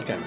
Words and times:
Welcome. 0.00 0.24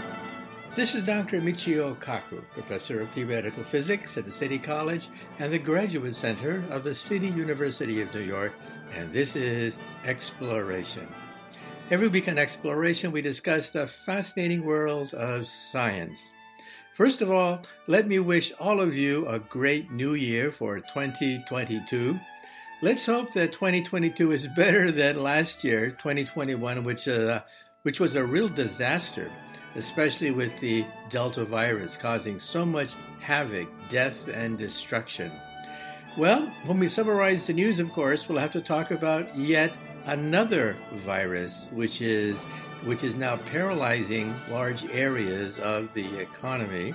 This 0.76 0.94
is 0.94 1.04
Dr. 1.04 1.42
Michio 1.42 1.98
Kaku, 1.98 2.44
Professor 2.54 3.02
of 3.02 3.10
Theoretical 3.10 3.64
Physics 3.64 4.16
at 4.18 4.23
the 4.23 4.32
City 4.32 4.60
College 4.60 5.10
and 5.40 5.52
the 5.52 5.58
Graduate 5.58 6.16
Center 6.16 6.64
of 6.70 6.84
the 6.84 6.94
City 6.94 7.30
University 7.30 8.00
of 8.00 8.14
New 8.14 8.20
York, 8.20 8.54
and 8.94 9.12
this 9.12 9.36
is 9.36 9.76
Exploration. 10.05 11.08
Every 11.90 12.08
week 12.08 12.28
on 12.28 12.38
Exploration, 12.38 13.12
we 13.12 13.23
discuss 13.23 13.72
the 13.72 13.88
fascinating 13.88 14.64
world 14.64 15.16
of 15.16 15.48
science. 15.48 16.20
First 16.96 17.21
of 17.21 17.32
all, 17.32 17.63
let 17.88 18.08
me 18.08 18.20
wish 18.20 18.54
all 18.60 18.80
of 18.80 18.96
you 18.96 19.27
a 19.27 19.40
great 19.40 19.91
new 19.91 20.13
year 20.13 20.52
for 20.52 20.82
2022. 20.82 22.20
Let's 22.84 23.08
hope 23.08 23.34
that 23.34 23.54
2022 23.54 24.34
is 24.34 24.48
better 24.55 24.91
than 24.91 25.24
last 25.24 25.63
year, 25.63 25.90
2021, 25.90 26.84
which 26.84 27.08
uh, 27.08 27.41
which 27.84 27.99
was 27.99 28.16
a 28.16 28.26
real 28.26 28.48
disaster, 28.48 29.30
especially 29.76 30.32
with 30.32 30.58
the 30.59 30.86
Delta 31.09 31.45
virus 31.45 31.98
causing 31.98 32.40
so 32.40 32.66
much 32.66 32.94
havoc, 33.20 33.68
death, 33.90 34.27
and 34.27 34.58
destruction. 34.58 35.32
Well, 36.18 36.41
when 36.66 36.80
we 36.80 36.88
summarize 36.88 37.48
the 37.48 37.54
news, 37.54 37.80
of 37.80 37.91
course, 37.91 38.30
we'll 38.30 38.38
have 38.38 38.52
to 38.54 38.62
talk 38.62 38.91
about 38.91 39.36
yet 39.36 39.73
another 40.05 40.76
virus, 41.05 41.66
which 41.72 42.02
is 42.02 42.38
which 42.84 43.04
is 43.04 43.16
now 43.16 43.38
paralyzing 43.38 44.36
large 44.49 44.84
areas 44.91 45.58
of 45.59 45.94
the 45.94 46.20
economy. 46.20 46.94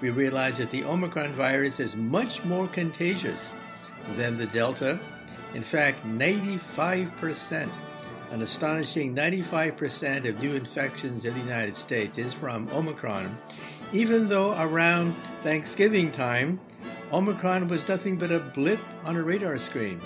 We 0.00 0.10
realize 0.10 0.58
that 0.58 0.72
the 0.72 0.82
Omicron 0.84 1.34
virus 1.34 1.78
is 1.78 1.94
much 1.94 2.42
more 2.44 2.66
contagious 2.66 3.40
than 4.16 4.36
the 4.36 4.46
Delta. 4.46 4.98
In 5.54 5.62
fact, 5.62 6.04
95% 6.04 7.70
an 8.30 8.42
astonishing 8.42 9.14
95% 9.14 10.28
of 10.28 10.38
new 10.38 10.54
infections 10.54 11.24
in 11.24 11.34
the 11.34 11.40
United 11.40 11.74
States 11.74 12.16
is 12.16 12.32
from 12.32 12.68
Omicron, 12.70 13.36
even 13.92 14.28
though 14.28 14.52
around 14.52 15.16
Thanksgiving 15.42 16.12
time, 16.12 16.60
Omicron 17.12 17.66
was 17.66 17.86
nothing 17.88 18.16
but 18.16 18.30
a 18.30 18.38
blip 18.38 18.78
on 19.04 19.16
a 19.16 19.22
radar 19.22 19.58
screen. 19.58 20.00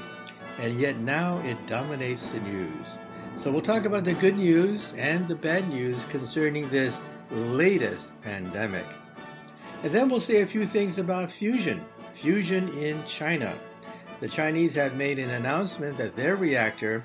And 0.59 0.81
yet 0.81 0.99
now 0.99 1.39
it 1.41 1.67
dominates 1.67 2.25
the 2.29 2.41
news. 2.41 2.87
So 3.37 3.51
we'll 3.51 3.61
talk 3.61 3.85
about 3.85 4.05
the 4.05 4.15
good 4.15 4.37
news 4.37 4.95
and 4.97 5.29
the 5.29 5.35
bad 5.35 5.69
news 5.69 5.99
concerning 6.09 6.71
this 6.71 6.95
latest 7.31 8.11
pandemic. 8.23 8.87
And 9.83 9.93
then 9.93 10.09
we'll 10.09 10.21
say 10.21 10.41
a 10.41 10.47
few 10.47 10.65
things 10.65 10.97
about 10.97 11.31
fusion, 11.31 11.85
fusion 12.15 12.73
in 12.79 13.05
China. 13.05 13.55
The 14.21 14.29
Chinese 14.29 14.75
have 14.77 14.95
made 14.95 15.19
an 15.19 15.31
announcement 15.31 15.99
that 15.99 16.17
their 16.17 16.37
reactor 16.37 17.05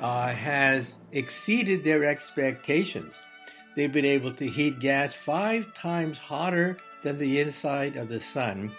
uh, 0.00 0.28
has 0.28 0.94
exceeded 1.12 1.84
their 1.84 2.04
expectations. 2.04 3.14
They've 3.74 3.92
been 3.92 4.04
able 4.04 4.32
to 4.34 4.48
heat 4.48 4.80
gas 4.80 5.14
five 5.14 5.72
times 5.74 6.18
hotter 6.18 6.78
than 7.02 7.18
the 7.18 7.40
inside 7.40 7.96
of 7.96 8.08
the 8.08 8.20
sun, 8.20 8.72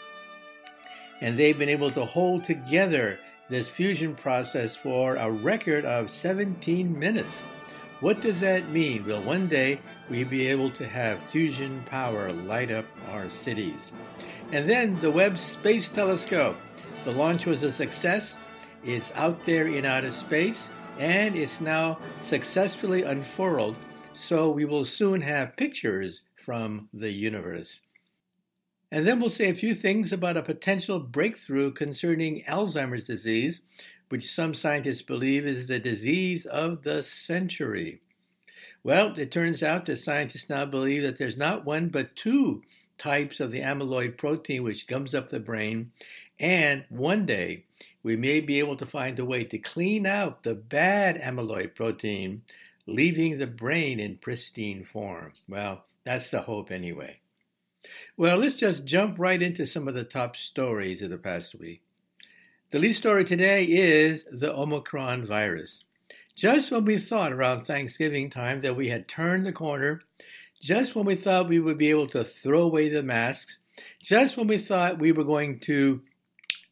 and 1.22 1.38
they've 1.38 1.58
been 1.58 1.70
able 1.70 1.92
to 1.92 2.06
hold 2.06 2.44
together 2.44 3.20
this 3.50 3.70
fusion 3.70 4.16
process 4.16 4.76
for 4.76 5.16
a 5.16 5.32
record 5.32 5.86
of 5.86 6.10
17 6.10 6.98
minutes. 6.98 7.34
What 8.00 8.22
does 8.22 8.40
that 8.40 8.70
mean? 8.70 9.06
Will 9.06 9.22
one 9.22 9.48
day 9.48 9.82
we 10.10 10.24
be 10.24 10.48
able 10.48 10.70
to 10.72 10.88
have 10.88 11.20
fusion 11.32 11.84
power 11.88 12.32
light 12.32 12.72
up 12.72 12.86
our 13.10 13.30
cities? 13.30 13.92
And 14.52 14.70
then 14.70 15.00
the 15.02 15.12
Webb 15.12 15.38
Space 15.38 15.90
Telescope. 15.90 16.58
The 17.04 17.12
launch 17.12 17.46
was 17.46 17.64
a 17.64 17.72
success. 17.72 18.38
It's 18.86 19.12
out 19.16 19.46
there 19.46 19.68
in 19.68 19.86
outer 19.86 20.12
space 20.12 20.60
and 21.00 21.36
it's 21.36 21.62
now 21.62 21.98
successfully 22.22 23.04
unfurled, 23.04 23.78
so 24.14 24.52
we 24.52 24.66
will 24.66 24.86
soon 24.86 25.22
have 25.22 25.56
pictures 25.56 26.22
from 26.36 26.90
the 26.94 27.12
universe. 27.12 27.80
And 28.92 29.08
then 29.08 29.20
we'll 29.20 29.30
say 29.30 29.50
a 29.50 29.56
few 29.56 29.74
things 29.74 30.12
about 30.12 30.36
a 30.36 30.42
potential 30.42 31.00
breakthrough 31.00 31.72
concerning 31.72 32.44
Alzheimer's 32.48 33.08
disease, 33.08 33.62
which 34.10 34.34
some 34.34 34.54
scientists 34.54 35.04
believe 35.04 35.46
is 35.46 35.68
the 35.68 35.80
disease 35.80 36.46
of 36.46 36.84
the 36.84 37.04
century. 37.04 38.02
Well, 38.84 39.18
it 39.18 39.32
turns 39.32 39.64
out 39.64 39.86
that 39.86 40.00
scientists 40.00 40.50
now 40.50 40.66
believe 40.66 41.04
that 41.04 41.18
there's 41.18 41.38
not 41.38 41.66
one 41.66 41.90
but 41.90 42.16
two 42.16 42.64
types 42.98 43.40
of 43.40 43.52
the 43.52 43.62
amyloid 43.62 44.18
protein 44.18 44.64
which 44.64 44.88
gums 44.88 45.16
up 45.16 45.30
the 45.30 45.40
brain, 45.40 45.92
and 46.40 46.84
one 46.90 47.26
day 47.26 47.66
we 48.04 48.16
may 48.16 48.40
be 48.40 48.60
able 48.60 48.78
to 48.78 48.86
find 48.86 49.20
a 49.20 49.26
way 49.26 49.44
to 49.44 49.58
clean 49.58 50.06
out 50.06 50.44
the 50.44 50.56
bad 50.56 51.22
amyloid 51.22 51.76
protein, 51.76 52.44
leaving 52.86 53.38
the 53.38 53.48
brain 53.48 54.00
in 54.00 54.18
pristine 54.18 54.86
form. 54.86 55.34
Well, 55.48 55.86
that's 56.06 56.30
the 56.30 56.42
hope 56.42 56.72
anyway. 56.72 57.20
Well, 58.18 58.38
let's 58.38 58.56
just 58.56 58.86
jump 58.86 59.18
right 59.18 59.42
into 59.42 59.66
some 59.66 59.88
of 59.88 59.96
the 59.96 60.04
top 60.04 60.36
stories 60.36 61.02
of 61.02 61.10
the 61.10 61.18
past 61.18 61.56
week. 61.56 61.82
The 62.72 62.80
lead 62.80 62.94
story 62.94 63.26
today 63.26 63.66
is 63.66 64.26
the 64.32 64.54
Omicron 64.54 65.26
virus. 65.26 65.84
Just 66.36 66.72
when 66.72 66.86
we 66.86 67.00
thought 67.00 67.34
around 67.34 67.66
Thanksgiving 67.66 68.30
time 68.30 68.62
that 68.62 68.76
we 68.76 68.90
had 68.90 69.08
turned 69.08 69.46
the 69.46 69.52
corner, 69.52 70.02
just 70.62 70.96
when 70.96 71.06
we 71.06 71.16
thought 71.16 71.50
we 71.50 71.60
would 71.60 71.78
be 71.78 71.90
able 71.90 72.08
to 72.08 72.24
throw 72.24 72.62
away 72.62 72.90
the 72.90 73.04
masks, 73.04 73.58
just 74.02 74.38
when 74.38 74.48
we 74.48 74.58
thought 74.58 75.00
we 75.00 75.12
were 75.12 75.24
going 75.24 75.60
to 75.62 76.02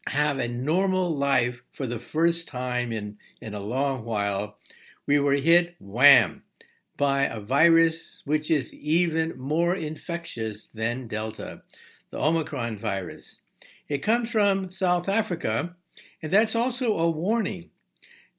have 0.09 0.39
a 0.39 0.47
normal 0.47 1.15
life 1.15 1.63
for 1.71 1.87
the 1.87 1.99
first 1.99 2.47
time 2.47 2.91
in, 2.91 3.17
in 3.41 3.53
a 3.53 3.59
long 3.59 4.05
while, 4.05 4.57
we 5.05 5.19
were 5.19 5.33
hit 5.33 5.75
wham 5.79 6.43
by 6.97 7.23
a 7.23 7.39
virus 7.39 8.21
which 8.25 8.49
is 8.49 8.73
even 8.73 9.37
more 9.37 9.75
infectious 9.75 10.67
than 10.73 11.07
Delta, 11.07 11.61
the 12.11 12.19
Omicron 12.19 12.77
virus. 12.77 13.37
It 13.87 13.99
comes 13.99 14.29
from 14.29 14.71
South 14.71 15.07
Africa, 15.07 15.75
and 16.21 16.31
that's 16.31 16.55
also 16.55 16.97
a 16.97 17.09
warning 17.09 17.69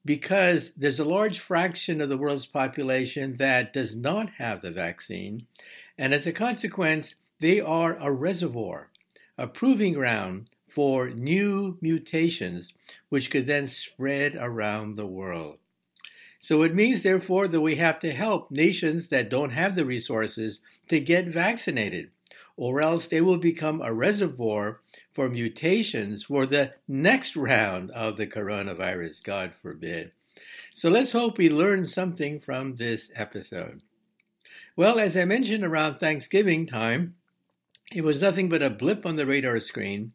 because 0.05 0.71
there's 0.77 0.99
a 0.99 1.05
large 1.05 1.39
fraction 1.39 2.01
of 2.01 2.09
the 2.09 2.17
world's 2.17 2.45
population 2.45 3.37
that 3.37 3.73
does 3.73 3.95
not 3.95 4.31
have 4.37 4.61
the 4.61 4.71
vaccine, 4.71 5.45
and 5.97 6.13
as 6.13 6.25
a 6.25 6.31
consequence, 6.31 7.15
they 7.39 7.59
are 7.59 7.97
a 7.97 8.11
reservoir, 8.11 8.89
a 9.37 9.47
proving 9.47 9.93
ground 9.93 10.49
for 10.69 11.09
new 11.09 11.77
mutations, 11.81 12.73
which 13.09 13.29
could 13.29 13.47
then 13.47 13.67
spread 13.67 14.35
around 14.35 14.95
the 14.95 15.05
world. 15.05 15.57
So 16.41 16.61
it 16.61 16.73
means, 16.73 17.03
therefore, 17.03 17.47
that 17.47 17.61
we 17.61 17.75
have 17.75 17.99
to 17.99 18.11
help 18.11 18.49
nations 18.49 19.09
that 19.09 19.29
don't 19.29 19.51
have 19.51 19.75
the 19.75 19.85
resources 19.85 20.61
to 20.87 20.99
get 20.99 21.27
vaccinated, 21.27 22.11
or 22.55 22.81
else 22.81 23.07
they 23.07 23.21
will 23.21 23.37
become 23.37 23.81
a 23.81 23.93
reservoir 23.93 24.79
for 25.11 25.27
mutations 25.27 26.23
for 26.23 26.45
the 26.45 26.73
next 26.87 27.35
round 27.35 27.91
of 27.91 28.17
the 28.17 28.27
coronavirus, 28.27 29.23
God 29.23 29.53
forbid. 29.61 30.11
So 30.73 30.87
let's 30.89 31.11
hope 31.11 31.37
we 31.37 31.49
learn 31.49 31.87
something 31.87 32.39
from 32.39 32.75
this 32.75 33.11
episode. 33.15 33.81
Well, 34.77 34.97
as 34.97 35.17
I 35.17 35.25
mentioned 35.25 35.65
around 35.65 35.97
Thanksgiving 35.97 36.65
time, 36.65 37.15
it 37.91 38.03
was 38.03 38.21
nothing 38.21 38.47
but 38.47 38.61
a 38.61 38.69
blip 38.69 39.05
on 39.05 39.17
the 39.17 39.25
radar 39.25 39.59
screen 39.59 40.13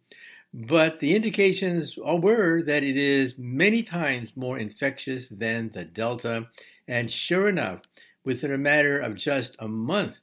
but 0.56 1.00
the 1.00 1.16
indications 1.16 1.96
were 1.96 2.62
that 2.62 2.84
it 2.84 2.96
is 2.96 3.34
many 3.36 3.82
times 3.82 4.36
more 4.36 4.56
infectious 4.56 5.26
than 5.28 5.72
the 5.74 5.84
Delta. 5.84 6.46
And 6.86 7.10
sure 7.10 7.48
enough, 7.48 7.80
within 8.24 8.52
a 8.52 8.58
matter 8.58 9.00
of 9.00 9.16
just 9.16 9.56
a 9.58 9.66
month, 9.66 10.18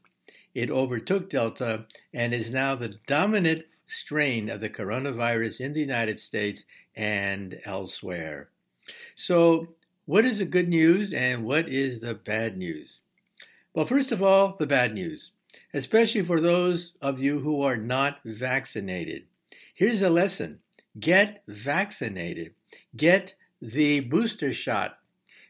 it 0.56 0.72
overtook 0.72 1.30
Delta 1.30 1.86
and 2.14 2.34
is 2.34 2.54
now 2.54 2.76
the 2.76 2.96
dominant 3.08 3.66
strain 3.88 4.50
of 4.50 4.62
the 4.62 4.70
coronavirus 4.70 5.60
in 5.60 5.74
the 5.74 5.82
United 5.82 6.18
States 6.18 6.64
and 6.96 7.60
elsewhere. 7.66 8.48
So, 9.18 9.76
what 10.06 10.24
is 10.24 10.38
the 10.38 10.46
good 10.46 10.70
news 10.70 11.14
and 11.14 11.44
what 11.44 11.68
is 11.68 12.00
the 12.00 12.14
bad 12.14 12.58
news? 12.58 13.00
Well, 13.74 13.86
first 13.86 14.14
of 14.14 14.24
all, 14.24 14.56
the 14.58 14.66
bad 14.66 14.94
news, 14.94 15.32
especially 15.74 16.22
for 16.22 16.40
those 16.40 16.94
of 17.02 17.20
you 17.20 17.40
who 17.40 17.62
are 17.62 17.78
not 17.78 18.20
vaccinated. 18.24 19.26
Here's 19.74 20.02
a 20.02 20.10
lesson 20.10 20.60
get 21.00 21.44
vaccinated, 21.48 22.54
get 22.96 23.36
the 23.62 24.02
booster 24.02 24.54
shot. 24.54 24.98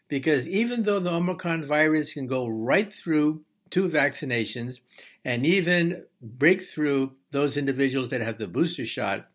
Because 0.08 0.46
even 0.48 0.84
though 0.84 1.00
the 1.00 1.12
Omicron 1.12 1.66
virus 1.66 2.14
can 2.14 2.28
go 2.28 2.46
right 2.46 2.94
through 2.94 3.44
two 3.70 3.88
vaccinations 3.88 4.80
and 5.24 5.46
even 5.46 6.04
break 6.22 6.64
through 6.64 7.14
those 7.32 7.56
individuals 7.56 8.10
that 8.10 8.22
have 8.22 8.38
the 8.38 8.48
booster 8.48 8.86
shot, 8.86 9.28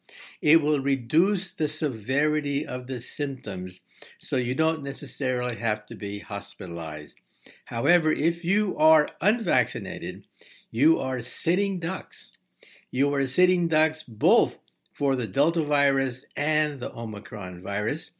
it 0.42 0.60
will 0.60 0.80
reduce 0.80 1.52
the 1.52 1.68
severity 1.68 2.66
of 2.66 2.86
the 2.86 3.00
symptoms 3.00 3.80
so 4.18 4.36
you 4.36 4.54
don't 4.54 4.82
necessarily 4.82 5.56
have 5.56 5.86
to 5.86 5.94
be 5.94 6.18
hospitalized. 6.18 7.16
However, 7.66 8.12
if 8.12 8.44
you 8.44 8.76
are 8.76 9.08
unvaccinated, 9.20 10.26
you 10.70 10.98
are 10.98 11.22
sitting 11.22 11.78
ducks. 11.78 12.32
You 12.90 13.12
are 13.14 13.26
sitting 13.26 13.68
ducks 13.68 14.02
both 14.06 14.58
for 14.96 15.14
the 15.14 15.26
Delta 15.26 15.62
virus 15.62 16.24
and 16.36 16.80
the 16.80 16.90
Omicron 16.90 17.62
virus. 17.62 18.12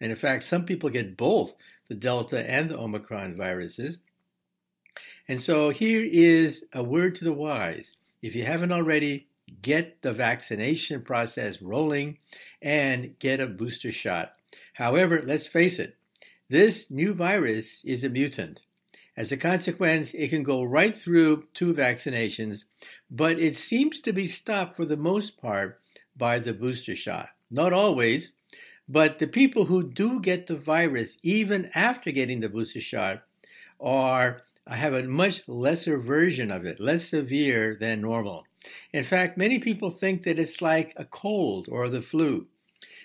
And 0.00 0.12
in 0.12 0.16
fact, 0.16 0.44
some 0.44 0.64
people 0.64 0.88
get 0.88 1.16
both 1.16 1.54
the 1.88 1.96
Delta 1.96 2.48
and 2.48 2.70
the 2.70 2.78
Omicron 2.78 3.36
viruses. 3.36 3.96
And 5.26 5.42
so 5.42 5.70
here 5.70 6.08
is 6.08 6.64
a 6.72 6.84
word 6.84 7.16
to 7.16 7.24
the 7.24 7.32
wise. 7.32 7.94
If 8.22 8.36
you 8.36 8.44
haven't 8.44 8.70
already, 8.70 9.26
get 9.60 10.02
the 10.02 10.12
vaccination 10.12 11.02
process 11.02 11.60
rolling 11.60 12.18
and 12.62 13.18
get 13.18 13.40
a 13.40 13.48
booster 13.48 13.90
shot. 13.90 14.34
However, 14.74 15.20
let's 15.24 15.48
face 15.48 15.80
it, 15.80 15.96
this 16.48 16.92
new 16.92 17.12
virus 17.12 17.82
is 17.84 18.04
a 18.04 18.08
mutant. 18.08 18.60
As 19.16 19.32
a 19.32 19.36
consequence, 19.36 20.14
it 20.14 20.28
can 20.28 20.44
go 20.44 20.62
right 20.62 20.96
through 20.96 21.48
two 21.54 21.74
vaccinations, 21.74 22.62
but 23.10 23.40
it 23.40 23.56
seems 23.56 24.00
to 24.02 24.12
be 24.12 24.28
stopped 24.28 24.76
for 24.76 24.84
the 24.84 24.96
most 24.96 25.36
part 25.36 25.80
by 26.20 26.38
the 26.38 26.52
booster 26.52 26.94
shot. 26.94 27.30
Not 27.50 27.72
always, 27.72 28.30
but 28.88 29.18
the 29.18 29.26
people 29.26 29.64
who 29.64 29.82
do 29.82 30.20
get 30.20 30.46
the 30.46 30.56
virus, 30.56 31.16
even 31.22 31.70
after 31.74 32.12
getting 32.12 32.40
the 32.40 32.48
booster 32.48 32.80
shot, 32.80 33.22
are 33.80 34.42
have 34.66 34.94
a 34.94 35.02
much 35.02 35.42
lesser 35.48 35.98
version 35.98 36.50
of 36.50 36.64
it, 36.64 36.78
less 36.78 37.08
severe 37.08 37.76
than 37.80 38.00
normal. 38.00 38.46
In 38.92 39.02
fact, 39.02 39.36
many 39.36 39.58
people 39.58 39.90
think 39.90 40.22
that 40.22 40.38
it's 40.38 40.62
like 40.62 40.92
a 40.96 41.04
cold 41.04 41.66
or 41.68 41.88
the 41.88 42.02
flu. 42.02 42.46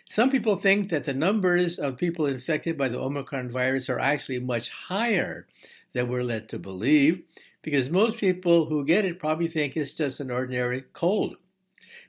Some 0.08 0.30
people 0.30 0.58
think 0.58 0.90
that 0.90 1.06
the 1.06 1.14
numbers 1.14 1.80
of 1.80 1.98
people 1.98 2.28
infected 2.28 2.78
by 2.78 2.90
the 2.90 3.00
Omicron 3.00 3.50
virus 3.52 3.90
are 3.90 4.00
actually 4.00 4.40
much 4.40 4.70
higher 4.70 5.48
than 5.94 6.08
we're 6.08 6.24
led 6.24 6.50
to 6.50 6.60
believe, 6.60 7.24
because 7.64 7.90
most 7.90 8.18
people 8.18 8.66
who 8.66 8.86
get 8.86 9.06
it 9.06 9.18
probably 9.18 9.48
think 9.48 9.76
it's 9.76 9.94
just 9.94 10.20
an 10.20 10.30
ordinary 10.30 10.84
cold. 10.94 11.38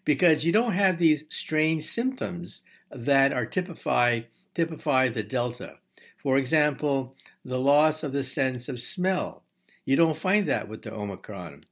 Because 0.07 0.47
you 0.47 0.53
don't 0.53 0.73
have 0.73 0.97
these 0.97 1.25
strange 1.29 1.85
symptoms 1.85 2.63
that 2.91 3.33
are 3.33 3.45
typify, 3.45 4.21
typify 4.55 5.11
the 5.11 5.23
Delta. 5.23 5.75
For 6.23 6.39
example, 6.39 7.15
the 7.45 7.59
loss 7.59 8.03
of 8.03 8.13
the 8.13 8.25
sense 8.25 8.69
of 8.69 8.81
smell. 8.81 9.43
You 9.85 9.97
don't 9.97 10.17
find 10.17 10.49
that 10.49 10.69
with 10.69 10.83
the 10.83 10.95
Omicron. 10.95 11.65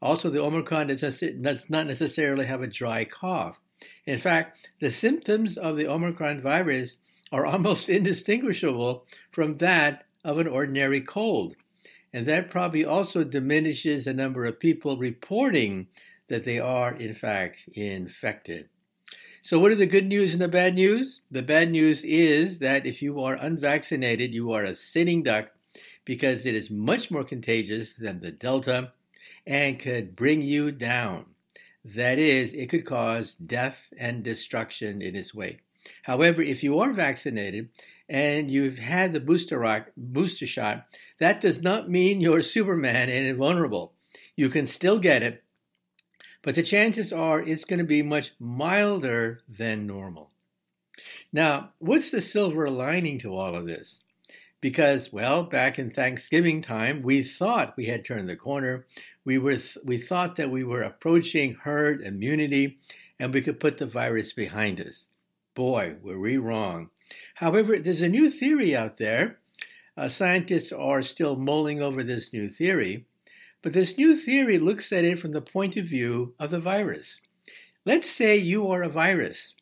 Also, 0.00 0.30
the 0.30 0.40
Omicron 0.40 0.86
does 0.86 1.70
not 1.70 1.86
necessarily 1.86 2.46
have 2.46 2.62
a 2.62 2.66
dry 2.66 3.04
cough. 3.04 3.58
In 4.06 4.18
fact, 4.18 4.68
the 4.80 4.90
symptoms 4.90 5.58
of 5.58 5.76
the 5.76 5.86
Omicron 5.86 6.40
virus 6.40 6.96
are 7.32 7.44
almost 7.44 7.88
indistinguishable 7.98 9.04
from 9.32 9.56
that 9.56 10.06
of 10.24 10.38
an 10.38 10.46
ordinary 10.46 11.00
cold. 11.00 11.56
And 12.12 12.26
that 12.26 12.50
probably 12.50 12.84
also 12.84 13.24
diminishes 13.24 14.04
the 14.04 14.14
number 14.14 14.44
of 14.44 14.60
people 14.60 14.96
reporting 14.96 15.88
that 16.30 16.44
they 16.44 16.58
are, 16.58 16.94
in 16.94 17.12
fact, 17.12 17.68
infected. 17.74 18.70
So, 19.42 19.58
what 19.58 19.72
are 19.72 19.76
the 19.76 19.86
good 19.86 20.06
news 20.06 20.32
and 20.32 20.40
the 20.40 20.48
bad 20.48 20.74
news? 20.74 21.20
The 21.30 21.42
bad 21.42 21.70
news 21.70 22.02
is 22.04 22.58
that 22.58 22.86
if 22.86 23.02
you 23.02 23.20
are 23.20 23.34
unvaccinated, 23.34 24.32
you 24.32 24.52
are 24.52 24.62
a 24.62 24.74
sitting 24.74 25.22
duck 25.22 25.50
because 26.04 26.46
it 26.46 26.54
is 26.54 26.70
much 26.70 27.10
more 27.10 27.24
contagious 27.24 27.92
than 27.98 28.20
the 28.20 28.30
Delta 28.30 28.92
and 29.46 29.78
could 29.78 30.16
bring 30.16 30.42
you 30.42 30.70
down. 30.70 31.26
That 31.84 32.18
is, 32.18 32.52
it 32.52 32.68
could 32.68 32.84
cause 32.84 33.32
death 33.34 33.88
and 33.98 34.22
destruction 34.22 35.00
in 35.00 35.16
its 35.16 35.34
wake. 35.34 35.60
However, 36.02 36.42
if 36.42 36.62
you 36.62 36.78
are 36.78 36.92
vaccinated 36.92 37.70
and 38.08 38.50
you've 38.50 38.78
had 38.78 39.12
the 39.12 39.20
booster, 39.20 39.58
rock, 39.58 39.86
booster 39.96 40.46
shot, 40.46 40.86
that 41.18 41.40
does 41.40 41.62
not 41.62 41.88
mean 41.88 42.20
you're 42.20 42.42
Superman 42.42 43.08
and 43.08 43.26
invulnerable. 43.26 43.94
You 44.36 44.50
can 44.50 44.66
still 44.66 44.98
get 44.98 45.22
it, 45.22 45.42
but 46.42 46.54
the 46.54 46.62
chances 46.62 47.12
are 47.12 47.40
it's 47.40 47.64
going 47.64 47.78
to 47.78 47.84
be 47.84 48.02
much 48.02 48.32
milder 48.38 49.40
than 49.48 49.86
normal. 49.86 50.30
Now, 51.32 51.70
what's 51.78 52.10
the 52.10 52.22
silver 52.22 52.68
lining 52.68 53.18
to 53.20 53.36
all 53.36 53.54
of 53.54 53.66
this? 53.66 54.00
Because, 54.60 55.12
well, 55.12 55.42
back 55.42 55.78
in 55.78 55.90
Thanksgiving 55.90 56.60
time, 56.60 57.02
we 57.02 57.22
thought 57.22 57.76
we 57.76 57.86
had 57.86 58.04
turned 58.04 58.28
the 58.28 58.36
corner. 58.36 58.86
We, 59.24 59.38
were 59.38 59.56
th- 59.56 59.78
we 59.84 59.98
thought 59.98 60.36
that 60.36 60.50
we 60.50 60.64
were 60.64 60.82
approaching 60.82 61.54
herd 61.54 62.02
immunity 62.02 62.78
and 63.18 63.32
we 63.32 63.40
could 63.40 63.60
put 63.60 63.78
the 63.78 63.86
virus 63.86 64.32
behind 64.32 64.80
us. 64.80 65.08
Boy, 65.54 65.96
were 66.02 66.18
we 66.18 66.36
wrong. 66.36 66.90
However, 67.36 67.78
there's 67.78 68.00
a 68.00 68.08
new 68.08 68.30
theory 68.30 68.76
out 68.76 68.98
there. 68.98 69.38
Uh, 69.96 70.08
scientists 70.08 70.72
are 70.72 71.02
still 71.02 71.36
mulling 71.36 71.82
over 71.82 72.02
this 72.02 72.32
new 72.32 72.48
theory, 72.48 73.06
but 73.62 73.72
this 73.72 73.98
new 73.98 74.16
theory 74.16 74.58
looks 74.58 74.92
at 74.92 75.04
it 75.04 75.18
from 75.18 75.32
the 75.32 75.40
point 75.40 75.76
of 75.76 75.86
view 75.86 76.34
of 76.38 76.50
the 76.50 76.60
virus. 76.60 77.18
Let's 77.84 78.10
say 78.10 78.36
you 78.36 78.68
are 78.70 78.82
a 78.82 78.88
virus. 78.88 79.54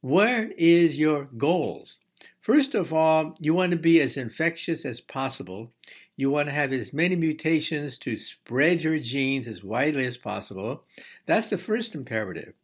Where 0.00 0.50
is 0.56 0.98
your 0.98 1.24
goals? 1.24 1.96
First 2.40 2.74
of 2.74 2.92
all, 2.92 3.36
you 3.38 3.52
want 3.52 3.72
to 3.72 3.76
be 3.76 4.00
as 4.00 4.16
infectious 4.16 4.84
as 4.84 5.00
possible. 5.00 5.72
You 6.16 6.30
want 6.30 6.48
to 6.48 6.54
have 6.54 6.72
as 6.72 6.92
many 6.92 7.14
mutations 7.14 7.98
to 7.98 8.16
spread 8.16 8.82
your 8.82 8.98
genes 8.98 9.46
as 9.46 9.62
widely 9.62 10.06
as 10.06 10.16
possible. 10.16 10.84
That's 11.26 11.50
the 11.50 11.58
first 11.58 11.94
imperative. 11.94 12.54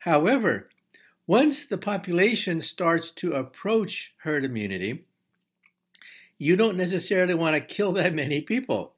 However, 0.00 0.70
once 1.26 1.66
the 1.66 1.78
population 1.78 2.62
starts 2.62 3.10
to 3.10 3.32
approach 3.32 4.14
herd 4.18 4.44
immunity, 4.44 5.04
you 6.38 6.56
don't 6.56 6.76
necessarily 6.76 7.34
want 7.34 7.54
to 7.54 7.60
kill 7.60 7.92
that 7.92 8.14
many 8.22 8.40
people. 8.40 8.94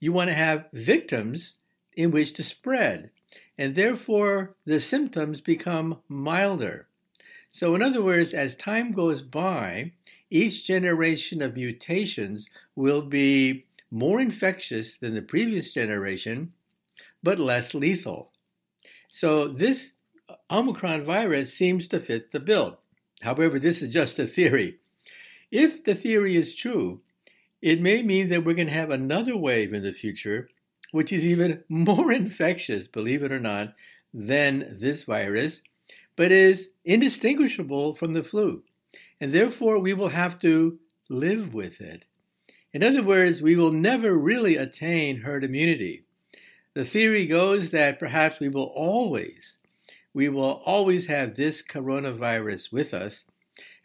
You 0.00 0.12
want 0.12 0.28
to 0.28 0.34
have 0.34 0.66
victims 0.72 1.54
in 1.94 2.10
which 2.10 2.32
to 2.34 2.42
spread, 2.42 3.10
and 3.58 3.74
therefore 3.74 4.56
the 4.64 4.80
symptoms 4.80 5.40
become 5.40 5.98
milder. 6.08 6.88
So, 7.52 7.74
in 7.74 7.82
other 7.82 8.02
words, 8.02 8.32
as 8.32 8.56
time 8.56 8.92
goes 8.92 9.22
by, 9.22 9.92
each 10.30 10.66
generation 10.66 11.42
of 11.42 11.54
mutations 11.54 12.46
will 12.74 13.02
be 13.02 13.66
more 13.90 14.20
infectious 14.20 14.94
than 15.00 15.14
the 15.14 15.22
previous 15.22 15.72
generation, 15.72 16.52
but 17.22 17.38
less 17.38 17.74
lethal. 17.74 18.30
So, 19.10 19.48
this 19.48 19.90
uh, 20.28 20.34
Omicron 20.50 21.04
virus 21.04 21.52
seems 21.52 21.88
to 21.88 22.00
fit 22.00 22.30
the 22.30 22.40
bill. 22.40 22.78
However, 23.22 23.58
this 23.58 23.82
is 23.82 23.92
just 23.92 24.18
a 24.18 24.26
theory. 24.26 24.78
If 25.50 25.82
the 25.84 25.96
theory 25.96 26.36
is 26.36 26.54
true, 26.54 27.00
it 27.62 27.80
may 27.80 28.02
mean 28.02 28.28
that 28.28 28.44
we're 28.44 28.54
going 28.54 28.68
to 28.68 28.72
have 28.72 28.90
another 28.90 29.36
wave 29.36 29.72
in 29.72 29.82
the 29.82 29.92
future, 29.92 30.48
which 30.92 31.12
is 31.12 31.24
even 31.24 31.62
more 31.68 32.12
infectious, 32.12 32.88
believe 32.88 33.22
it 33.22 33.32
or 33.32 33.40
not, 33.40 33.74
than 34.12 34.76
this 34.80 35.04
virus, 35.04 35.62
but 36.16 36.32
is 36.32 36.68
indistinguishable 36.84 37.94
from 37.94 38.12
the 38.12 38.24
flu. 38.24 38.62
And 39.20 39.32
therefore, 39.32 39.78
we 39.78 39.92
will 39.92 40.08
have 40.08 40.38
to 40.40 40.78
live 41.08 41.54
with 41.54 41.80
it. 41.80 42.04
In 42.72 42.82
other 42.82 43.02
words, 43.02 43.42
we 43.42 43.56
will 43.56 43.72
never 43.72 44.16
really 44.16 44.56
attain 44.56 45.22
herd 45.22 45.44
immunity. 45.44 46.04
The 46.74 46.84
theory 46.84 47.26
goes 47.26 47.70
that 47.70 47.98
perhaps 47.98 48.38
we 48.38 48.48
will 48.48 48.72
always, 48.74 49.56
we 50.14 50.28
will 50.28 50.62
always 50.64 51.06
have 51.06 51.34
this 51.34 51.62
coronavirus 51.62 52.72
with 52.72 52.94
us, 52.94 53.24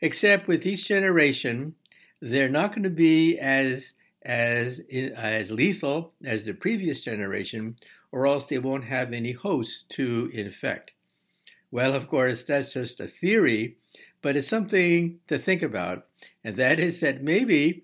except 0.01 0.47
with 0.47 0.65
each 0.65 0.87
generation, 0.87 1.75
they're 2.21 2.49
not 2.49 2.71
going 2.71 2.83
to 2.83 2.89
be 2.89 3.37
as 3.39 3.93
as 4.23 4.81
as 5.15 5.51
lethal 5.51 6.13
as 6.23 6.45
the 6.45 6.53
previous 6.53 7.01
generation, 7.01 7.75
or 8.11 8.25
else 8.25 8.45
they 8.45 8.57
won't 8.57 8.85
have 8.85 9.13
any 9.13 9.31
hosts 9.31 9.83
to 9.89 10.31
infect. 10.33 10.91
Well, 11.71 11.93
of 11.93 12.07
course, 12.07 12.43
that's 12.43 12.73
just 12.73 12.99
a 12.99 13.07
theory, 13.07 13.77
but 14.21 14.35
it's 14.35 14.47
something 14.47 15.19
to 15.27 15.37
think 15.37 15.61
about, 15.61 16.07
and 16.43 16.55
that 16.55 16.79
is 16.79 16.99
that 17.01 17.23
maybe 17.23 17.83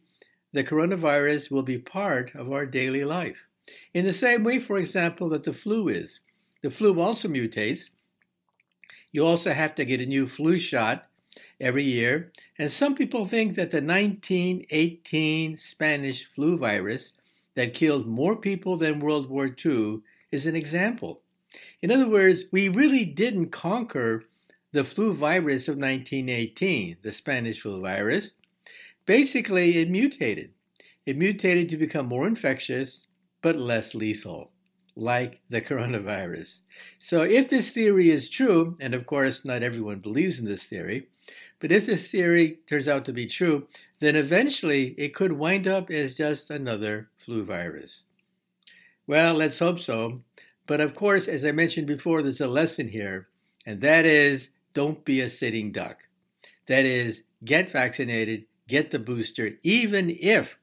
the 0.53 0.63
coronavirus 0.63 1.51
will 1.51 1.63
be 1.63 1.77
part 1.77 2.33
of 2.35 2.51
our 2.51 2.65
daily 2.65 3.03
life. 3.03 3.37
In 3.93 4.05
the 4.05 4.13
same 4.13 4.43
way, 4.43 4.59
for 4.59 4.77
example, 4.77 5.29
that 5.29 5.43
the 5.43 5.53
flu 5.53 5.87
is. 5.87 6.19
The 6.61 6.69
flu 6.69 6.99
also 6.99 7.27
mutates. 7.27 7.89
You 9.11 9.25
also 9.25 9.53
have 9.53 9.75
to 9.75 9.85
get 9.85 10.01
a 10.01 10.05
new 10.05 10.27
flu 10.27 10.57
shot 10.57 11.07
every 11.61 11.83
year, 11.83 12.31
and 12.57 12.71
some 12.71 12.95
people 12.95 13.25
think 13.25 13.55
that 13.55 13.71
the 13.71 13.81
1918 13.81 15.57
Spanish 15.57 16.27
flu 16.35 16.57
virus 16.57 17.13
that 17.55 17.73
killed 17.73 18.07
more 18.07 18.35
people 18.35 18.77
than 18.77 18.99
World 18.99 19.29
War 19.29 19.55
II 19.63 19.99
is 20.31 20.45
an 20.45 20.55
example. 20.55 21.21
In 21.81 21.91
other 21.91 22.07
words, 22.07 22.43
we 22.51 22.69
really 22.69 23.05
didn't 23.05 23.49
conquer 23.49 24.23
the 24.71 24.83
flu 24.83 25.13
virus 25.13 25.67
of 25.67 25.77
1918, 25.77 26.97
the 27.01 27.11
Spanish 27.11 27.61
flu 27.61 27.81
virus. 27.81 28.31
Basically, 29.05 29.77
it 29.77 29.89
mutated. 29.89 30.51
It 31.05 31.17
mutated 31.17 31.69
to 31.69 31.77
become 31.77 32.05
more 32.05 32.25
infectious, 32.25 33.05
but 33.41 33.57
less 33.57 33.93
lethal, 33.93 34.51
like 34.95 35.41
the 35.49 35.61
coronavirus. 35.61 36.59
So, 36.99 37.21
if 37.21 37.49
this 37.49 37.71
theory 37.71 38.11
is 38.11 38.29
true, 38.29 38.77
and 38.79 38.93
of 38.93 39.05
course, 39.05 39.43
not 39.43 39.63
everyone 39.63 39.99
believes 39.99 40.39
in 40.39 40.45
this 40.45 40.63
theory, 40.63 41.07
but 41.61 41.71
if 41.71 41.85
this 41.85 42.07
theory 42.07 42.59
turns 42.67 42.87
out 42.87 43.05
to 43.05 43.13
be 43.13 43.27
true, 43.27 43.67
then 43.99 44.15
eventually 44.15 44.95
it 44.97 45.13
could 45.13 45.33
wind 45.33 45.67
up 45.67 45.89
as 45.89 46.15
just 46.15 46.49
another 46.49 47.09
flu 47.23 47.45
virus. 47.45 48.01
Well, 49.07 49.35
let's 49.35 49.59
hope 49.59 49.79
so. 49.79 50.23
But 50.65 50.81
of 50.81 50.95
course, 50.95 51.27
as 51.27 51.45
I 51.45 51.51
mentioned 51.51 51.87
before, 51.87 52.23
there's 52.23 52.41
a 52.41 52.47
lesson 52.47 52.87
here, 52.87 53.27
and 53.65 53.79
that 53.81 54.05
is 54.05 54.49
don't 54.73 55.05
be 55.05 55.21
a 55.21 55.29
sitting 55.29 55.71
duck. 55.71 55.97
That 56.67 56.85
is, 56.85 57.23
get 57.43 57.71
vaccinated, 57.71 58.45
get 58.67 58.91
the 58.91 58.99
booster, 58.99 59.51
even 59.63 60.09
if 60.19 60.57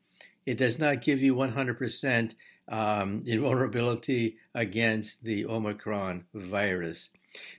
it 0.46 0.56
does 0.56 0.78
not 0.78 1.02
give 1.02 1.20
you 1.20 1.34
100% 1.34 2.32
um, 2.68 3.22
invulnerability 3.26 4.36
against 4.54 5.16
the 5.22 5.44
Omicron 5.44 6.24
virus. 6.32 7.10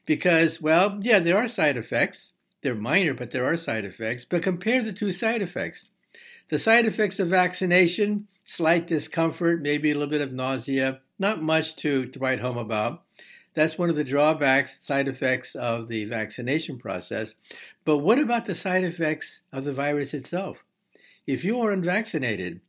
Because, 0.05 0.59
well, 0.59 0.99
yeah, 1.01 1.19
there 1.19 1.37
are 1.37 1.47
side 1.47 1.77
effects. 1.77 2.31
They're 2.61 2.75
minor, 2.75 3.13
but 3.13 3.31
there 3.31 3.45
are 3.45 3.55
side 3.55 3.85
effects. 3.85 4.25
But 4.25 4.43
compare 4.43 4.83
the 4.83 4.93
two 4.93 5.11
side 5.11 5.41
effects. 5.41 5.89
The 6.49 6.59
side 6.59 6.85
effects 6.85 7.19
of 7.19 7.27
vaccination, 7.27 8.27
slight 8.43 8.87
discomfort, 8.87 9.61
maybe 9.61 9.91
a 9.91 9.93
little 9.93 10.09
bit 10.09 10.21
of 10.21 10.33
nausea, 10.33 11.01
not 11.17 11.41
much 11.41 11.75
to, 11.77 12.05
to 12.07 12.19
write 12.19 12.39
home 12.39 12.57
about. 12.57 13.03
That's 13.53 13.77
one 13.77 13.89
of 13.89 13.95
the 13.95 14.03
drawbacks, 14.03 14.77
side 14.79 15.07
effects 15.07 15.55
of 15.55 15.87
the 15.87 16.05
vaccination 16.05 16.77
process. 16.77 17.33
But 17.85 17.99
what 17.99 18.19
about 18.19 18.45
the 18.45 18.55
side 18.55 18.83
effects 18.83 19.41
of 19.51 19.63
the 19.65 19.73
virus 19.73 20.13
itself? 20.13 20.63
If 21.27 21.43
you 21.43 21.61
are 21.61 21.71
unvaccinated, 21.71 22.61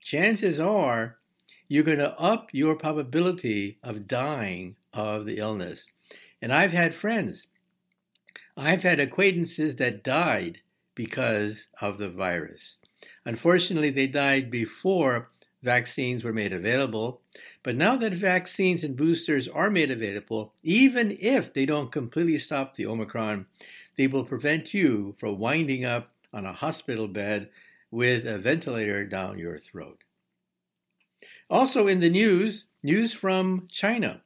chances 0.00 0.60
are 0.60 1.18
you're 1.68 1.84
going 1.84 1.98
to 1.98 2.18
up 2.18 2.48
your 2.52 2.74
probability 2.74 3.78
of 3.82 4.08
dying 4.08 4.76
of 4.92 5.26
the 5.26 5.38
illness. 5.38 5.86
And 6.40 6.52
I've 6.52 6.72
had 6.72 6.94
friends, 6.94 7.46
I've 8.58 8.82
had 8.82 8.98
acquaintances 8.98 9.76
that 9.76 10.02
died 10.02 10.62
because 10.96 11.68
of 11.80 11.98
the 11.98 12.10
virus. 12.10 12.74
Unfortunately, 13.24 13.90
they 13.90 14.08
died 14.08 14.50
before 14.50 15.30
vaccines 15.62 16.24
were 16.24 16.32
made 16.32 16.52
available. 16.52 17.20
But 17.62 17.76
now 17.76 17.96
that 17.96 18.14
vaccines 18.14 18.82
and 18.82 18.96
boosters 18.96 19.46
are 19.46 19.70
made 19.70 19.92
available, 19.92 20.54
even 20.64 21.16
if 21.20 21.54
they 21.54 21.66
don't 21.66 21.92
completely 21.92 22.38
stop 22.38 22.74
the 22.74 22.86
Omicron, 22.86 23.46
they 23.96 24.08
will 24.08 24.24
prevent 24.24 24.74
you 24.74 25.14
from 25.20 25.38
winding 25.38 25.84
up 25.84 26.08
on 26.32 26.44
a 26.44 26.52
hospital 26.52 27.06
bed 27.06 27.50
with 27.92 28.26
a 28.26 28.38
ventilator 28.38 29.06
down 29.06 29.38
your 29.38 29.58
throat. 29.58 30.02
Also 31.48 31.86
in 31.86 32.00
the 32.00 32.10
news, 32.10 32.64
news 32.82 33.14
from 33.14 33.68
China. 33.70 34.22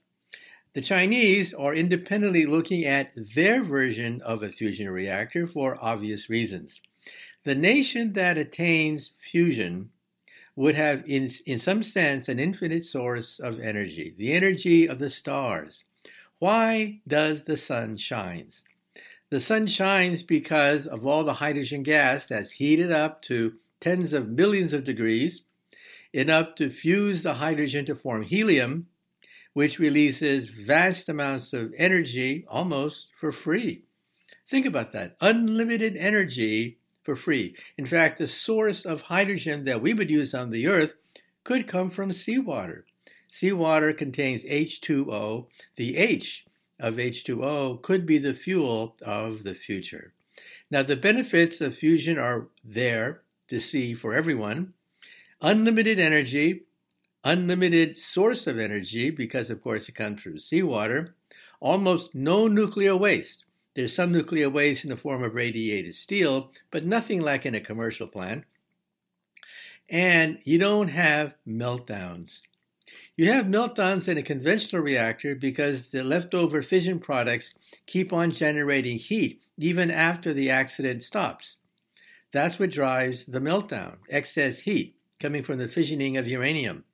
The 0.75 0.81
Chinese 0.81 1.53
are 1.53 1.75
independently 1.75 2.47
looking 2.47 2.87
at 2.87 3.13
their 3.35 3.63
version 3.63 4.23
of 4.23 4.43
a 4.43 4.51
fusion 4.51 4.89
reactor 4.89 5.47
for 5.47 5.77
obvious 5.83 6.31
reasons. 6.31 6.81
The 7.45 7.55
nation 7.55 8.15
that 8.15 8.39
attains 8.39 9.11
fusion 9.19 9.91
would 10.57 10.75
have, 10.75 11.03
in, 11.07 11.31
in 11.45 11.59
some 11.59 11.83
sense, 11.83 12.29
an 12.29 12.39
infinite 12.39 12.87
source 12.87 13.39
of 13.39 13.61
energy, 13.61 14.15
the 14.17 14.33
energy 14.33 14.87
of 14.87 14.99
the 14.99 15.11
stars. 15.11 15.85
Why 16.39 17.01
does 17.07 17.45
the 17.45 17.57
sun 17.57 17.97
shines? 17.97 18.65
The 19.31 19.41
sun 19.41 19.67
shines 19.67 20.23
because 20.23 20.87
of 20.87 21.07
all 21.07 21.25
the 21.25 21.35
hydrogen 21.35 21.83
gas 21.83 22.27
that's 22.27 22.53
heated 22.53 22.93
up 22.93 23.23
to 23.23 23.55
tens 23.81 24.13
of 24.13 24.29
millions 24.29 24.73
of 24.73 24.85
degrees 24.85 25.43
enough 26.13 26.55
to 26.57 26.71
fuse 26.71 27.23
the 27.23 27.35
hydrogen 27.35 27.87
to 27.87 27.95
form 27.95 28.23
helium, 28.23 28.87
which 29.53 29.79
releases 29.79 30.49
vast 30.49 31.09
amounts 31.09 31.53
of 31.53 31.75
energy 31.77 32.45
almost 32.49 33.09
for 33.15 33.33
free. 33.33 33.83
Think 34.49 34.67
about 34.67 34.93
that 34.93 35.17
unlimited 35.21 35.97
energy 35.97 36.79
for 37.03 37.17
free. 37.17 37.57
In 37.77 37.87
fact, 37.87 38.19
the 38.19 38.29
source 38.29 38.85
of 38.85 39.03
hydrogen 39.03 39.65
that 39.65 39.83
we 39.83 39.95
would 39.95 40.11
use 40.11 40.35
on 40.35 40.51
the 40.51 40.67
Earth 40.67 40.95
could 41.45 41.67
come 41.67 41.91
from 41.91 42.13
seawater. 42.13 42.85
Seawater 43.31 43.93
contains 43.93 44.45
H2O. 44.45 45.47
The 45.77 45.97
H 45.97 46.45
of 46.79 46.95
H2O 46.95 47.83
could 47.83 48.07
be 48.07 48.19
the 48.19 48.35
fuel 48.35 48.97
of 49.03 49.43
the 49.43 49.55
future. 49.55 50.13
Now, 50.71 50.83
the 50.83 50.97
benefits 50.97 51.61
of 51.61 51.77
fusion 51.77 52.19
are 52.19 52.49
there 52.65 53.23
to 53.49 53.61
see 53.61 53.95
for 53.95 54.15
everyone 54.15 54.75
unlimited 55.43 55.99
energy, 55.99 56.63
unlimited 57.25 57.97
source 57.97 58.47
of 58.47 58.59
energy, 58.59 59.11
because 59.11 59.51
of 59.51 59.63
course 59.63 59.89
it 59.89 59.95
comes 59.95 60.23
through 60.23 60.41
seawater, 60.41 61.15
almost 61.61 62.15
no 62.15 62.49
nuclear 62.49 62.97
waste. 62.97 63.45
There's 63.75 63.95
some 63.95 64.13
nuclear 64.13 64.51
waste 64.51 64.85
in 64.85 64.91
the 64.91 64.97
form 64.97 65.23
of 65.23 65.35
radiated 65.35 65.95
steel, 65.95 66.51
but 66.71 66.85
nothing 66.85 67.21
like 67.21 67.47
in 67.47 67.55
a 67.55 67.61
commercial 67.61 68.07
plant. 68.07 68.45
And 69.89 70.39
you 70.45 70.59
don't 70.59 70.89
have 70.89 71.35
meltdowns. 71.47 72.41
You 73.17 73.31
have 73.31 73.47
meltdowns 73.47 74.09
in 74.09 74.19
a 74.19 74.23
conventional 74.23 74.83
reactor 74.83 75.35
because 75.35 75.89
the 75.89 76.03
leftover 76.03 76.63
fission 76.63 76.99
products 76.99 77.55
keep 77.87 78.13
on 78.13 78.31
generating 78.31 78.99
heat 78.99 79.43
even 79.59 79.91
after 79.91 80.33
the 80.33 80.51
accident 80.51 81.03
stops. 81.03 81.57
That's 82.33 82.59
what 82.59 82.71
drives 82.71 83.27
the 83.27 83.41
meltdown 83.41 83.97
excess 84.09 84.61
heat 84.61 84.97
coming 85.23 85.45
from 85.45 85.59
the 85.59 85.69
fissioning 85.69 86.19
of 86.19 86.27
uranium. 86.27 86.85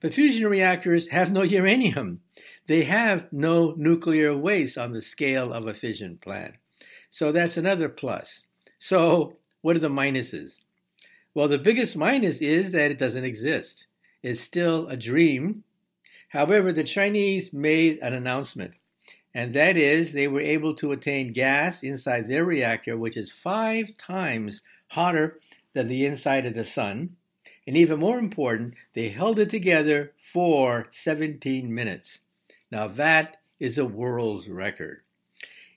But 0.00 0.14
fusion 0.14 0.46
reactors 0.46 1.08
have 1.08 1.32
no 1.32 1.42
uranium. 1.58 2.20
They 2.66 2.84
have 2.84 3.32
no 3.32 3.74
nuclear 3.76 4.36
waste 4.36 4.76
on 4.76 4.92
the 4.92 5.00
scale 5.00 5.52
of 5.52 5.66
a 5.66 5.74
fission 5.74 6.18
plant. 6.22 6.54
So 7.10 7.32
that's 7.32 7.56
another 7.56 7.88
plus. 7.88 8.42
So, 8.78 9.38
what 9.62 9.74
are 9.74 9.80
the 9.80 9.88
minuses? 9.88 10.58
Well, 11.34 11.48
the 11.48 11.58
biggest 11.58 11.96
minus 11.96 12.40
is 12.40 12.70
that 12.72 12.90
it 12.90 12.98
doesn't 12.98 13.24
exist. 13.24 13.86
It's 14.22 14.40
still 14.40 14.86
a 14.88 14.96
dream. 14.96 15.64
However, 16.28 16.72
the 16.72 16.84
Chinese 16.84 17.52
made 17.52 17.98
an 18.00 18.12
announcement, 18.12 18.74
and 19.34 19.54
that 19.54 19.76
is 19.76 20.12
they 20.12 20.28
were 20.28 20.40
able 20.40 20.74
to 20.76 20.92
attain 20.92 21.32
gas 21.32 21.82
inside 21.82 22.28
their 22.28 22.44
reactor, 22.44 22.96
which 22.96 23.16
is 23.16 23.32
five 23.32 23.96
times 23.96 24.60
hotter 24.88 25.40
than 25.74 25.88
the 25.88 26.04
inside 26.04 26.44
of 26.44 26.54
the 26.54 26.64
sun. 26.64 27.16
And 27.68 27.76
even 27.76 28.00
more 28.00 28.18
important, 28.18 28.76
they 28.94 29.10
held 29.10 29.38
it 29.38 29.50
together 29.50 30.14
for 30.32 30.86
17 30.90 31.74
minutes. 31.74 32.20
Now 32.72 32.88
that 32.88 33.42
is 33.60 33.76
a 33.76 33.84
world's 33.84 34.48
record. 34.48 35.02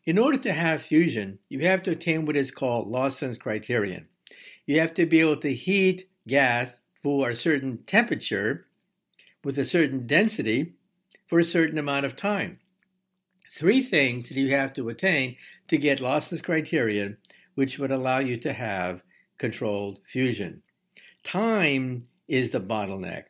In 0.05 0.17
order 0.17 0.37
to 0.37 0.53
have 0.53 0.83
fusion, 0.83 1.39
you 1.49 1.59
have 1.65 1.83
to 1.83 1.91
attain 1.91 2.25
what 2.25 2.37
is 2.37 2.49
called 2.49 2.87
Lawson's 2.87 3.37
criterion. 3.37 4.07
You 4.65 4.79
have 4.79 4.93
to 4.93 5.05
be 5.05 5.19
able 5.19 5.35
to 5.41 5.53
heat 5.53 6.07
gas 6.25 6.79
for 7.03 7.29
a 7.29 7.35
certain 7.35 7.79
temperature 7.79 8.63
with 9.43 9.59
a 9.59 9.65
certain 9.65 10.07
density 10.07 10.75
for 11.27 11.39
a 11.39 11.43
certain 11.43 11.77
amount 11.77 12.05
of 12.05 12.15
time. 12.15 12.59
Three 13.53 13.81
things 13.81 14.29
that 14.29 14.37
you 14.37 14.51
have 14.51 14.71
to 14.75 14.87
attain 14.87 15.35
to 15.67 15.77
get 15.77 15.99
Lawson's 15.99 16.41
criterion, 16.41 17.17
which 17.55 17.77
would 17.77 17.91
allow 17.91 18.19
you 18.19 18.37
to 18.37 18.53
have 18.53 19.01
controlled 19.37 19.99
fusion. 20.05 20.63
Time 21.23 22.07
is 22.27 22.51
the 22.51 22.59
bottleneck. 22.59 23.25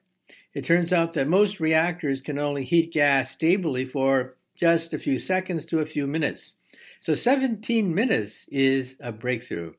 It 0.53 0.65
turns 0.65 0.91
out 0.91 1.13
that 1.13 1.27
most 1.27 1.59
reactors 1.59 2.21
can 2.21 2.37
only 2.37 2.63
heat 2.63 2.91
gas 2.91 3.31
stably 3.31 3.85
for 3.85 4.35
just 4.55 4.93
a 4.93 4.99
few 4.99 5.17
seconds 5.17 5.65
to 5.67 5.79
a 5.79 5.85
few 5.85 6.07
minutes. 6.07 6.53
So 6.99 7.15
17 7.15 7.93
minutes 7.93 8.45
is 8.49 8.95
a 8.99 9.11
breakthrough. 9.11 9.73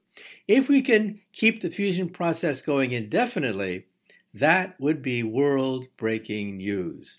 If 0.48 0.68
we 0.68 0.82
can 0.82 1.20
keep 1.32 1.60
the 1.60 1.70
fusion 1.70 2.08
process 2.08 2.62
going 2.62 2.92
indefinitely, 2.92 3.86
that 4.34 4.78
would 4.80 5.02
be 5.02 5.22
world 5.22 5.86
breaking 5.96 6.56
news. 6.56 7.16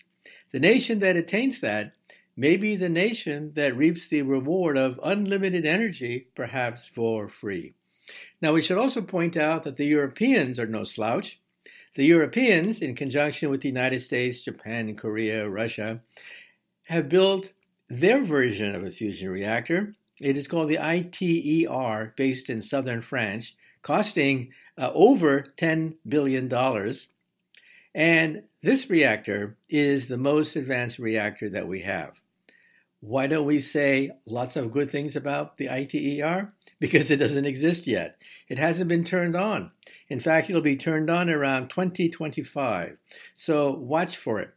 The 0.52 0.60
nation 0.60 0.98
that 1.00 1.16
attains 1.16 1.60
that 1.60 1.94
may 2.36 2.56
be 2.56 2.76
the 2.76 2.88
nation 2.88 3.52
that 3.54 3.76
reaps 3.76 4.08
the 4.08 4.22
reward 4.22 4.76
of 4.76 5.00
unlimited 5.02 5.64
energy, 5.64 6.28
perhaps 6.34 6.88
for 6.94 7.28
free. 7.28 7.74
Now, 8.44 8.52
we 8.52 8.60
should 8.60 8.76
also 8.76 9.00
point 9.00 9.38
out 9.38 9.62
that 9.62 9.78
the 9.78 9.86
Europeans 9.86 10.58
are 10.58 10.66
no 10.66 10.84
slouch. 10.84 11.38
The 11.94 12.04
Europeans, 12.04 12.82
in 12.82 12.94
conjunction 12.94 13.48
with 13.48 13.62
the 13.62 13.68
United 13.68 14.02
States, 14.02 14.42
Japan, 14.42 14.94
Korea, 14.96 15.48
Russia, 15.48 16.00
have 16.88 17.08
built 17.08 17.54
their 17.88 18.22
version 18.22 18.74
of 18.74 18.84
a 18.84 18.90
fusion 18.90 19.30
reactor. 19.30 19.94
It 20.20 20.36
is 20.36 20.46
called 20.46 20.68
the 20.68 20.78
ITER, 20.78 22.12
based 22.18 22.50
in 22.50 22.60
southern 22.60 23.00
France, 23.00 23.52
costing 23.80 24.50
uh, 24.76 24.90
over 24.92 25.46
$10 25.56 25.94
billion. 26.06 26.52
And 27.94 28.42
this 28.62 28.90
reactor 28.90 29.56
is 29.70 30.08
the 30.08 30.18
most 30.18 30.54
advanced 30.54 30.98
reactor 30.98 31.48
that 31.48 31.66
we 31.66 31.80
have. 31.80 32.20
Why 33.06 33.26
don't 33.26 33.44
we 33.44 33.60
say 33.60 34.12
lots 34.24 34.56
of 34.56 34.72
good 34.72 34.88
things 34.88 35.14
about 35.14 35.58
the 35.58 35.68
ITER? 35.68 36.54
Because 36.80 37.10
it 37.10 37.18
doesn't 37.18 37.44
exist 37.44 37.86
yet. 37.86 38.16
It 38.48 38.56
hasn't 38.56 38.88
been 38.88 39.04
turned 39.04 39.36
on. 39.36 39.72
In 40.08 40.20
fact, 40.20 40.48
it'll 40.48 40.62
be 40.62 40.78
turned 40.78 41.10
on 41.10 41.28
around 41.28 41.68
2025. 41.68 42.96
So 43.34 43.72
watch 43.72 44.16
for 44.16 44.40
it. 44.40 44.54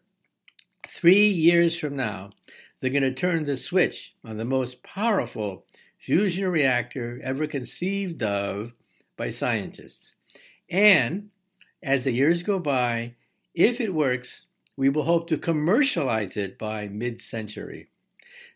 Three 0.88 1.28
years 1.28 1.78
from 1.78 1.98
now, 1.98 2.30
they're 2.80 2.90
going 2.90 3.04
to 3.04 3.14
turn 3.14 3.44
the 3.44 3.58
switch 3.58 4.14
on 4.24 4.38
the 4.38 4.46
most 4.46 4.82
powerful 4.82 5.66
fusion 6.00 6.48
reactor 6.48 7.20
ever 7.22 7.48
conceived 7.48 8.24
of 8.24 8.72
by 9.18 9.30
scientists. 9.30 10.14
And 10.70 11.32
as 11.84 12.06
the 12.06 12.12
years 12.12 12.44
go 12.44 12.60
by, 12.60 13.16
if 13.54 13.82
it 13.82 13.94
works, 13.94 14.46
we 14.78 14.88
will 14.88 15.04
hope 15.04 15.28
to 15.28 15.38
commercialize 15.38 16.38
it 16.38 16.58
by 16.58 16.88
mid 16.88 17.20
century. 17.20 17.90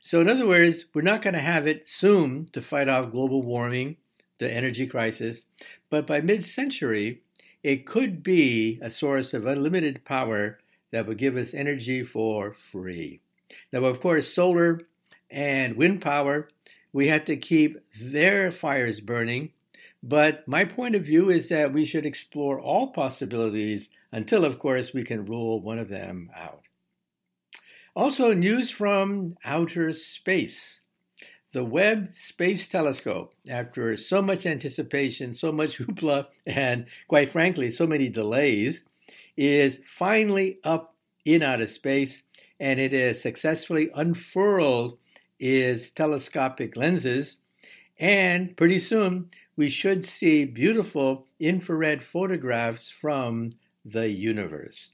So, 0.03 0.19
in 0.19 0.27
other 0.27 0.47
words, 0.47 0.85
we're 0.93 1.03
not 1.03 1.21
going 1.21 1.35
to 1.35 1.39
have 1.39 1.67
it 1.67 1.87
soon 1.87 2.49
to 2.53 2.61
fight 2.61 2.89
off 2.89 3.11
global 3.11 3.43
warming, 3.43 3.97
the 4.39 4.51
energy 4.51 4.87
crisis, 4.87 5.43
but 5.91 6.07
by 6.07 6.21
mid 6.21 6.43
century, 6.43 7.21
it 7.61 7.85
could 7.85 8.23
be 8.23 8.79
a 8.81 8.89
source 8.89 9.31
of 9.31 9.45
unlimited 9.45 10.03
power 10.03 10.57
that 10.91 11.05
would 11.05 11.19
give 11.19 11.37
us 11.37 11.53
energy 11.53 12.03
for 12.03 12.51
free. 12.51 13.21
Now, 13.71 13.85
of 13.85 14.01
course, 14.01 14.33
solar 14.33 14.81
and 15.29 15.77
wind 15.77 16.01
power, 16.01 16.49
we 16.91 17.07
have 17.07 17.23
to 17.25 17.37
keep 17.37 17.77
their 18.01 18.51
fires 18.51 18.99
burning. 19.01 19.51
But 20.01 20.47
my 20.47 20.65
point 20.65 20.95
of 20.95 21.05
view 21.05 21.29
is 21.29 21.47
that 21.49 21.73
we 21.73 21.85
should 21.85 22.07
explore 22.07 22.59
all 22.59 22.87
possibilities 22.87 23.89
until, 24.11 24.45
of 24.45 24.57
course, 24.57 24.93
we 24.93 25.03
can 25.03 25.25
rule 25.25 25.61
one 25.61 25.77
of 25.77 25.89
them 25.89 26.31
out. 26.35 26.63
Also, 27.93 28.33
news 28.33 28.71
from 28.71 29.35
outer 29.43 29.91
space. 29.93 30.79
The 31.51 31.65
Webb 31.65 32.11
Space 32.13 32.69
Telescope, 32.69 33.33
after 33.49 33.97
so 33.97 34.21
much 34.21 34.45
anticipation, 34.45 35.33
so 35.33 35.51
much 35.51 35.77
hoopla, 35.79 36.27
and 36.45 36.85
quite 37.09 37.31
frankly, 37.31 37.69
so 37.69 37.85
many 37.85 38.07
delays, 38.07 38.85
is 39.35 39.79
finally 39.85 40.59
up 40.63 40.95
in 41.25 41.43
outer 41.43 41.67
space 41.67 42.23
and 42.61 42.79
it 42.79 42.93
has 42.93 43.21
successfully 43.21 43.89
unfurled 43.95 44.97
its 45.39 45.89
telescopic 45.89 46.77
lenses. 46.77 47.37
And 47.99 48.55
pretty 48.55 48.79
soon, 48.79 49.29
we 49.57 49.67
should 49.67 50.05
see 50.05 50.45
beautiful 50.45 51.25
infrared 51.39 52.03
photographs 52.03 52.89
from 53.01 53.51
the 53.83 54.09
universe. 54.09 54.91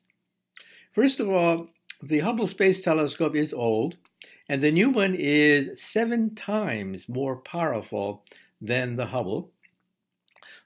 First 0.93 1.19
of 1.19 1.29
all, 1.29 1.69
the 2.01 2.19
Hubble 2.19 2.47
Space 2.47 2.81
Telescope 2.81 3.35
is 3.35 3.53
old, 3.53 3.97
and 4.49 4.61
the 4.61 4.71
new 4.71 4.89
one 4.89 5.15
is 5.15 5.81
seven 5.81 6.35
times 6.35 7.09
more 7.09 7.37
powerful 7.37 8.23
than 8.61 8.95
the 8.95 9.07
Hubble. 9.07 9.51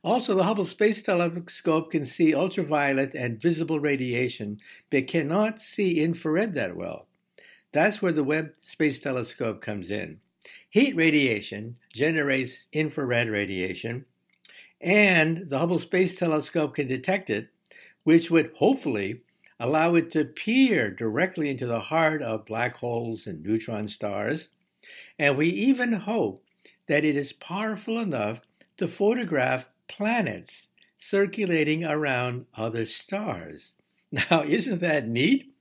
Also, 0.04 0.36
the 0.36 0.44
Hubble 0.44 0.66
Space 0.66 1.04
Telescope 1.04 1.92
can 1.92 2.06
see 2.06 2.34
ultraviolet 2.34 3.14
and 3.14 3.42
visible 3.42 3.80
radiation, 3.80 4.60
but 4.90 5.08
cannot 5.08 5.60
see 5.60 6.02
infrared 6.02 6.54
that 6.56 6.76
well. 6.76 7.08
That's 7.72 8.02
where 8.02 8.12
the 8.12 8.24
Webb 8.24 8.52
Space 8.62 9.00
Telescope 9.00 9.62
comes 9.62 9.92
in. 9.92 10.20
Heat 10.70 10.96
radiation 10.96 11.78
generates 11.94 12.68
infrared 12.74 13.30
radiation, 13.30 14.06
and 14.82 15.50
the 15.50 15.60
Hubble 15.60 15.80
Space 15.80 16.16
Telescope 16.16 16.76
can 16.76 16.88
detect 16.88 17.30
it, 17.30 17.50
which 18.04 18.32
would 18.32 18.52
hopefully 18.56 19.22
allow 19.62 19.94
it 19.94 20.10
to 20.12 20.26
peer 20.26 20.90
directly 20.90 21.50
into 21.50 21.68
the 21.68 21.80
heart 21.80 22.24
of 22.24 22.48
black 22.48 22.78
holes 22.78 23.28
and 23.28 23.44
neutron 23.44 23.88
stars. 23.88 24.48
And 25.20 25.38
we 25.38 25.48
even 25.50 25.94
hope 25.94 26.44
that 26.88 27.06
it 27.06 27.16
is 27.16 27.32
powerful 27.32 28.00
enough 28.00 28.40
to 28.78 28.88
photograph 28.88 29.66
planets 29.88 30.68
circulating 30.98 31.84
around 31.86 32.46
other 32.56 32.86
stars. 32.86 33.74
Now, 34.14 34.44
isn't 34.44 34.82
that 34.82 35.08
neat? 35.08 35.54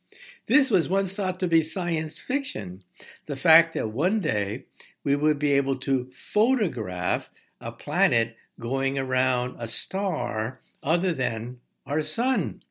This 0.49 0.71
was 0.71 0.89
once 0.89 1.13
thought 1.13 1.39
to 1.39 1.47
be 1.47 1.63
science 1.63 2.19
fiction. 2.19 2.83
The 3.27 3.37
fact 3.37 3.75
that 3.75 3.91
one 3.91 4.19
day 4.19 4.65
we 5.05 5.15
would 5.15 5.39
be 5.39 5.53
able 5.53 5.77
to 5.77 6.11
photograph 6.33 7.31
a 7.61 7.71
planet 7.71 8.37
going 8.59 8.99
around 8.99 9.55
a 9.61 9.69
star 9.69 10.59
other 10.83 11.13
than 11.13 11.61
our 11.87 12.03
sun. 12.03 12.63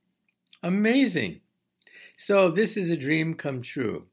Amazing. 0.61 1.41
So, 2.17 2.51
this 2.51 2.75
is 2.75 2.89
a 2.89 2.97
dream 2.97 3.33
come 3.33 3.61
true. 3.61 4.07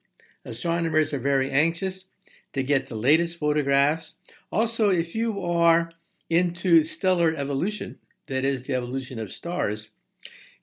Astronomers 0.44 1.12
are 1.12 1.18
very 1.18 1.50
anxious 1.50 2.04
to 2.52 2.62
get 2.62 2.88
the 2.88 2.94
latest 2.94 3.38
photographs. 3.38 4.14
Also, 4.52 4.88
if 4.88 5.14
you 5.14 5.44
are 5.44 5.90
into 6.30 6.84
stellar 6.84 7.34
evolution, 7.34 7.98
that 8.28 8.44
is, 8.44 8.62
the 8.62 8.74
evolution 8.74 9.18
of 9.18 9.32
stars, 9.32 9.90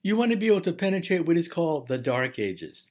you 0.02 0.16
want 0.16 0.30
to 0.30 0.36
be 0.36 0.46
able 0.46 0.60
to 0.62 0.72
penetrate 0.72 1.26
what 1.26 1.36
is 1.36 1.48
called 1.48 1.88
the 1.88 1.98
dark 1.98 2.38
ages. 2.38 2.90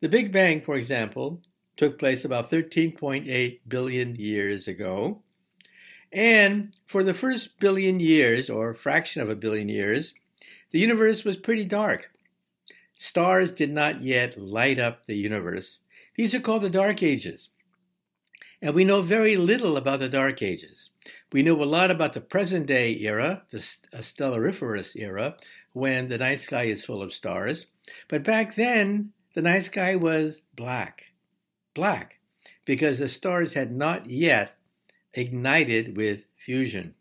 The 0.00 0.08
Big 0.08 0.30
Bang, 0.32 0.60
for 0.60 0.76
example, 0.76 1.42
took 1.76 1.98
place 1.98 2.24
about 2.24 2.50
13.8 2.50 3.60
billion 3.66 4.16
years 4.16 4.68
ago. 4.68 5.22
And 6.12 6.76
for 6.86 7.02
the 7.02 7.14
first 7.14 7.58
billion 7.60 8.00
years, 8.00 8.48
or 8.48 8.74
fraction 8.74 9.20
of 9.20 9.28
a 9.28 9.36
billion 9.36 9.68
years, 9.68 10.14
the 10.70 10.78
universe 10.78 11.24
was 11.24 11.36
pretty 11.36 11.64
dark. 11.64 12.10
Stars 12.94 13.52
did 13.52 13.70
not 13.70 14.02
yet 14.02 14.38
light 14.38 14.78
up 14.78 15.06
the 15.06 15.16
universe. 15.16 15.78
These 16.16 16.34
are 16.34 16.40
called 16.40 16.62
the 16.62 16.70
Dark 16.70 17.02
Ages. 17.02 17.48
And 18.60 18.74
we 18.74 18.84
know 18.84 19.02
very 19.02 19.36
little 19.36 19.76
about 19.76 20.00
the 20.00 20.08
Dark 20.08 20.42
Ages. 20.42 20.90
We 21.32 21.42
know 21.42 21.62
a 21.62 21.64
lot 21.64 21.92
about 21.92 22.12
the 22.12 22.20
present 22.20 22.66
day 22.66 22.98
era, 22.98 23.42
the 23.50 23.58
stellariferous 23.58 24.96
era, 24.96 25.36
when 25.72 26.08
the 26.08 26.18
night 26.18 26.40
sky 26.40 26.64
is 26.64 26.84
full 26.84 27.02
of 27.02 27.12
stars. 27.12 27.66
But 28.08 28.24
back 28.24 28.56
then, 28.56 29.12
the 29.34 29.42
night 29.42 29.66
sky 29.66 29.94
was 29.94 30.42
black. 30.56 31.12
Black. 31.74 32.18
Because 32.64 32.98
the 32.98 33.08
stars 33.08 33.52
had 33.52 33.70
not 33.70 34.10
yet 34.10 34.56
ignited 35.14 35.96
with 35.96 36.24
fusion. 36.36 36.94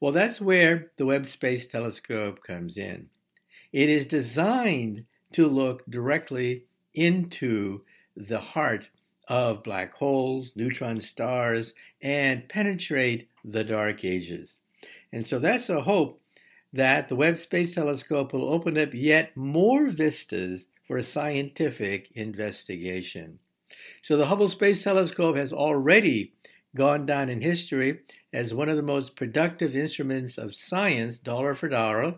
Well, 0.00 0.12
that's 0.12 0.40
where 0.40 0.90
the 0.98 1.06
Webb 1.06 1.26
Space 1.26 1.66
Telescope 1.66 2.42
comes 2.42 2.76
in. 2.76 3.08
It 3.72 3.88
is 3.88 4.06
designed 4.06 5.04
to 5.32 5.46
look 5.46 5.84
directly 5.86 6.64
into 6.94 7.82
the 8.16 8.40
heart 8.40 8.88
of 9.28 9.62
black 9.62 9.94
holes, 9.94 10.52
neutron 10.54 11.00
stars, 11.00 11.72
and 12.00 12.48
penetrate 12.48 13.28
the 13.44 13.64
dark 13.64 14.04
ages. 14.04 14.58
And 15.12 15.26
so 15.26 15.38
that's 15.38 15.68
a 15.68 15.82
hope 15.82 16.20
that 16.72 17.08
the 17.08 17.16
Webb 17.16 17.38
Space 17.38 17.74
Telescope 17.74 18.32
will 18.32 18.52
open 18.52 18.78
up 18.78 18.90
yet 18.92 19.36
more 19.36 19.88
vistas 19.88 20.66
for 20.86 21.02
scientific 21.02 22.10
investigation. 22.14 23.38
So 24.02 24.16
the 24.16 24.26
Hubble 24.26 24.48
Space 24.48 24.82
Telescope 24.84 25.36
has 25.36 25.52
already 25.52 26.34
gone 26.76 27.06
down 27.06 27.28
in 27.28 27.40
history 27.40 28.00
as 28.32 28.54
one 28.54 28.68
of 28.68 28.76
the 28.76 28.82
most 28.82 29.16
productive 29.16 29.74
instruments 29.74 30.38
of 30.38 30.54
science, 30.54 31.18
dollar 31.18 31.54
for 31.54 31.68
dollar. 31.68 32.14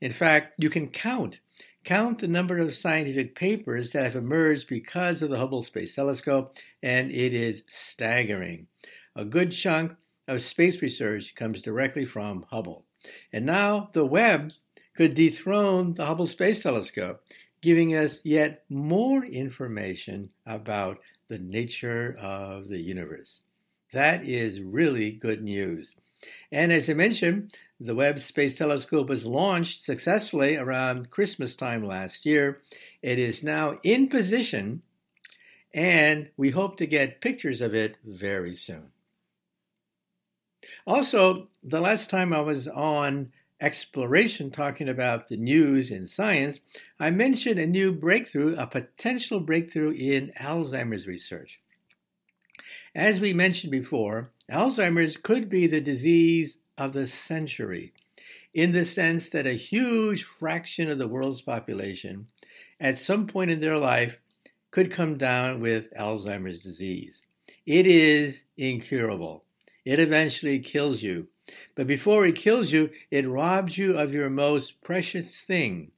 In 0.00 0.12
fact, 0.12 0.54
you 0.58 0.70
can 0.70 0.88
count 0.88 1.40
count 1.84 2.18
the 2.18 2.28
number 2.28 2.58
of 2.58 2.74
scientific 2.74 3.34
papers 3.34 3.92
that 3.92 4.04
have 4.04 4.16
emerged 4.16 4.68
because 4.68 5.22
of 5.22 5.30
the 5.30 5.38
Hubble 5.38 5.62
Space 5.62 5.94
Telescope, 5.94 6.56
and 6.82 7.10
it 7.10 7.34
is 7.34 7.62
staggering. 7.68 8.66
A 9.14 9.24
good 9.24 9.52
chunk 9.52 9.92
of 10.26 10.40
space 10.40 10.80
research 10.80 11.34
comes 11.34 11.62
directly 11.62 12.06
from 12.06 12.46
Hubble. 12.50 12.84
And 13.32 13.44
now 13.44 13.90
the 13.92 14.06
Webb 14.06 14.52
could 14.96 15.14
dethrone 15.14 15.94
the 15.94 16.06
Hubble 16.06 16.26
Space 16.26 16.62
Telescope, 16.62 17.22
giving 17.60 17.94
us 17.94 18.20
yet 18.24 18.64
more 18.68 19.24
information 19.24 20.30
about 20.46 20.98
the 21.28 21.38
nature 21.38 22.16
of 22.20 22.68
the 22.68 22.80
universe. 22.80 23.40
That 23.94 24.24
is 24.24 24.60
really 24.60 25.12
good 25.12 25.40
news. 25.40 25.92
And 26.50 26.72
as 26.72 26.90
I 26.90 26.94
mentioned, 26.94 27.54
the 27.78 27.94
Webb 27.94 28.18
Space 28.18 28.56
Telescope 28.56 29.08
was 29.08 29.24
launched 29.24 29.84
successfully 29.84 30.56
around 30.56 31.10
Christmas 31.10 31.54
time 31.54 31.86
last 31.86 32.26
year. 32.26 32.60
It 33.02 33.20
is 33.20 33.44
now 33.44 33.78
in 33.84 34.08
position, 34.08 34.82
and 35.72 36.28
we 36.36 36.50
hope 36.50 36.76
to 36.78 36.86
get 36.86 37.20
pictures 37.20 37.60
of 37.60 37.72
it 37.72 37.96
very 38.04 38.56
soon. 38.56 38.90
Also, 40.86 41.46
the 41.62 41.80
last 41.80 42.10
time 42.10 42.32
I 42.32 42.40
was 42.40 42.66
on 42.66 43.30
exploration 43.60 44.50
talking 44.50 44.88
about 44.88 45.28
the 45.28 45.36
news 45.36 45.92
in 45.92 46.08
science, 46.08 46.58
I 46.98 47.10
mentioned 47.10 47.60
a 47.60 47.66
new 47.66 47.92
breakthrough, 47.92 48.56
a 48.56 48.66
potential 48.66 49.38
breakthrough 49.38 49.92
in 49.92 50.32
Alzheimer's 50.40 51.06
research. 51.06 51.60
As 52.94 53.18
we 53.18 53.32
mentioned 53.32 53.72
before, 53.72 54.30
Alzheimer's 54.48 55.16
could 55.16 55.48
be 55.48 55.66
the 55.66 55.80
disease 55.80 56.58
of 56.78 56.92
the 56.92 57.08
century 57.08 57.92
in 58.52 58.70
the 58.70 58.84
sense 58.84 59.28
that 59.30 59.48
a 59.48 59.54
huge 59.54 60.22
fraction 60.22 60.88
of 60.88 60.98
the 60.98 61.08
world's 61.08 61.40
population 61.40 62.28
at 62.78 62.98
some 62.98 63.26
point 63.26 63.50
in 63.50 63.60
their 63.60 63.78
life 63.78 64.20
could 64.70 64.92
come 64.92 65.18
down 65.18 65.60
with 65.60 65.92
Alzheimer's 65.94 66.60
disease. 66.60 67.22
It 67.66 67.84
is 67.84 68.44
incurable. 68.56 69.42
It 69.84 69.98
eventually 69.98 70.60
kills 70.60 71.02
you. 71.02 71.26
But 71.74 71.88
before 71.88 72.24
it 72.24 72.36
kills 72.36 72.70
you, 72.70 72.90
it 73.10 73.28
robs 73.28 73.76
you 73.76 73.98
of 73.98 74.14
your 74.14 74.30
most 74.30 74.80
precious 74.82 75.40
thing 75.40 75.90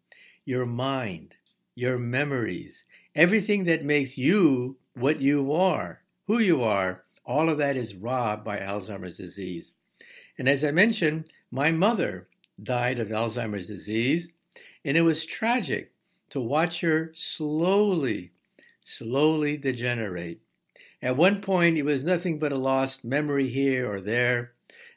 your 0.46 0.64
mind, 0.64 1.34
your 1.74 1.98
memories, 1.98 2.84
everything 3.16 3.64
that 3.64 3.84
makes 3.84 4.16
you 4.16 4.76
what 4.94 5.20
you 5.20 5.52
are 5.52 6.00
who 6.26 6.38
you 6.38 6.62
are, 6.62 7.04
all 7.24 7.48
of 7.48 7.58
that 7.58 7.76
is 7.76 7.94
robbed 7.94 8.44
by 8.44 8.58
Alzheimer's 8.58 9.16
disease. 9.16 9.72
And 10.38 10.48
as 10.48 10.62
I 10.64 10.70
mentioned, 10.70 11.30
my 11.50 11.72
mother 11.72 12.28
died 12.62 12.98
of 12.98 13.08
Alzheimer's 13.08 13.66
disease, 13.68 14.30
and 14.84 14.96
it 14.96 15.02
was 15.02 15.26
tragic 15.26 15.92
to 16.30 16.40
watch 16.40 16.80
her 16.80 17.12
slowly, 17.14 18.32
slowly 18.84 19.56
degenerate. 19.56 20.40
At 21.02 21.16
one 21.16 21.40
point, 21.40 21.76
it 21.76 21.84
was 21.84 22.04
nothing 22.04 22.38
but 22.38 22.52
a 22.52 22.58
lost 22.58 23.04
memory 23.04 23.48
here 23.48 23.90
or 23.90 24.00
there. 24.00 24.52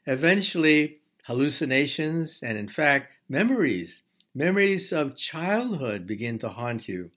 Eventually, 0.06 1.00
hallucinations 1.26 2.40
and, 2.42 2.58
in 2.58 2.68
fact, 2.68 3.14
memories. 3.28 4.02
Memories 4.34 4.92
of 4.92 5.16
childhood 5.16 6.08
begin 6.08 6.40
to 6.40 6.50
haunt 6.50 6.88
you. 6.88 7.12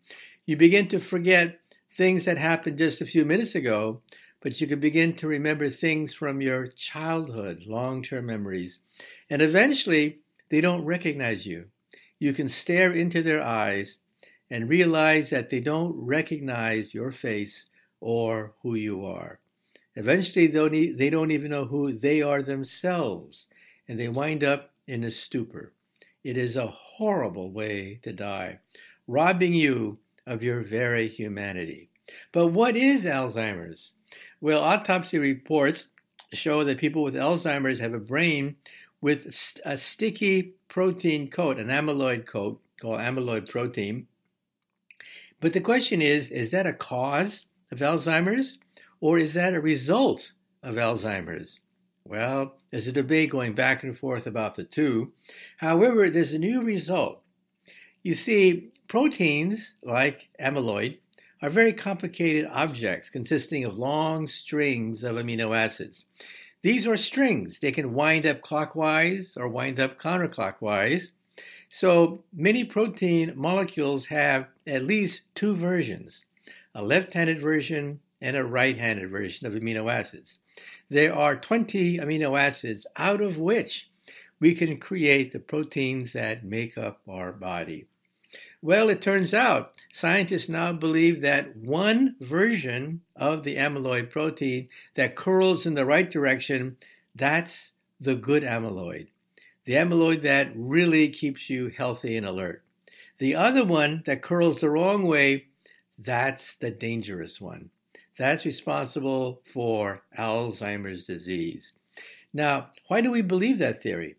You 0.45 0.57
begin 0.57 0.89
to 0.89 0.99
forget 0.99 1.61
things 1.97 2.25
that 2.25 2.39
happened 2.39 2.79
just 2.79 3.01
a 3.01 3.07
few 3.07 3.25
minutes 3.25 3.55
ago, 3.55 4.01
but 4.41 4.61
you 4.61 4.67
can 4.67 4.81
begin 4.81 5.15
to 5.15 5.27
remember 5.27 5.71
things 5.71 6.15
from 6.15 6.41
your 6.41 6.67
childhood, 6.67 7.65
long 7.67 8.03
term 8.03 8.27
memories. 8.27 8.79
And 9.31 9.41
eventually, 9.41 10.21
they 10.51 10.61
don't 10.61 10.85
recognize 10.85 11.47
you. 11.47 11.67
You 12.19 12.33
can 12.33 12.49
stare 12.49 12.93
into 12.93 13.23
their 13.23 13.43
eyes 13.43 13.97
and 14.51 14.69
realize 14.69 15.31
that 15.31 15.51
they 15.51 15.61
don't 15.61 15.95
recognize 15.97 16.95
your 16.95 17.13
face 17.13 17.67
or 18.01 18.55
who 18.63 18.75
you 18.75 19.05
are. 19.05 19.39
Eventually, 19.95 20.47
they 20.47 21.11
don't 21.11 21.31
even 21.31 21.51
know 21.51 21.67
who 21.67 21.93
they 21.93 22.23
are 22.23 22.43
themselves, 22.43 23.45
and 23.89 23.99
they 23.99 24.09
wind 24.09 24.43
up 24.43 24.71
in 24.87 25.05
a 25.05 25.11
stupor. 25.11 25.73
It 26.25 26.37
is 26.37 26.57
a 26.57 26.67
horrible 26.67 27.51
way 27.51 28.01
to 28.03 28.13
die, 28.13 28.61
robbing 29.07 29.55
you 29.55 29.99
of 30.27 30.43
your 30.43 30.63
very 30.63 31.09
humanity. 31.09 31.91
But 32.33 32.49
what 32.49 32.77
is 32.77 33.05
Alzheimer's? 33.05 33.91
Well, 34.41 34.63
autopsy 34.63 35.19
reports 35.19 35.87
show 36.33 36.65
that 36.65 36.79
people 36.79 37.03
with 37.03 37.15
Alzheimer's 37.15 37.81
have 37.81 37.95
a 37.95 37.99
brain 37.99 38.57
with 39.01 39.61
a 39.65 39.77
sticky 39.77 40.55
protein 40.69 41.31
coat, 41.31 41.59
an 41.59 41.69
amyloid 41.69 42.27
coat 42.27 42.61
called 42.81 43.01
amyloid 43.01 43.49
protein. 43.49 44.07
But 45.41 45.53
the 45.53 45.61
question 45.61 46.01
is 46.01 46.31
is 46.31 46.51
that 46.53 46.67
a 46.67 46.73
cause 46.73 47.47
of 47.71 47.79
Alzheimer's 47.79 48.59
or 49.01 49.19
is 49.19 49.35
that 49.35 49.55
a 49.55 49.61
result 49.61 50.33
of 50.63 50.77
Alzheimer's? 50.77 51.59
Well, 52.05 52.55
there's 52.71 52.87
a 52.87 52.93
debate 52.93 53.31
going 53.31 53.55
back 53.55 53.83
and 53.83 53.97
forth 53.97 54.27
about 54.27 54.55
the 54.55 54.65
two. 54.65 55.13
However, 55.59 56.09
there's 56.09 56.33
a 56.33 56.39
new 56.39 56.63
result. 56.63 57.23
You 58.03 58.15
see, 58.15 58.72
proteins 58.89 59.75
like 59.83 60.29
amyloid 60.41 60.99
are 61.41 61.51
very 61.51 61.73
complicated 61.73 62.49
objects 62.53 63.11
consisting 63.11 63.65
of 63.65 63.77
long 63.77 64.27
strings 64.27 65.03
of 65.03 65.17
amino 65.17 65.57
acids. 65.57 66.05
These 66.63 66.87
are 66.87 66.97
strings. 66.97 67.59
They 67.59 67.73
can 67.73 67.95
wind 67.95 68.25
up 68.25 68.41
clockwise 68.41 69.35
or 69.37 69.49
wind 69.49 69.81
up 69.81 69.99
counterclockwise. 69.99 71.09
So 71.69 72.23
many 72.33 72.65
protein 72.65 73.33
molecules 73.35 74.07
have 74.07 74.47
at 74.67 74.85
least 74.85 75.23
two 75.35 75.57
versions 75.57 76.23
a 76.75 76.83
left 76.83 77.13
handed 77.13 77.41
version 77.41 78.01
and 78.21 78.37
a 78.37 78.45
right 78.45 78.79
handed 78.79 79.11
version 79.11 79.47
of 79.47 79.53
amino 79.55 79.93
acids. 79.93 80.39
There 80.89 81.15
are 81.15 81.37
20 81.37 81.99
amino 81.99 82.39
acids 82.39 82.87
out 82.97 83.21
of 83.21 83.39
which 83.39 83.91
we 84.39 84.55
can 84.55 84.79
create 84.79 85.33
the 85.33 85.41
proteins 85.41 86.13
that 86.13 86.45
make 86.45 86.79
up 86.79 87.01
our 87.09 87.33
body. 87.33 87.87
Well, 88.65 88.89
it 88.91 89.03
turns 89.03 89.35
out 89.35 89.75
scientists 89.93 90.49
now 90.49 90.73
believe 90.73 91.21
that 91.21 91.57
one 91.57 92.15
version 92.21 93.01
of 93.17 93.43
the 93.43 93.57
amyloid 93.57 94.09
protein 94.09 94.69
that 94.95 95.17
curls 95.17 95.67
in 95.67 95.75
the 95.75 95.85
right 95.85 96.09
direction, 96.09 96.77
that's 97.13 97.73
the 98.01 98.15
good 98.15 98.45
amyloid. 98.45 99.09
The 99.65 99.73
amyloid 99.73 100.23
that 100.23 100.53
really 100.55 101.09
keeps 101.09 101.51
you 101.51 101.71
healthy 101.77 102.17
and 102.17 102.25
alert. 102.25 102.63
The 103.19 103.35
other 103.35 103.65
one 103.65 104.05
that 104.07 104.23
curls 104.23 104.61
the 104.61 104.71
wrong 104.71 105.09
way, 105.09 105.47
that's 105.99 106.55
the 106.55 106.71
dangerous 106.71 107.41
one. 107.41 107.71
That's 108.17 108.45
responsible 108.45 109.41
for 109.53 110.03
Alzheimer's 110.17 111.05
disease. 111.05 111.73
Now, 112.33 112.69
why 112.87 113.01
do 113.01 113.11
we 113.11 113.23
believe 113.23 113.59
that 113.59 113.83
theory? 113.83 114.15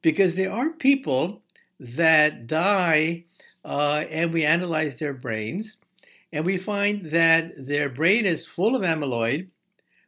Because 0.00 0.36
there 0.36 0.52
are 0.52 0.70
people 0.70 1.42
that 1.78 2.46
die 2.46 3.24
uh, 3.64 4.04
and 4.10 4.32
we 4.32 4.44
analyze 4.44 4.96
their 4.96 5.14
brains, 5.14 5.76
and 6.32 6.44
we 6.44 6.58
find 6.58 7.10
that 7.10 7.66
their 7.66 7.88
brain 7.88 8.26
is 8.26 8.46
full 8.46 8.76
of 8.76 8.82
amyloid, 8.82 9.48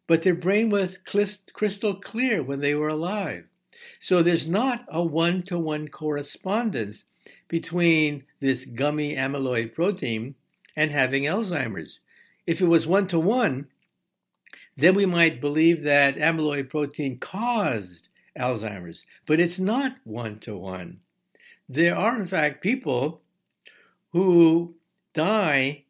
but 0.06 0.22
their 0.22 0.34
brain 0.34 0.70
was 0.70 0.98
crystal 0.98 1.94
clear 1.94 2.42
when 2.42 2.60
they 2.60 2.74
were 2.74 2.88
alive. 2.88 3.44
So 4.00 4.22
there's 4.22 4.46
not 4.46 4.84
a 4.88 5.02
one 5.02 5.42
to 5.42 5.58
one 5.58 5.88
correspondence 5.88 7.04
between 7.48 8.24
this 8.40 8.64
gummy 8.64 9.16
amyloid 9.16 9.74
protein 9.74 10.34
and 10.76 10.90
having 10.90 11.24
Alzheimer's. 11.24 12.00
If 12.46 12.60
it 12.60 12.66
was 12.66 12.86
one 12.86 13.06
to 13.08 13.18
one, 13.18 13.68
then 14.76 14.94
we 14.94 15.06
might 15.06 15.40
believe 15.40 15.82
that 15.82 16.16
amyloid 16.16 16.68
protein 16.68 17.18
caused 17.18 18.08
Alzheimer's, 18.38 19.04
but 19.26 19.40
it's 19.40 19.58
not 19.58 19.96
one 20.04 20.38
to 20.40 20.56
one. 20.56 21.00
There 21.68 21.96
are, 21.96 22.14
in 22.14 22.26
fact, 22.26 22.62
people 22.62 23.22
who 24.16 24.74
die 25.12 25.84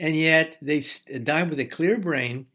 and 0.00 0.16
yet 0.16 0.56
they 0.60 0.82
die 1.22 1.44
with 1.44 1.60
a 1.60 1.64
clear 1.64 1.96
brain, 1.96 2.46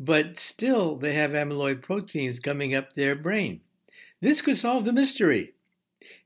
but 0.00 0.38
still 0.38 0.96
they 0.96 1.12
have 1.12 1.32
amyloid 1.32 1.82
proteins 1.82 2.40
coming 2.40 2.74
up 2.74 2.94
their 2.94 3.14
brain. 3.14 3.60
This 4.22 4.40
could 4.40 4.56
solve 4.56 4.86
the 4.86 4.92
mystery. 4.92 5.52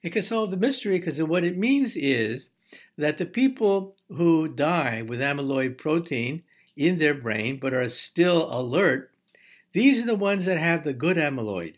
It 0.00 0.10
could 0.10 0.24
solve 0.24 0.52
the 0.52 0.56
mystery 0.56 0.98
because 1.00 1.20
what 1.20 1.42
it 1.42 1.58
means 1.58 1.96
is 1.96 2.50
that 2.96 3.18
the 3.18 3.26
people 3.26 3.96
who 4.08 4.46
die 4.46 5.02
with 5.02 5.18
amyloid 5.20 5.76
protein 5.76 6.44
in 6.76 6.98
their 6.98 7.14
brain 7.14 7.58
but 7.60 7.74
are 7.74 7.88
still 7.88 8.48
alert, 8.56 9.10
these 9.72 10.00
are 10.00 10.06
the 10.06 10.14
ones 10.14 10.44
that 10.44 10.58
have 10.58 10.84
the 10.84 10.92
good 10.92 11.16
amyloid, 11.16 11.74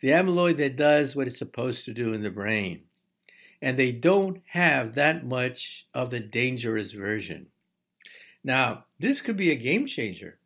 the 0.00 0.08
amyloid 0.08 0.58
that 0.58 0.76
does 0.76 1.16
what 1.16 1.28
it's 1.28 1.38
supposed 1.38 1.86
to 1.86 1.94
do 1.94 2.12
in 2.12 2.22
the 2.22 2.30
brain 2.30 2.82
and 3.64 3.78
they 3.78 3.92
don't 3.92 4.42
have 4.48 4.94
that 4.94 5.24
much 5.24 5.86
of 5.94 6.10
the 6.10 6.20
dangerous 6.20 6.92
version. 6.92 7.46
Now, 8.44 8.84
this 9.00 9.22
could 9.22 9.38
be 9.38 9.50
a 9.50 9.56
game 9.56 9.86
changer 9.86 10.36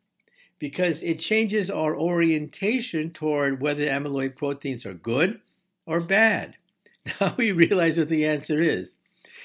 because 0.57 1.03
it 1.03 1.19
changes 1.19 1.69
our 1.69 1.93
orientation 1.97 3.11
toward 3.11 3.59
whether 3.59 3.85
amyloid 3.85 4.37
proteins 4.37 4.85
are 4.85 4.93
good 4.93 5.41
or 5.85 5.99
bad. 5.99 6.55
Now 7.19 7.35
we 7.35 7.51
realize 7.51 7.97
what 7.97 8.07
the 8.07 8.25
answer 8.25 8.61
is. 8.61 8.93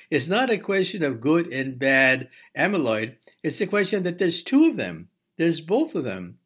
It's 0.08 0.28
not 0.28 0.50
a 0.50 0.58
question 0.58 1.02
of 1.02 1.20
good 1.20 1.48
and 1.48 1.76
bad 1.76 2.28
amyloid, 2.56 3.16
it's 3.42 3.60
a 3.60 3.66
question 3.66 4.04
that 4.04 4.18
there's 4.18 4.44
two 4.44 4.66
of 4.66 4.76
them, 4.76 5.08
there's 5.36 5.60
both 5.60 5.96
of 5.96 6.04
them. 6.04 6.38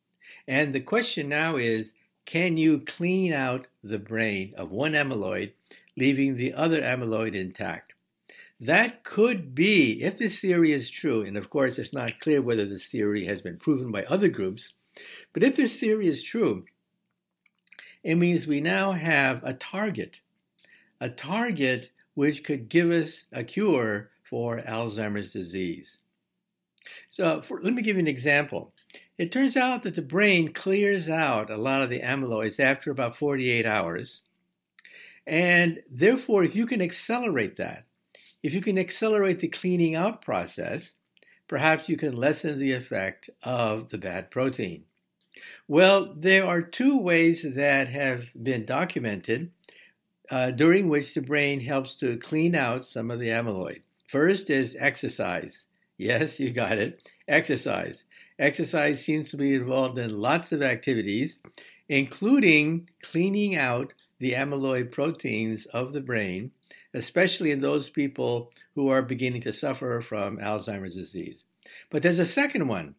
And 0.46 0.74
the 0.74 0.80
question 0.80 1.28
now 1.28 1.56
is 1.56 1.92
can 2.24 2.56
you 2.56 2.80
clean 2.80 3.34
out 3.34 3.66
the 3.84 3.98
brain 3.98 4.54
of 4.56 4.70
one 4.70 4.92
amyloid 4.92 5.52
leaving 5.98 6.36
the 6.36 6.54
other 6.54 6.80
amyloid 6.80 7.34
intact. 7.34 7.92
That 8.60 9.04
could 9.04 9.54
be, 9.54 10.02
if 10.02 10.18
this 10.18 10.38
theory 10.38 10.72
is 10.72 10.90
true, 10.90 11.22
and 11.22 11.36
of 11.36 11.50
course 11.50 11.78
it's 11.78 11.92
not 11.92 12.20
clear 12.20 12.40
whether 12.40 12.64
this 12.64 12.86
theory 12.86 13.24
has 13.24 13.40
been 13.40 13.56
proven 13.56 13.92
by 13.92 14.04
other 14.04 14.28
groups, 14.28 14.74
but 15.32 15.42
if 15.42 15.56
this 15.56 15.76
theory 15.76 16.08
is 16.08 16.22
true, 16.22 16.64
it 18.02 18.16
means 18.16 18.46
we 18.46 18.60
now 18.60 18.92
have 18.92 19.42
a 19.44 19.54
target, 19.54 20.20
a 21.00 21.08
target 21.08 21.90
which 22.14 22.42
could 22.42 22.68
give 22.68 22.90
us 22.90 23.26
a 23.32 23.44
cure 23.44 24.10
for 24.28 24.60
Alzheimer's 24.60 25.32
disease. 25.32 25.98
So 27.10 27.42
for, 27.42 27.60
let 27.62 27.74
me 27.74 27.82
give 27.82 27.96
you 27.96 28.00
an 28.00 28.08
example. 28.08 28.72
It 29.18 29.32
turns 29.32 29.56
out 29.56 29.82
that 29.82 29.94
the 29.94 30.02
brain 30.02 30.52
clears 30.52 31.08
out 31.08 31.50
a 31.50 31.56
lot 31.56 31.82
of 31.82 31.90
the 31.90 32.00
amyloids 32.00 32.60
after 32.60 32.90
about 32.90 33.16
48 33.16 33.66
hours. 33.66 34.20
And 35.28 35.82
therefore, 35.90 36.42
if 36.42 36.56
you 36.56 36.66
can 36.66 36.80
accelerate 36.80 37.56
that, 37.58 37.84
if 38.42 38.54
you 38.54 38.62
can 38.62 38.78
accelerate 38.78 39.40
the 39.40 39.48
cleaning 39.48 39.94
out 39.94 40.22
process, 40.22 40.92
perhaps 41.48 41.86
you 41.86 41.98
can 41.98 42.16
lessen 42.16 42.58
the 42.58 42.72
effect 42.72 43.28
of 43.42 43.90
the 43.90 43.98
bad 43.98 44.30
protein. 44.30 44.84
Well, 45.68 46.14
there 46.16 46.46
are 46.46 46.62
two 46.62 46.98
ways 46.98 47.44
that 47.44 47.88
have 47.88 48.30
been 48.42 48.64
documented 48.64 49.50
uh, 50.30 50.50
during 50.52 50.88
which 50.88 51.12
the 51.12 51.20
brain 51.20 51.60
helps 51.60 51.96
to 51.96 52.16
clean 52.16 52.54
out 52.54 52.86
some 52.86 53.10
of 53.10 53.20
the 53.20 53.28
amyloid. 53.28 53.82
First 54.08 54.48
is 54.48 54.76
exercise. 54.78 55.64
Yes, 55.98 56.40
you 56.40 56.52
got 56.52 56.78
it. 56.78 57.06
Exercise. 57.28 58.04
Exercise 58.38 59.04
seems 59.04 59.30
to 59.30 59.36
be 59.36 59.54
involved 59.54 59.98
in 59.98 60.18
lots 60.18 60.52
of 60.52 60.62
activities, 60.62 61.38
including 61.88 62.88
cleaning 63.02 63.56
out 63.56 63.92
the 64.18 64.32
amyloid 64.32 64.90
proteins 64.90 65.66
of 65.66 65.92
the 65.92 66.00
brain, 66.00 66.50
especially 66.92 67.50
in 67.50 67.60
those 67.60 67.90
people 67.90 68.52
who 68.74 68.88
are 68.88 69.02
beginning 69.02 69.42
to 69.42 69.52
suffer 69.52 70.00
from 70.00 70.38
Alzheimer's 70.38 70.94
disease. 70.94 71.44
But 71.90 72.02
there's 72.02 72.18
a 72.18 72.26
second 72.26 72.68
one, 72.68 72.94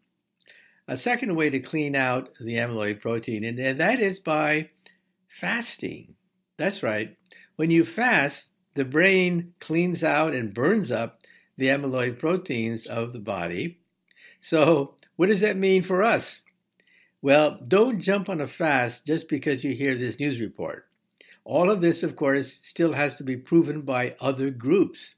a 0.88 0.98
second 0.98 1.36
way 1.36 1.50
to 1.50 1.60
clean 1.60 1.96
out 1.96 2.30
the 2.40 2.56
amyloid 2.56 3.02
protein, 3.02 3.44
and 3.44 3.80
that 3.80 4.00
is 4.00 4.20
by 4.20 4.70
fasting. 5.28 6.16
That's 6.58 6.84
right. 6.84 7.18
When 7.56 7.72
you 7.72 7.84
fast, 7.86 8.50
the 8.76 8.86
brain 8.86 9.54
cleans 9.60 10.04
out 10.04 10.34
and 10.34 10.54
burns 10.54 10.92
up 10.92 11.22
the 11.58 11.68
amyloid 11.68 12.20
proteins 12.20 12.86
of 12.86 13.12
the 13.12 13.20
body. 13.20 13.80
So, 14.42 14.96
what 15.18 15.28
does 15.28 15.42
that 15.42 15.58
mean 15.58 15.84
for 15.84 16.02
us? 16.02 16.42
Well, 17.22 17.60
don't 17.68 18.00
jump 18.00 18.30
on 18.30 18.40
a 18.40 18.48
fast 18.48 19.06
just 19.06 19.28
because 19.28 19.66
you 19.66 19.76
hear 19.76 19.96
this 19.96 20.20
news 20.20 20.40
report 20.40 20.89
All 21.50 21.72
of 21.72 21.82
this, 21.82 22.04
of 22.04 22.16
course, 22.16 22.60
still 22.62 22.94
has 22.94 23.16
to 23.16 23.24
be 23.24 23.36
proven 23.36 23.82
by 23.82 24.16
other 24.20 24.52
groups. 24.52 25.16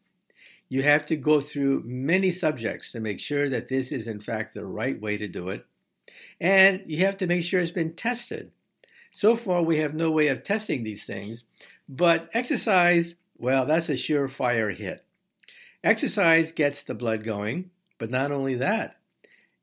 You 0.70 0.82
have 0.82 1.06
to 1.08 1.18
go 1.18 1.42
through 1.42 1.84
many 1.86 2.32
subjects 2.32 2.90
to 2.94 3.02
make 3.02 3.20
sure 3.20 3.50
that 3.50 3.68
this 3.68 3.92
is, 3.92 4.08
in 4.08 4.22
fact, 4.22 4.54
the 4.54 4.66
right 4.66 5.00
way 5.02 5.18
to 5.18 5.28
do 5.28 5.50
it. 5.50 5.66
And 6.40 6.84
you 6.88 7.06
have 7.06 7.18
to 7.18 7.28
make 7.28 7.44
sure 7.44 7.60
it's 7.60 7.70
been 7.70 7.96
tested. 7.96 8.52
So 9.12 9.36
far, 9.36 9.62
we 9.62 9.80
have 9.80 9.94
no 9.94 10.10
way 10.10 10.30
of 10.30 10.46
testing 10.46 10.86
these 10.86 11.04
things, 11.04 11.44
but 11.90 12.30
exercise, 12.34 13.16
well, 13.38 13.66
that's 13.66 13.90
a 13.90 13.96
surefire 13.96 14.74
hit. 14.74 15.04
Exercise 15.84 16.54
gets 16.54 16.82
the 16.82 16.94
blood 16.94 17.26
going, 17.26 17.72
but 17.98 18.10
not 18.10 18.32
only 18.32 18.56
that, 18.56 18.96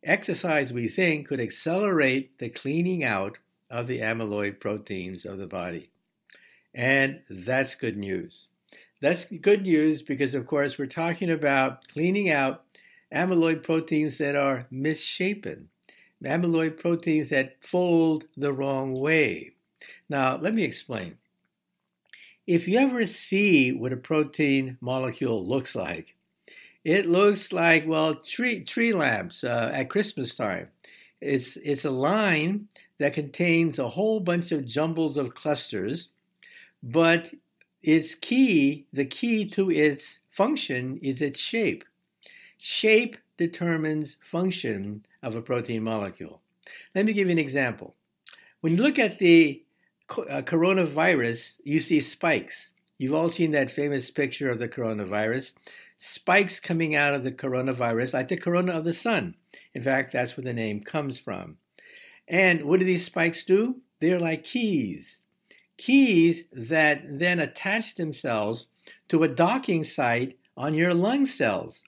exercise, 0.05 0.71
we 0.71 0.89
think, 0.89 1.29
could 1.29 1.41
accelerate 1.41 2.39
the 2.39 2.51
cleaning 2.51 3.03
out 3.03 3.39
of 3.71 3.87
the 3.87 4.01
amyloid 4.01 4.61
proteins 4.61 5.25
of 5.25 5.39
the 5.39 5.47
body. 5.47 5.89
And 6.75 7.23
that's 7.29 7.75
good 7.75 7.97
news. 7.97 8.47
That's 9.01 9.25
good 9.25 9.63
news 9.63 10.03
because, 10.03 10.35
of 10.35 10.47
course, 10.47 10.79
we're 10.79 10.87
talking 10.87 11.31
about 11.31 11.87
cleaning 11.89 12.31
out 12.31 12.65
amyloid 13.13 13.63
proteins 13.63 14.19
that 14.19 14.37
are 14.37 14.67
misshapen 14.71 15.69
amyloid 16.25 16.79
proteins 16.79 17.31
that 17.31 17.57
fold 17.61 18.25
the 18.37 18.53
wrong 18.53 18.95
way. 18.95 19.53
Now, 20.09 20.37
let 20.37 20.55
me 20.55 20.65
explain. 20.65 21.19
If 22.47 22.67
you 22.67 22.79
ever 22.79 23.07
see 23.07 23.73
what 23.73 23.93
a 23.93 23.97
protein 23.97 24.79
molecule 24.81 25.47
looks 25.47 25.75
like, 25.75 26.17
it 26.85 27.07
looks 27.07 27.53
like, 27.53 27.87
well, 27.87 28.15
tree, 28.15 28.65
tree 28.65 28.93
lamps 28.93 29.45
uh, 29.45 29.71
at 29.73 29.91
Christmas 29.91 30.35
time. 30.35 30.71
It's, 31.21 31.57
it's 31.59 31.85
a 31.85 31.91
line 31.91 32.69
that 32.99 33.13
contains 33.13 33.79
a 33.79 33.91
whole 33.91 34.21
bunch 34.21 34.51
of 34.51 34.65
jumbles 34.65 35.17
of 35.17 35.35
clusters, 35.35 36.09
but 36.83 37.33
its 37.83 38.15
key, 38.15 38.87
the 38.93 39.05
key 39.05 39.45
to 39.47 39.71
its 39.71 40.19
function 40.31 40.99
is 41.03 41.21
its 41.21 41.39
shape. 41.39 41.85
Shape 42.57 43.17
determines 43.37 44.17
function 44.21 45.07
of 45.23 45.37
a 45.37 45.43
protein 45.43 45.85
molecule. 45.85 46.41
Let 46.95 47.07
me 47.07 47.13
give 47.13 47.29
you 47.29 47.33
an 47.33 47.39
example. 47.39 47.95
When 48.61 48.77
you 48.77 48.83
look 48.83 48.99
at 48.99 49.19
the 49.19 49.63
uh, 50.11 50.43
coronavirus, 50.43 51.57
you 51.63 51.81
see 51.81 52.01
spikes. 52.01 52.71
You've 52.99 53.15
all 53.15 53.31
seen 53.31 53.53
that 53.53 53.71
famous 53.71 54.11
picture 54.11 54.51
of 54.51 54.59
the 54.59 54.69
coronavirus. 54.69 55.53
Spikes 56.01 56.59
coming 56.59 56.95
out 56.95 57.15
of 57.15 57.25
the 57.25 57.33
coronavirus, 57.33 58.13
like 58.13 58.29
the 58.29 58.37
corona 58.37 58.73
of 58.73 58.85
the 58.85 58.93
sun. 58.93 59.37
In 59.75 59.83
fact, 59.83 60.13
that's 60.13 60.37
where 60.37 60.45
the 60.45 60.53
name 60.53 60.81
comes 60.81 61.19
from. 61.19 61.59
And 62.27 62.63
what 62.63 62.81
do 62.81 62.87
these 62.87 63.07
spikes 63.07 63.45
do? 63.45 63.77
They're 64.01 64.21
like 64.21 64.45
keys. 64.45 65.21
Keys 65.79 66.45
that 66.53 67.19
then 67.19 67.41
attach 67.41 67.95
themselves 67.95 68.67
to 69.09 69.23
a 69.23 69.29
docking 69.29 69.85
site 69.85 70.39
on 70.57 70.75
your 70.75 70.93
lung 70.93 71.25
cells. 71.25 71.83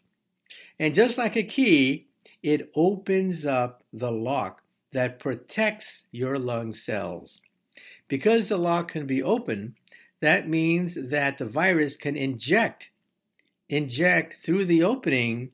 And 0.79 0.95
just 0.95 1.19
like 1.19 1.37
a 1.37 1.43
key, 1.43 2.07
it 2.43 2.71
opens 2.75 3.45
up 3.45 3.83
the 3.93 4.11
lock 4.11 4.63
that 4.93 5.19
protects 5.19 6.05
your 6.11 6.39
lung 6.39 6.73
cells. 6.73 7.41
Because 8.09 8.49
the 8.49 8.57
lock 8.57 8.93
can 8.93 9.07
be 9.07 9.23
open, 9.23 9.75
that 10.21 10.49
means 10.49 10.97
that 10.97 11.39
the 11.39 11.47
virus 11.47 11.97
can 11.97 12.17
inject 12.17 12.91
inject 13.71 14.45
through 14.45 14.65
the 14.65 14.83
opening 14.83 15.53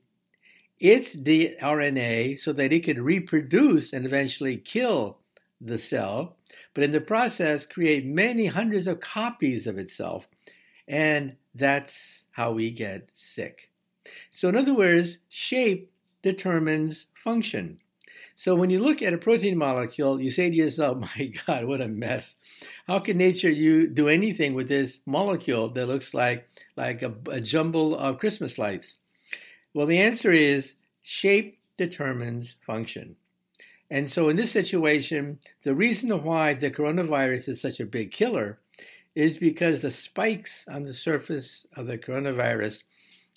its 0.79 1.15
RNA 1.15 2.39
so 2.39 2.51
that 2.53 2.73
it 2.73 2.83
can 2.83 3.03
reproduce 3.03 3.93
and 3.93 4.05
eventually 4.05 4.57
kill 4.57 5.19
the 5.61 5.77
cell, 5.77 6.36
but 6.77 6.83
in 6.83 6.91
the 6.91 7.01
process 7.01 7.65
create 7.65 8.05
many 8.05 8.45
hundreds 8.45 8.85
of 8.85 8.99
copies 8.99 9.65
of 9.65 9.79
itself. 9.79 10.27
And 10.87 11.35
that's 11.55 12.21
how 12.29 12.51
we 12.51 12.69
get 12.69 13.09
sick. 13.15 13.71
So, 14.29 14.47
in 14.47 14.55
other 14.55 14.75
words, 14.75 15.17
shape 15.27 15.91
determines 16.21 17.07
function. 17.15 17.79
So, 18.35 18.53
when 18.53 18.69
you 18.69 18.77
look 18.77 19.01
at 19.01 19.11
a 19.11 19.17
protein 19.17 19.57
molecule, 19.57 20.21
you 20.21 20.29
say 20.29 20.51
to 20.51 20.55
yourself, 20.55 20.99
My 21.17 21.31
God, 21.47 21.65
what 21.65 21.81
a 21.81 21.87
mess. 21.87 22.35
How 22.85 22.99
can 22.99 23.17
nature 23.17 23.49
you 23.49 23.87
do 23.87 24.07
anything 24.07 24.53
with 24.53 24.67
this 24.67 24.99
molecule 25.07 25.69
that 25.69 25.87
looks 25.87 26.13
like, 26.13 26.47
like 26.75 27.01
a, 27.01 27.11
a 27.31 27.41
jumble 27.41 27.97
of 27.97 28.19
Christmas 28.19 28.59
lights? 28.59 28.99
Well, 29.73 29.87
the 29.87 29.97
answer 29.97 30.31
is 30.31 30.73
shape 31.01 31.57
determines 31.75 32.55
function. 32.67 33.15
And 33.89 34.09
so, 34.09 34.29
in 34.29 34.35
this 34.35 34.51
situation, 34.51 35.39
the 35.63 35.73
reason 35.73 36.09
why 36.23 36.53
the 36.53 36.69
coronavirus 36.69 37.49
is 37.49 37.61
such 37.61 37.79
a 37.79 37.85
big 37.85 38.11
killer 38.11 38.59
is 39.15 39.37
because 39.37 39.79
the 39.79 39.91
spikes 39.91 40.65
on 40.67 40.83
the 40.83 40.93
surface 40.93 41.65
of 41.75 41.87
the 41.87 41.97
coronavirus 41.97 42.83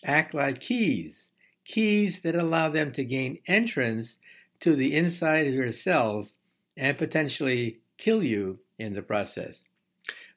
act 0.04 0.34
like 0.34 0.60
keys, 0.60 1.28
keys 1.64 2.20
that 2.22 2.34
allow 2.34 2.68
them 2.68 2.92
to 2.92 3.04
gain 3.04 3.38
entrance 3.46 4.16
to 4.60 4.76
the 4.76 4.94
inside 4.94 5.46
of 5.46 5.54
your 5.54 5.72
cells 5.72 6.34
and 6.76 6.98
potentially 6.98 7.78
kill 7.96 8.22
you 8.22 8.58
in 8.78 8.94
the 8.94 9.02
process. 9.02 9.64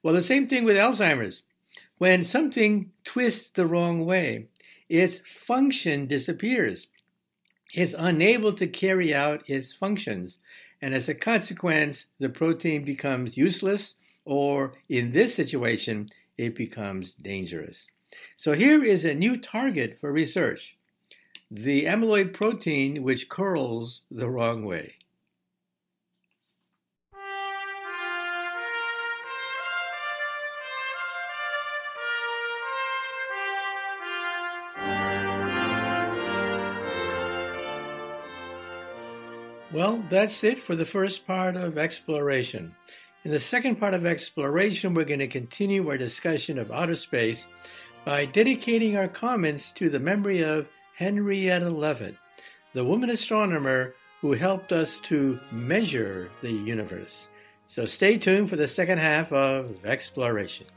Well, 0.01 0.13
the 0.13 0.23
same 0.23 0.47
thing 0.47 0.63
with 0.63 0.77
Alzheimer's. 0.77 1.41
When 1.97 2.23
something 2.23 2.91
twists 3.03 3.49
the 3.49 3.65
wrong 3.65 4.05
way, 4.05 4.47
its 4.89 5.21
function 5.25 6.07
disappears. 6.07 6.87
It's 7.73 7.95
unable 7.97 8.53
to 8.53 8.67
carry 8.67 9.13
out 9.13 9.49
its 9.49 9.73
functions. 9.73 10.37
And 10.81 10.93
as 10.93 11.09
a 11.09 11.15
consequence, 11.15 12.05
the 12.19 12.29
protein 12.29 12.83
becomes 12.83 13.37
useless, 13.37 13.95
or 14.25 14.73
in 14.89 15.11
this 15.11 15.33
situation, 15.33 16.09
it 16.37 16.55
becomes 16.55 17.13
dangerous. 17.13 17.87
So 18.37 18.53
here 18.53 18.83
is 18.83 19.05
a 19.05 19.15
new 19.15 19.37
target 19.37 19.97
for 19.99 20.11
research 20.11 20.75
the 21.51 21.85
amyloid 21.85 22.33
protein 22.33 23.03
which 23.03 23.29
curls 23.29 24.01
the 24.09 24.27
wrong 24.27 24.65
way. 24.65 24.95
Well, 39.73 40.03
that's 40.07 40.43
it 40.43 40.61
for 40.61 40.75
the 40.75 40.85
first 40.85 41.25
part 41.25 41.55
of 41.55 41.79
exploration. 41.79 42.75
In 43.23 43.31
the 43.31 43.39
second 43.39 43.77
part 43.79 43.95
of 43.95 44.05
exploration, 44.05 44.93
we're 44.93 45.03
going 45.03 45.17
to 45.17 45.27
continue 45.27 45.89
our 45.89 45.97
discussion 45.97 46.59
of 46.59 46.71
outer 46.71 46.95
space 46.95 47.47
by 48.05 48.25
dedicating 48.25 48.95
our 48.95 49.07
comments 49.07 49.71
to 49.71 49.89
the 49.89 49.97
memory 49.97 50.43
of 50.43 50.67
Henrietta 50.95 51.71
Leavitt, 51.71 52.15
the 52.73 52.85
woman 52.85 53.09
astronomer 53.09 53.95
who 54.21 54.33
helped 54.33 54.71
us 54.71 54.99
to 55.05 55.39
measure 55.51 56.29
the 56.43 56.51
universe. 56.51 57.27
So 57.65 57.87
stay 57.87 58.19
tuned 58.19 58.51
for 58.51 58.57
the 58.57 58.67
second 58.67 58.99
half 58.99 59.33
of 59.33 59.83
Exploration. 59.83 60.67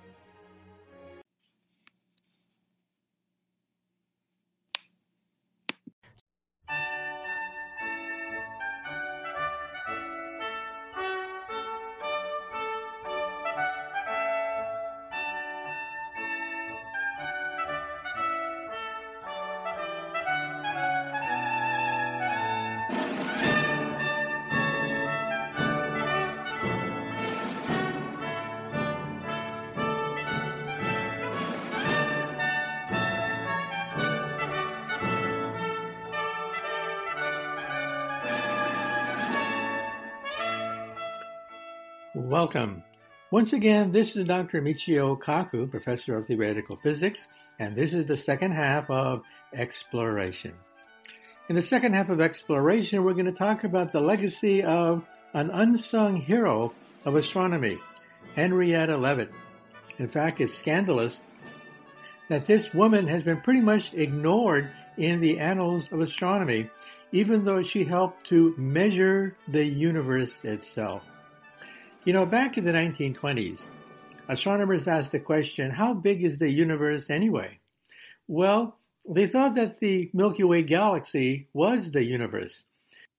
Welcome. 42.36 42.82
Once 43.30 43.54
again, 43.54 43.92
this 43.92 44.14
is 44.14 44.26
Dr. 44.26 44.60
Michio 44.60 45.18
Kaku, 45.18 45.70
Professor 45.70 46.18
of 46.18 46.26
Theoretical 46.26 46.76
Physics, 46.76 47.28
and 47.58 47.74
this 47.74 47.94
is 47.94 48.04
the 48.04 48.14
second 48.14 48.52
half 48.52 48.90
of 48.90 49.22
Exploration. 49.54 50.52
In 51.48 51.56
the 51.56 51.62
second 51.62 51.94
half 51.94 52.10
of 52.10 52.20
Exploration, 52.20 53.04
we're 53.04 53.14
going 53.14 53.24
to 53.24 53.32
talk 53.32 53.64
about 53.64 53.90
the 53.90 54.02
legacy 54.02 54.62
of 54.62 55.02
an 55.32 55.48
unsung 55.50 56.14
hero 56.14 56.74
of 57.06 57.16
astronomy, 57.16 57.78
Henrietta 58.34 58.98
Leavitt. 58.98 59.30
In 59.98 60.06
fact, 60.06 60.42
it's 60.42 60.54
scandalous 60.54 61.22
that 62.28 62.44
this 62.44 62.74
woman 62.74 63.08
has 63.08 63.22
been 63.22 63.40
pretty 63.40 63.62
much 63.62 63.94
ignored 63.94 64.70
in 64.98 65.20
the 65.20 65.38
annals 65.38 65.90
of 65.90 66.00
astronomy, 66.00 66.68
even 67.12 67.46
though 67.46 67.62
she 67.62 67.84
helped 67.84 68.26
to 68.26 68.54
measure 68.58 69.34
the 69.48 69.64
universe 69.64 70.44
itself. 70.44 71.02
You 72.06 72.12
know, 72.12 72.24
back 72.24 72.56
in 72.56 72.64
the 72.64 72.70
1920s, 72.70 73.66
astronomers 74.28 74.86
asked 74.86 75.10
the 75.10 75.18
question 75.18 75.72
how 75.72 75.92
big 75.92 76.22
is 76.22 76.38
the 76.38 76.48
universe 76.48 77.10
anyway? 77.10 77.58
Well, 78.28 78.76
they 79.08 79.26
thought 79.26 79.56
that 79.56 79.80
the 79.80 80.08
Milky 80.14 80.44
Way 80.44 80.62
galaxy 80.62 81.48
was 81.52 81.90
the 81.90 82.04
universe. 82.04 82.62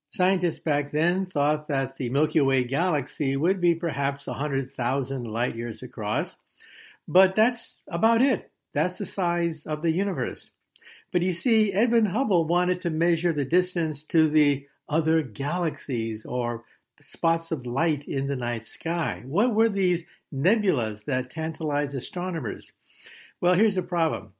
Scientists 0.08 0.60
back 0.60 0.90
then 0.90 1.26
thought 1.26 1.68
that 1.68 1.98
the 1.98 2.08
Milky 2.08 2.40
Way 2.40 2.64
galaxy 2.64 3.36
would 3.36 3.60
be 3.60 3.74
perhaps 3.74 4.26
100,000 4.26 5.24
light 5.24 5.54
years 5.54 5.82
across, 5.82 6.38
but 7.06 7.34
that's 7.34 7.82
about 7.88 8.22
it. 8.22 8.50
That's 8.72 8.96
the 8.96 9.04
size 9.04 9.66
of 9.66 9.82
the 9.82 9.90
universe. 9.90 10.50
But 11.12 11.20
you 11.20 11.34
see, 11.34 11.74
Edwin 11.74 12.06
Hubble 12.06 12.46
wanted 12.46 12.80
to 12.80 12.90
measure 12.90 13.34
the 13.34 13.44
distance 13.44 14.02
to 14.04 14.30
the 14.30 14.66
other 14.88 15.20
galaxies 15.20 16.24
or 16.24 16.64
spots 17.00 17.50
of 17.50 17.66
light 17.66 18.06
in 18.06 18.26
the 18.26 18.36
night 18.36 18.66
sky. 18.66 19.22
What 19.26 19.54
were 19.54 19.68
these 19.68 20.04
nebulas 20.34 21.04
that 21.04 21.30
tantalized 21.30 21.94
astronomers? 21.94 22.72
Well, 23.40 23.54
here's 23.54 23.76
the 23.76 23.82
problem. 23.82 24.32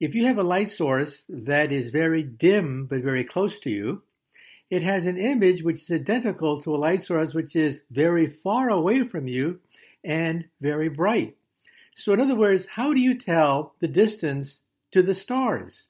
If 0.00 0.14
you 0.14 0.26
have 0.26 0.38
a 0.38 0.42
light 0.42 0.70
source 0.70 1.24
that 1.28 1.70
is 1.70 1.90
very 1.90 2.22
dim 2.22 2.86
but 2.86 3.02
very 3.02 3.24
close 3.24 3.60
to 3.60 3.70
you, 3.70 4.02
it 4.70 4.82
has 4.82 5.06
an 5.06 5.18
image 5.18 5.62
which 5.62 5.82
is 5.82 5.90
identical 5.90 6.60
to 6.62 6.74
a 6.74 6.78
light 6.78 7.02
source 7.02 7.34
which 7.34 7.54
is 7.54 7.82
very 7.90 8.26
far 8.26 8.68
away 8.68 9.04
from 9.04 9.28
you 9.28 9.60
and 10.02 10.46
very 10.60 10.88
bright. 10.88 11.36
So, 11.94 12.12
in 12.14 12.20
other 12.20 12.34
words, 12.34 12.66
how 12.66 12.94
do 12.94 13.00
you 13.00 13.14
tell 13.14 13.74
the 13.80 13.86
distance 13.86 14.60
to 14.92 15.02
the 15.02 15.14
stars? 15.14 15.86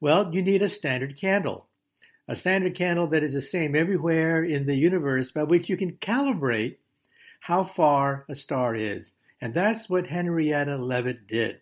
Well, 0.00 0.34
you 0.34 0.42
need 0.42 0.60
a 0.60 0.68
standard 0.68 1.18
candle. 1.18 1.66
A 2.26 2.36
standard 2.36 2.74
candle 2.74 3.06
that 3.08 3.22
is 3.22 3.34
the 3.34 3.42
same 3.42 3.76
everywhere 3.76 4.42
in 4.42 4.66
the 4.66 4.76
universe 4.76 5.30
by 5.30 5.42
which 5.42 5.68
you 5.68 5.76
can 5.76 5.96
calibrate 5.96 6.76
how 7.40 7.62
far 7.62 8.24
a 8.28 8.34
star 8.34 8.74
is. 8.74 9.12
And 9.40 9.52
that's 9.52 9.90
what 9.90 10.06
Henrietta 10.06 10.78
Leavitt 10.78 11.26
did. 11.26 11.60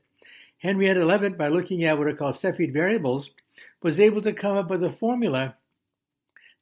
Henrietta 0.59 1.05
Leavitt, 1.05 1.37
by 1.37 1.49
looking 1.49 1.83
at 1.83 1.99
what 1.99 2.07
are 2.07 2.15
called 2.15 2.37
Cepheid 2.37 2.73
variables, 2.73 3.31
was 3.83 3.99
able 3.99 4.23
to 4.23 4.33
come 4.33 4.57
up 4.57 4.71
with 4.71 4.85
a 4.85 4.93
formula 4.93 5.57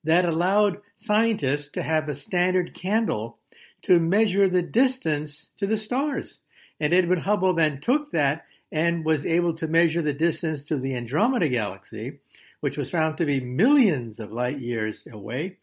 that 0.02 0.24
allowed 0.24 0.80
scientists 0.96 1.68
to 1.68 1.82
have 1.82 2.08
a 2.08 2.14
standard 2.14 2.72
candle 2.72 3.36
to 3.82 3.98
measure 3.98 4.48
the 4.48 4.62
distance 4.62 5.50
to 5.58 5.66
the 5.66 5.76
stars. 5.76 6.38
And 6.80 6.94
Edwin 6.94 7.20
Hubble 7.20 7.52
then 7.52 7.80
took 7.80 8.10
that 8.12 8.46
and 8.72 9.04
was 9.04 9.26
able 9.26 9.52
to 9.54 9.68
measure 9.68 10.00
the 10.00 10.14
distance 10.14 10.64
to 10.64 10.76
the 10.76 10.96
Andromeda 10.96 11.48
galaxy, 11.48 12.20
which 12.60 12.76
was 12.76 12.90
found 12.90 13.16
to 13.16 13.26
be 13.26 13.40
millions 13.40 14.20
of 14.20 14.32
light 14.32 14.60
years 14.60 15.04
away. 15.10 15.56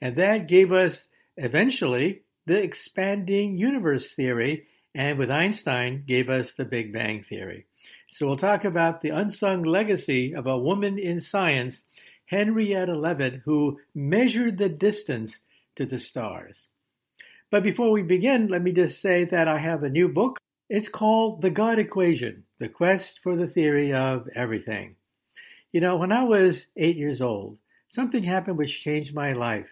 And 0.00 0.16
that 0.16 0.48
gave 0.48 0.72
us 0.72 1.08
eventually 1.36 2.22
the 2.46 2.62
expanding 2.62 3.56
universe 3.56 4.12
theory, 4.12 4.66
and 4.94 5.18
with 5.18 5.30
Einstein 5.30 6.04
gave 6.06 6.28
us 6.28 6.52
the 6.52 6.64
Big 6.64 6.92
Bang 6.92 7.22
theory. 7.22 7.66
So 8.08 8.26
we'll 8.26 8.36
talk 8.36 8.64
about 8.64 9.00
the 9.00 9.10
unsung 9.10 9.62
legacy 9.62 10.34
of 10.34 10.46
a 10.46 10.58
woman 10.58 10.98
in 10.98 11.20
science, 11.20 11.82
Henrietta 12.26 12.96
Leavitt, 12.96 13.42
who 13.44 13.78
measured 13.94 14.58
the 14.58 14.68
distance 14.68 15.40
to 15.76 15.86
the 15.86 15.98
stars. 15.98 16.66
But 17.50 17.62
before 17.62 17.90
we 17.90 18.02
begin, 18.02 18.48
let 18.48 18.62
me 18.62 18.72
just 18.72 19.00
say 19.00 19.24
that 19.24 19.48
I 19.48 19.58
have 19.58 19.82
a 19.82 19.90
new 19.90 20.08
book. 20.08 20.38
It's 20.68 20.88
called 20.88 21.42
The 21.42 21.50
God 21.50 21.78
Equation 21.78 22.44
The 22.58 22.68
Quest 22.68 23.20
for 23.22 23.36
the 23.36 23.48
Theory 23.48 23.92
of 23.92 24.28
Everything. 24.34 24.96
You 25.72 25.80
know, 25.80 25.96
when 25.96 26.12
I 26.12 26.24
was 26.24 26.66
eight 26.76 26.96
years 26.96 27.20
old, 27.20 27.58
something 27.88 28.22
happened 28.22 28.58
which 28.58 28.82
changed 28.82 29.14
my 29.14 29.32
life. 29.32 29.70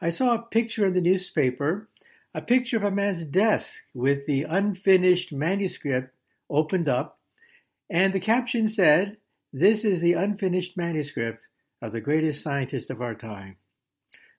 I 0.00 0.10
saw 0.10 0.34
a 0.34 0.42
picture 0.42 0.86
in 0.86 0.94
the 0.94 1.00
newspaper, 1.00 1.88
a 2.34 2.40
picture 2.40 2.76
of 2.76 2.84
a 2.84 2.90
man's 2.90 3.24
desk 3.24 3.74
with 3.92 4.26
the 4.26 4.44
unfinished 4.44 5.32
manuscript 5.32 6.14
opened 6.50 6.88
up 6.88 7.18
and 7.90 8.12
the 8.12 8.20
caption 8.20 8.68
said, 8.68 9.18
This 9.52 9.84
is 9.84 10.00
the 10.00 10.14
unfinished 10.14 10.76
manuscript 10.76 11.46
of 11.82 11.92
the 11.92 12.00
greatest 12.00 12.42
scientist 12.42 12.90
of 12.90 13.02
our 13.02 13.14
time. 13.14 13.56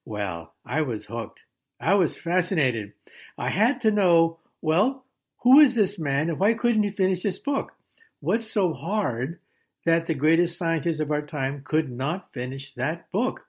Well, 0.03 0.53
I 0.65 0.81
was 0.81 1.05
hooked. 1.05 1.41
I 1.79 1.93
was 1.95 2.17
fascinated. 2.17 2.93
I 3.37 3.49
had 3.49 3.79
to 3.81 3.91
know, 3.91 4.39
well, 4.61 5.05
who 5.43 5.59
is 5.59 5.75
this 5.75 5.99
man 5.99 6.29
and 6.29 6.39
why 6.39 6.53
couldn't 6.53 6.83
he 6.83 6.89
finish 6.89 7.23
this 7.23 7.37
book? 7.37 7.73
What's 8.19 8.49
so 8.49 8.73
hard 8.73 9.39
that 9.85 10.07
the 10.07 10.13
greatest 10.13 10.57
scientist 10.57 10.99
of 10.99 11.11
our 11.11 11.21
time 11.21 11.61
could 11.63 11.91
not 11.91 12.33
finish 12.33 12.73
that 12.73 13.11
book? 13.11 13.45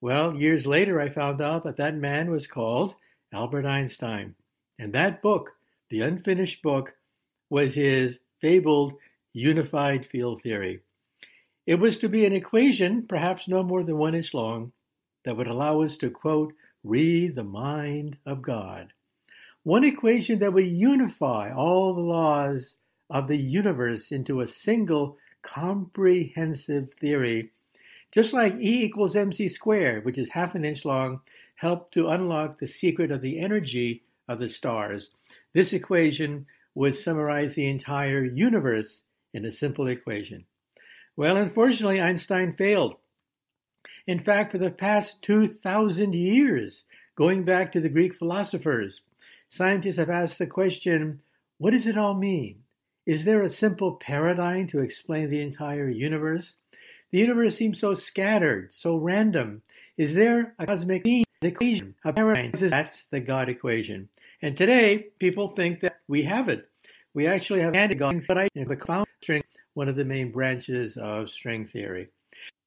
Well, 0.00 0.34
years 0.34 0.66
later, 0.66 1.00
I 1.00 1.08
found 1.08 1.40
out 1.40 1.64
that 1.64 1.76
that 1.76 1.96
man 1.96 2.30
was 2.30 2.46
called 2.46 2.96
Albert 3.32 3.66
Einstein. 3.66 4.34
And 4.78 4.92
that 4.92 5.22
book, 5.22 5.52
the 5.90 6.00
unfinished 6.00 6.62
book, 6.62 6.94
was 7.48 7.74
his 7.74 8.18
fabled 8.40 8.94
unified 9.32 10.04
field 10.04 10.42
theory. 10.42 10.80
It 11.66 11.78
was 11.78 11.98
to 11.98 12.08
be 12.08 12.26
an 12.26 12.32
equation, 12.32 13.06
perhaps 13.06 13.46
no 13.46 13.62
more 13.62 13.84
than 13.84 13.96
one 13.96 14.16
inch 14.16 14.34
long, 14.34 14.72
that 15.24 15.36
would 15.36 15.46
allow 15.46 15.82
us 15.82 15.96
to, 15.98 16.10
quote, 16.10 16.52
read 16.82 17.36
the 17.36 17.44
mind 17.44 18.16
of 18.26 18.42
God. 18.42 18.92
One 19.62 19.84
equation 19.84 20.40
that 20.40 20.52
would 20.52 20.66
unify 20.66 21.52
all 21.52 21.94
the 21.94 22.00
laws 22.00 22.74
of 23.08 23.28
the 23.28 23.36
universe 23.36 24.10
into 24.10 24.40
a 24.40 24.48
single 24.48 25.16
comprehensive 25.42 26.92
theory, 26.94 27.50
just 28.10 28.32
like 28.32 28.54
E 28.54 28.84
equals 28.84 29.16
mc 29.16 29.48
squared, 29.48 30.04
which 30.04 30.18
is 30.18 30.30
half 30.30 30.54
an 30.54 30.64
inch 30.64 30.84
long, 30.84 31.20
helped 31.56 31.94
to 31.94 32.08
unlock 32.08 32.58
the 32.58 32.66
secret 32.66 33.10
of 33.10 33.20
the 33.20 33.38
energy 33.38 34.02
of 34.28 34.38
the 34.38 34.48
stars. 34.48 35.10
This 35.52 35.72
equation 35.72 36.46
would 36.74 36.94
summarize 36.94 37.54
the 37.54 37.68
entire 37.68 38.24
universe 38.24 39.02
in 39.34 39.44
a 39.44 39.52
simple 39.52 39.86
equation. 39.86 40.44
Well, 41.16 41.36
unfortunately, 41.36 42.00
Einstein 42.00 42.54
failed. 42.54 42.96
In 44.06 44.18
fact, 44.18 44.52
for 44.52 44.58
the 44.58 44.70
past 44.70 45.22
2,000 45.22 46.14
years, 46.14 46.84
going 47.14 47.44
back 47.44 47.72
to 47.72 47.80
the 47.80 47.88
Greek 47.88 48.14
philosophers, 48.14 49.02
scientists 49.48 49.96
have 49.96 50.10
asked 50.10 50.38
the 50.38 50.46
question 50.46 51.20
what 51.58 51.70
does 51.70 51.86
it 51.86 51.96
all 51.96 52.14
mean? 52.14 52.61
Is 53.04 53.24
there 53.24 53.42
a 53.42 53.50
simple 53.50 53.96
paradigm 53.96 54.68
to 54.68 54.78
explain 54.78 55.28
the 55.28 55.40
entire 55.40 55.88
universe? 55.88 56.54
The 57.10 57.18
universe 57.18 57.56
seems 57.56 57.80
so 57.80 57.94
scattered, 57.94 58.72
so 58.72 58.96
random. 58.96 59.62
Is 59.96 60.14
there 60.14 60.54
a 60.58 60.66
cosmic 60.66 61.04
equation, 61.42 61.96
a 62.04 62.12
paradigm? 62.12 62.52
That's 62.52 63.04
the 63.10 63.18
God 63.18 63.48
equation. 63.48 64.08
And 64.40 64.56
today, 64.56 65.08
people 65.18 65.48
think 65.48 65.80
that 65.80 65.98
we 66.06 66.22
have 66.22 66.48
it. 66.48 66.68
We 67.12 67.26
actually 67.26 67.60
have 67.60 67.72
God, 67.98 68.22
but 68.28 68.38
I 68.38 68.48
the 68.54 69.04
string, 69.20 69.42
one 69.74 69.88
of 69.88 69.96
the 69.96 70.04
main 70.04 70.30
branches 70.30 70.96
of 70.96 71.28
string 71.28 71.66
theory. 71.66 72.08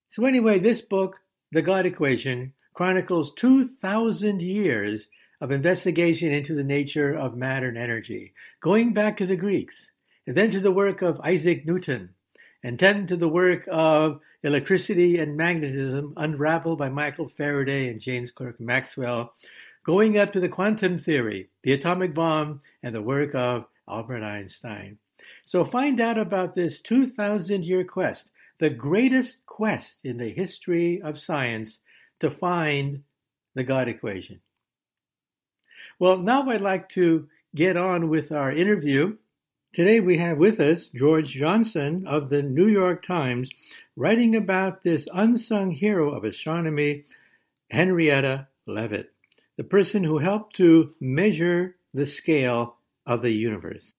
So 0.09 0.25
anyway, 0.25 0.59
this 0.59 0.81
book, 0.81 1.21
The 1.53 1.61
God 1.61 1.85
Equation, 1.85 2.53
chronicles 2.73 3.33
2,000 3.35 4.41
years 4.41 5.07
of 5.39 5.51
investigation 5.51 6.31
into 6.31 6.53
the 6.53 6.63
nature 6.63 7.13
of 7.13 7.37
matter 7.37 7.69
and 7.69 7.77
energy, 7.77 8.33
going 8.59 8.93
back 8.93 9.17
to 9.17 9.25
the 9.25 9.35
Greeks, 9.35 9.89
and 10.27 10.35
then 10.35 10.51
to 10.51 10.59
the 10.59 10.71
work 10.71 11.01
of 11.01 11.19
Isaac 11.21 11.65
Newton, 11.65 12.13
and 12.63 12.77
then 12.77 13.07
to 13.07 13.15
the 13.15 13.29
work 13.29 13.67
of 13.71 14.19
electricity 14.43 15.17
and 15.17 15.37
magnetism 15.37 16.13
unraveled 16.17 16.77
by 16.77 16.89
Michael 16.89 17.27
Faraday 17.27 17.89
and 17.89 17.99
James 17.99 18.31
Clerk 18.31 18.59
Maxwell, 18.59 19.33
going 19.83 20.17
up 20.17 20.31
to 20.33 20.39
the 20.39 20.49
quantum 20.49 20.97
theory, 20.97 21.49
the 21.63 21.73
atomic 21.73 22.13
bomb, 22.13 22.61
and 22.83 22.93
the 22.93 23.01
work 23.01 23.35
of 23.35 23.65
Albert 23.87 24.23
Einstein. 24.23 24.97
So 25.43 25.63
find 25.63 25.99
out 25.99 26.17
about 26.17 26.55
this 26.55 26.81
2,000 26.81 27.63
year 27.63 27.83
quest, 27.83 28.31
the 28.59 28.69
greatest 28.69 29.45
quest 29.45 30.05
in 30.05 30.17
the 30.17 30.29
history 30.29 31.01
of 31.01 31.19
science 31.19 31.79
to 32.19 32.31
find 32.31 33.03
the 33.53 33.63
God 33.63 33.87
equation. 33.87 34.41
Well, 35.99 36.17
now 36.17 36.49
I'd 36.49 36.61
like 36.61 36.89
to 36.89 37.27
get 37.53 37.77
on 37.77 38.09
with 38.09 38.31
our 38.31 38.51
interview. 38.51 39.17
Today 39.75 39.99
we 39.99 40.19
have 40.19 40.37
with 40.37 40.61
us 40.61 40.89
George 40.95 41.31
Johnson 41.31 42.07
of 42.07 42.29
the 42.29 42.41
New 42.41 42.69
York 42.69 43.05
Times 43.05 43.49
writing 43.97 44.33
about 44.33 44.83
this 44.83 45.05
unsung 45.13 45.69
hero 45.69 46.13
of 46.13 46.23
astronomy, 46.23 47.03
Henrietta 47.69 48.47
Leavitt, 48.67 49.11
the 49.57 49.65
person 49.65 50.05
who 50.05 50.19
helped 50.19 50.55
to 50.55 50.93
measure 51.01 51.75
the 51.93 52.05
scale 52.05 52.77
of 53.05 53.21
the 53.21 53.31
universe. 53.31 53.91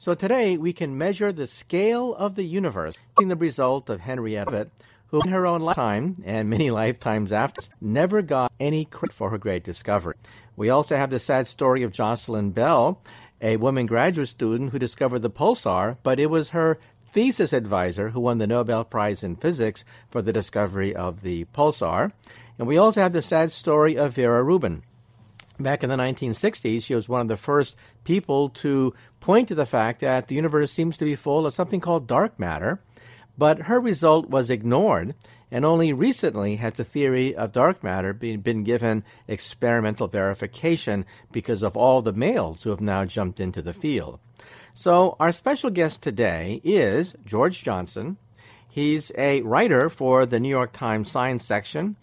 So 0.00 0.14
today 0.14 0.56
we 0.56 0.72
can 0.72 0.98
measure 0.98 1.30
the 1.30 1.46
scale 1.46 2.12
of 2.16 2.34
the 2.34 2.42
universe, 2.42 2.96
the 3.16 3.36
result 3.36 3.88
of 3.88 4.00
Henrietta 4.00 4.50
Leavitt, 4.50 4.72
who 5.08 5.20
in 5.20 5.28
her 5.28 5.46
own 5.46 5.60
lifetime 5.60 6.16
and 6.24 6.50
many 6.50 6.72
lifetimes 6.72 7.30
after 7.30 7.68
never 7.80 8.20
got 8.20 8.50
any 8.58 8.84
credit 8.84 9.14
for 9.14 9.30
her 9.30 9.38
great 9.38 9.62
discovery. 9.62 10.16
We 10.56 10.70
also 10.70 10.96
have 10.96 11.10
the 11.10 11.20
sad 11.20 11.46
story 11.46 11.82
of 11.82 11.92
Jocelyn 11.92 12.50
Bell, 12.50 13.00
a 13.40 13.56
woman 13.56 13.86
graduate 13.86 14.28
student 14.28 14.70
who 14.70 14.78
discovered 14.78 15.20
the 15.20 15.30
pulsar, 15.30 15.96
but 16.02 16.20
it 16.20 16.30
was 16.30 16.50
her 16.50 16.78
thesis 17.12 17.52
advisor 17.52 18.10
who 18.10 18.20
won 18.20 18.38
the 18.38 18.46
Nobel 18.46 18.84
Prize 18.84 19.22
in 19.22 19.36
Physics 19.36 19.84
for 20.10 20.22
the 20.22 20.32
discovery 20.32 20.94
of 20.94 21.22
the 21.22 21.44
pulsar. 21.46 22.12
And 22.58 22.66
we 22.66 22.78
also 22.78 23.00
have 23.00 23.12
the 23.12 23.22
sad 23.22 23.50
story 23.50 23.96
of 23.96 24.14
Vera 24.14 24.42
Rubin, 24.42 24.82
Back 25.58 25.82
in 25.82 25.88
the 25.88 25.96
1960s, 25.96 26.82
she 26.82 26.94
was 26.94 27.08
one 27.08 27.22
of 27.22 27.28
the 27.28 27.36
first 27.36 27.76
people 28.04 28.50
to 28.50 28.92
point 29.20 29.48
to 29.48 29.54
the 29.54 29.64
fact 29.64 30.00
that 30.00 30.28
the 30.28 30.34
universe 30.34 30.70
seems 30.70 30.98
to 30.98 31.06
be 31.06 31.16
full 31.16 31.46
of 31.46 31.54
something 31.54 31.80
called 31.80 32.06
dark 32.06 32.38
matter, 32.38 32.80
but 33.38 33.60
her 33.60 33.80
result 33.80 34.28
was 34.28 34.50
ignored, 34.50 35.14
and 35.50 35.64
only 35.64 35.92
recently 35.92 36.56
has 36.56 36.74
the 36.74 36.84
theory 36.84 37.34
of 37.34 37.52
dark 37.52 37.82
matter 37.82 38.12
been, 38.12 38.40
been 38.40 38.64
given 38.64 39.04
experimental 39.28 40.08
verification 40.08 41.04
because 41.32 41.62
of 41.62 41.76
all 41.76 42.02
the 42.02 42.12
males 42.12 42.62
who 42.62 42.70
have 42.70 42.80
now 42.80 43.04
jumped 43.04 43.40
into 43.40 43.62
the 43.62 43.72
field. 43.72 44.18
So, 44.74 45.16
our 45.18 45.32
special 45.32 45.70
guest 45.70 46.02
today 46.02 46.60
is 46.62 47.14
George 47.24 47.62
Johnson. 47.62 48.16
He's 48.68 49.10
a 49.16 49.42
writer 49.42 49.88
for 49.88 50.26
the 50.26 50.38
New 50.38 50.50
York 50.50 50.72
Times 50.72 51.10
Science 51.10 51.44
section, 51.44 51.96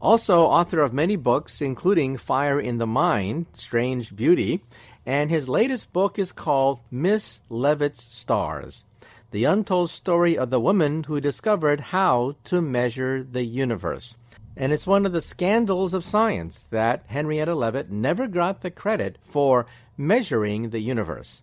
also, 0.00 0.44
author 0.44 0.80
of 0.80 0.92
many 0.92 1.16
books, 1.16 1.60
including 1.60 2.18
Fire 2.18 2.60
in 2.60 2.78
the 2.78 2.86
Mind, 2.86 3.46
Strange 3.52 4.14
Beauty, 4.14 4.62
and 5.04 5.28
his 5.28 5.48
latest 5.48 5.92
book 5.92 6.20
is 6.20 6.30
called 6.30 6.80
Miss 6.88 7.40
Leavitt's 7.48 8.04
Stars 8.04 8.84
The 9.30 9.44
Untold 9.44 9.90
Story 9.90 10.38
of 10.38 10.48
the 10.48 10.58
Woman 10.58 11.04
Who 11.04 11.20
Discovered 11.20 11.80
How 11.80 12.36
to 12.44 12.62
Measure 12.62 13.22
the 13.22 13.44
Universe. 13.44 14.16
And 14.56 14.72
it's 14.72 14.86
one 14.86 15.04
of 15.04 15.12
the 15.12 15.20
scandals 15.20 15.92
of 15.92 16.02
science 16.02 16.62
that 16.70 17.04
Henrietta 17.08 17.54
Leavitt 17.54 17.90
never 17.90 18.26
got 18.26 18.62
the 18.62 18.70
credit 18.70 19.18
for 19.22 19.66
measuring 19.98 20.70
the 20.70 20.80
universe. 20.80 21.42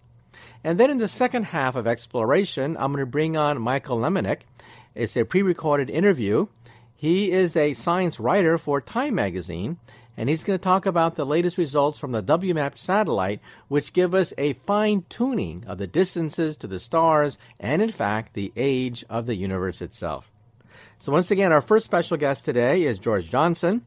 And 0.64 0.80
then 0.80 0.90
in 0.90 0.98
the 0.98 1.08
second 1.08 1.44
half 1.44 1.76
of 1.76 1.86
Exploration, 1.86 2.76
I'm 2.78 2.92
going 2.92 3.06
to 3.06 3.06
bring 3.06 3.38
on 3.38 3.62
Michael 3.62 4.00
Lemonick. 4.00 4.42
It's 4.96 5.16
a 5.16 5.24
pre 5.24 5.44
recorded 5.44 5.92
interview 5.92 6.48
he 6.96 7.32
is 7.32 7.56
a 7.56 7.74
science 7.74 8.20
writer 8.20 8.58
for 8.58 8.80
Time 8.80 9.16
magazine, 9.16 9.78
and 10.18 10.30
he's 10.30 10.44
going 10.44 10.58
to 10.58 10.64
talk 10.64 10.86
about 10.86 11.16
the 11.16 11.26
latest 11.26 11.58
results 11.58 12.00
from 12.00 12.12
the 12.12 12.24
WMAP 12.24 12.78
satellite, 12.78 13.42
which 13.68 13.94
give 13.94 14.14
us 14.14 14.34
a 14.38 14.54
fine 14.54 15.04
tuning 15.10 15.64
of 15.68 15.78
the 15.78 15.88
distances 15.88 16.56
to 16.58 16.68
the 16.68 16.80
stars 16.80 17.38
and, 17.60 17.82
in 17.82 17.92
fact, 17.92 18.34
the 18.34 18.54
age 18.56 19.04
of 19.10 19.26
the 19.26 19.36
universe 19.36 19.82
itself. 19.82 20.32
So, 20.98 21.12
once 21.12 21.32
again, 21.32 21.52
our 21.52 21.62
first 21.62 21.86
special 21.86 22.18
guest 22.18 22.46
today 22.46 22.84
is 22.84 23.00
George 23.00 23.30
Johnson, 23.30 23.86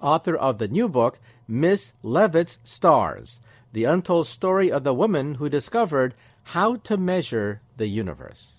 author 0.00 0.36
of 0.36 0.58
the 0.58 0.68
new 0.68 0.88
book, 0.88 1.18
Miss 1.48 1.94
Leavitt's 2.02 2.58
Stars 2.64 3.40
The 3.72 3.84
Untold 3.84 4.26
Story 4.26 4.70
of 4.70 4.84
the 4.84 4.94
Woman 4.94 5.36
Who 5.36 5.48
Discovered 5.48 6.14
How 6.42 6.76
to 6.76 6.96
Measure 6.96 7.62
the 7.76 7.86
Universe. 7.86 8.56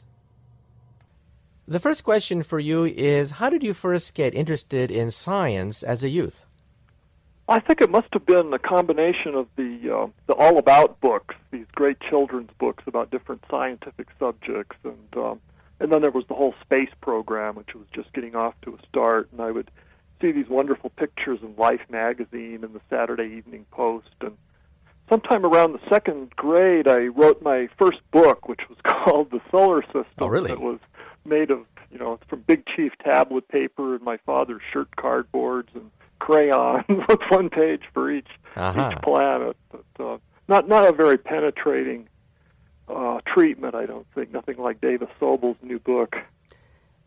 The 1.68 1.80
first 1.80 2.04
question 2.04 2.44
for 2.44 2.60
you 2.60 2.86
is 2.86 3.32
How 3.32 3.50
did 3.50 3.62
you 3.62 3.74
first 3.74 4.14
get 4.14 4.34
interested 4.34 4.90
in 4.90 5.12
science 5.12 5.84
as 5.84 6.02
a 6.02 6.10
youth? 6.10 6.46
I 7.50 7.60
think 7.60 7.82
it 7.82 7.90
must 7.90 8.08
have 8.12 8.26
been 8.26 8.52
a 8.54 8.60
combination 8.60 9.36
of 9.36 9.48
the 9.56 9.96
uh, 9.96 10.08
the 10.28 10.34
all 10.34 10.58
about 10.58 11.00
books, 11.00 11.36
these 11.52 11.66
great 11.74 11.98
children's 12.02 12.52
books 12.60 12.84
about 12.88 13.10
different 13.10 13.44
scientific 13.50 14.08
subjects, 14.20 14.76
and 14.84 15.16
um, 15.16 15.40
and 15.80 15.92
then 15.92 16.02
there 16.02 16.12
was 16.12 16.26
the 16.28 16.34
whole 16.34 16.54
space 16.62 16.90
program, 17.00 17.56
which 17.56 17.74
was 17.74 17.86
just 17.94 18.12
getting 18.14 18.36
off 18.36 18.54
to 18.64 18.72
a 18.72 18.88
start. 18.88 19.30
And 19.32 19.42
I 19.42 19.52
would 19.52 19.72
see 20.22 20.32
these 20.32 20.50
wonderful 20.50 20.90
pictures 20.90 21.40
in 21.42 21.56
Life 21.56 21.82
magazine 21.90 22.64
and 22.64 22.74
the 22.74 22.82
Saturday 22.90 23.36
Evening 23.38 23.66
Post, 23.72 24.10
and 24.20 24.36
sometime 25.10 25.46
around 25.46 25.72
the 25.72 25.90
second 25.90 26.36
grade, 26.36 26.88
I 26.88 27.06
wrote 27.08 27.42
my 27.42 27.70
first 27.80 28.00
book, 28.12 28.50
which 28.50 28.62
was 28.68 28.78
called 28.84 29.32
The 29.32 29.40
Solar 29.52 29.84
System. 29.84 30.04
Oh, 30.20 30.28
really? 30.28 30.52
It 30.52 30.60
was 30.60 30.80
made 31.24 31.52
of 31.52 31.60
you 31.92 31.98
know 31.98 32.20
from 32.28 32.42
Big 32.42 32.64
Chief 32.76 32.92
tablet 33.04 33.48
paper 33.48 33.96
and 33.96 34.04
my 34.04 34.18
father's 34.26 34.62
shirt 34.74 34.90
cardboards 34.98 35.74
and 35.76 35.92
crayons 36.20 36.86
with 36.90 37.20
one 37.30 37.50
page 37.50 37.84
for 37.94 38.12
each 38.12 38.28
uh-huh. 38.56 38.92
each 38.92 39.02
planet. 39.02 39.58
But 39.72 40.04
uh, 40.04 40.18
not 40.48 40.68
not 40.68 40.86
a 40.86 40.92
very 40.92 41.18
penetrating 41.18 42.08
uh, 42.88 43.20
treatment, 43.26 43.76
I 43.76 43.86
don't 43.86 44.08
think. 44.14 44.32
Nothing 44.32 44.58
like 44.58 44.82
Dava 44.82 45.08
Sobel's 45.20 45.58
new 45.62 45.80
book. 45.80 46.16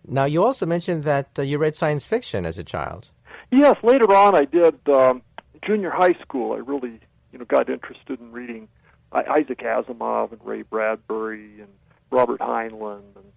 Now, 0.07 0.25
you 0.25 0.45
also 0.45 0.67
mentioned 0.67 1.05
that 1.05 1.31
uh, 1.39 1.43
you 1.43 1.59
read 1.59 1.77
science 1.77 2.07
fiction 2.07 2.47
as 2.47 2.59
a 2.59 2.65
child. 2.65 3.11
Yes, 3.51 3.77
later 3.83 4.15
on 4.15 4.35
I 4.35 4.45
did. 4.45 4.77
Um, 4.89 5.23
junior 5.65 5.91
high 5.91 6.15
school, 6.23 6.53
I 6.53 6.59
really 6.59 7.01
you 7.33 7.39
know 7.39 7.45
got 7.45 7.69
interested 7.69 8.21
in 8.21 8.33
reading 8.33 8.69
Isaac 9.13 9.59
Asimov 9.59 10.33
and 10.33 10.41
Ray 10.45 10.63
Bradbury 10.63 11.61
and 11.61 11.69
Robert 12.11 12.41
Heinlein 12.41 13.03
and 13.17 13.33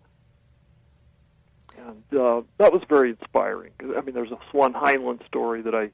and 1.78 2.20
uh, 2.20 2.42
that 2.58 2.72
was 2.72 2.82
very 2.88 3.10
inspiring. 3.10 3.72
I 3.82 4.02
mean, 4.02 4.16
there's 4.16 4.32
a 4.32 4.40
Swan 4.52 4.74
Heinlein 4.74 5.26
story 5.28 5.62
that 5.62 5.76
I 5.76 5.90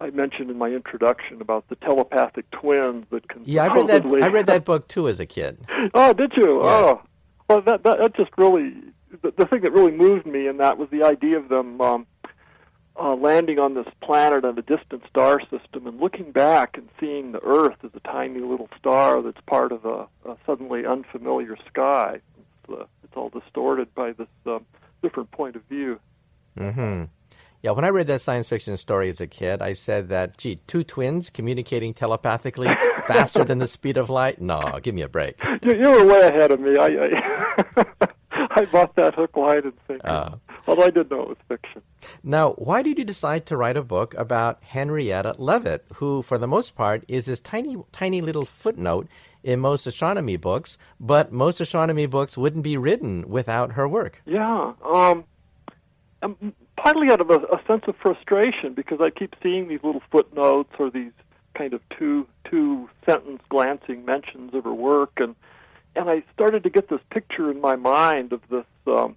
I 0.00 0.10
mentioned 0.10 0.50
in 0.50 0.58
my 0.58 0.68
introduction 0.68 1.40
about 1.40 1.68
the 1.68 1.76
telepathic 1.76 2.50
twins 2.50 3.06
that 3.10 3.28
can. 3.28 3.42
Yeah, 3.44 3.64
I 3.64 3.74
read 3.74 3.86
that. 3.88 4.04
I 4.04 4.28
read 4.28 4.46
that 4.46 4.64
book 4.64 4.88
too 4.88 5.08
as 5.08 5.20
a 5.20 5.26
kid. 5.26 5.58
oh, 5.94 6.12
did 6.12 6.32
you? 6.36 6.60
Oh, 6.62 7.02
well, 7.48 7.62
that, 7.62 7.82
that 7.84 7.98
that 7.98 8.16
just 8.16 8.30
really 8.36 8.74
the, 9.22 9.32
the 9.36 9.46
thing 9.46 9.62
that 9.62 9.72
really 9.72 9.92
moved 9.92 10.26
me 10.26 10.46
in 10.48 10.58
that 10.58 10.78
was 10.78 10.88
the 10.90 11.04
idea 11.04 11.38
of 11.38 11.48
them 11.48 11.80
um, 11.80 12.06
uh, 13.00 13.14
landing 13.14 13.58
on 13.58 13.74
this 13.74 13.86
planet 14.02 14.44
on 14.44 14.58
a 14.58 14.62
distant 14.62 15.02
star 15.08 15.40
system 15.40 15.86
and 15.86 16.00
looking 16.00 16.32
back 16.32 16.76
and 16.76 16.88
seeing 17.00 17.32
the 17.32 17.42
Earth 17.42 17.76
as 17.84 17.90
a 17.94 18.00
tiny 18.00 18.40
little 18.40 18.68
star 18.78 19.22
that's 19.22 19.40
part 19.46 19.72
of 19.72 19.84
a, 19.84 20.06
a 20.28 20.36
suddenly 20.44 20.84
unfamiliar 20.86 21.56
sky. 21.68 22.20
It's, 22.38 22.80
uh, 22.80 22.84
it's 23.04 23.16
all 23.16 23.30
distorted 23.30 23.94
by 23.94 24.12
this. 24.12 24.28
Uh, 24.44 24.58
different 25.06 25.30
point 25.30 25.56
of 25.56 25.62
view. 25.64 26.00
Mm-hmm. 26.58 27.04
Yeah, 27.62 27.70
when 27.72 27.84
I 27.84 27.88
read 27.88 28.06
that 28.08 28.20
science 28.20 28.48
fiction 28.48 28.76
story 28.76 29.08
as 29.08 29.20
a 29.20 29.26
kid, 29.26 29.62
I 29.62 29.72
said 29.72 30.08
that, 30.10 30.36
gee, 30.36 30.56
two 30.66 30.84
twins 30.84 31.30
communicating 31.30 31.94
telepathically 31.94 32.68
faster 33.06 33.44
than 33.44 33.58
the 33.58 33.66
speed 33.66 33.96
of 33.96 34.10
light? 34.10 34.40
No, 34.40 34.78
give 34.82 34.94
me 34.94 35.02
a 35.02 35.08
break. 35.08 35.42
You, 35.62 35.74
you 35.74 35.90
were 35.90 36.04
way 36.04 36.22
ahead 36.22 36.50
of 36.50 36.60
me. 36.60 36.76
I, 36.76 36.86
I, 36.86 38.08
I 38.56 38.64
bought 38.66 38.94
that 38.96 39.14
hook, 39.14 39.36
line, 39.36 39.62
and 39.64 39.72
sinker. 39.86 40.08
Uh, 40.08 40.36
although 40.66 40.84
I 40.84 40.90
did 40.90 41.10
know 41.10 41.22
it 41.22 41.28
was 41.28 41.38
fiction. 41.48 41.82
Now, 42.22 42.52
why 42.52 42.82
did 42.82 42.98
you 42.98 43.04
decide 43.04 43.46
to 43.46 43.56
write 43.56 43.76
a 43.76 43.82
book 43.82 44.14
about 44.14 44.62
Henrietta 44.62 45.34
Leavitt, 45.38 45.86
who, 45.94 46.22
for 46.22 46.38
the 46.38 46.46
most 46.46 46.74
part, 46.74 47.04
is 47.08 47.26
this 47.26 47.40
tiny, 47.40 47.76
tiny 47.92 48.20
little 48.20 48.44
footnote 48.44 49.08
in 49.46 49.60
most 49.60 49.86
astronomy 49.86 50.36
books, 50.36 50.76
but 50.98 51.32
most 51.32 51.60
astronomy 51.60 52.06
books 52.06 52.36
wouldn't 52.36 52.64
be 52.64 52.76
written 52.76 53.28
without 53.28 53.72
her 53.72 53.86
work. 53.86 54.20
Yeah. 54.26 54.72
Um, 54.84 55.24
partly 56.76 57.10
out 57.10 57.20
of 57.20 57.30
a, 57.30 57.36
a 57.36 57.60
sense 57.64 57.84
of 57.86 57.94
frustration 58.02 58.74
because 58.74 58.98
I 59.00 59.10
keep 59.10 59.36
seeing 59.40 59.68
these 59.68 59.78
little 59.84 60.02
footnotes 60.10 60.72
or 60.80 60.90
these 60.90 61.12
kind 61.56 61.72
of 61.72 61.80
two 61.96 62.26
two 62.50 62.88
sentence 63.06 63.40
glancing 63.48 64.04
mentions 64.04 64.52
of 64.52 64.64
her 64.64 64.74
work 64.74 65.12
and 65.18 65.36
and 65.94 66.10
I 66.10 66.22
started 66.34 66.64
to 66.64 66.70
get 66.70 66.88
this 66.90 67.00
picture 67.10 67.50
in 67.50 67.60
my 67.60 67.76
mind 67.76 68.32
of 68.32 68.42
this 68.50 68.66
um, 68.88 69.16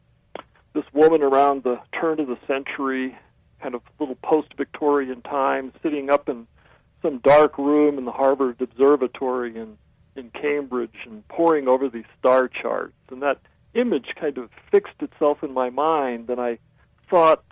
this 0.73 0.85
woman 0.93 1.23
around 1.23 1.63
the 1.63 1.79
turn 1.99 2.19
of 2.19 2.27
the 2.27 2.37
century, 2.45 3.17
kind 3.61 3.73
of 3.73 3.81
little 3.99 4.15
post-Victorian 4.15 5.21
time, 5.23 5.73
sitting 5.81 6.11
up 6.11 6.29
in 6.29 6.45
some 7.01 7.17
dark 7.17 7.57
room 7.57 7.97
in 7.97 8.05
the 8.05 8.11
Harvard 8.11 8.61
Observatory 8.61 9.57
in 9.57 9.77
in 10.19 10.29
Cambridge 10.31 10.95
and 11.05 11.27
poring 11.27 11.67
over 11.67 11.89
these 11.89 12.05
star 12.19 12.47
charts. 12.47 12.93
And 13.09 13.21
that 13.21 13.39
image 13.73 14.13
kind 14.19 14.37
of 14.37 14.49
fixed 14.71 15.01
itself 15.01 15.43
in 15.43 15.53
my 15.53 15.69
mind, 15.69 16.29
and 16.29 16.39
I 16.39 16.59
thought 17.09 17.43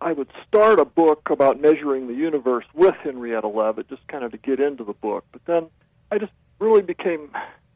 I 0.00 0.12
would 0.12 0.28
start 0.46 0.78
a 0.78 0.84
book 0.84 1.28
about 1.30 1.60
measuring 1.60 2.06
the 2.06 2.14
universe 2.14 2.64
with 2.74 2.94
Henrietta 3.02 3.48
Leavitt, 3.48 3.88
just 3.88 4.06
kind 4.08 4.24
of 4.24 4.32
to 4.32 4.38
get 4.38 4.60
into 4.60 4.84
the 4.84 4.92
book. 4.92 5.24
But 5.32 5.44
then 5.46 5.66
I 6.10 6.18
just 6.18 6.32
really 6.58 6.82
became 6.82 7.30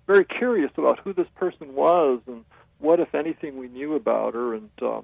very 0.06 0.24
curious 0.24 0.70
about 0.76 1.00
who 1.00 1.12
this 1.12 1.28
person 1.36 1.74
was 1.74 2.20
and 2.26 2.44
what, 2.78 3.00
if 3.00 3.14
anything, 3.14 3.58
we 3.58 3.68
knew 3.68 3.94
about 3.94 4.34
her, 4.34 4.54
and 4.54 4.70
uh, 4.80 5.00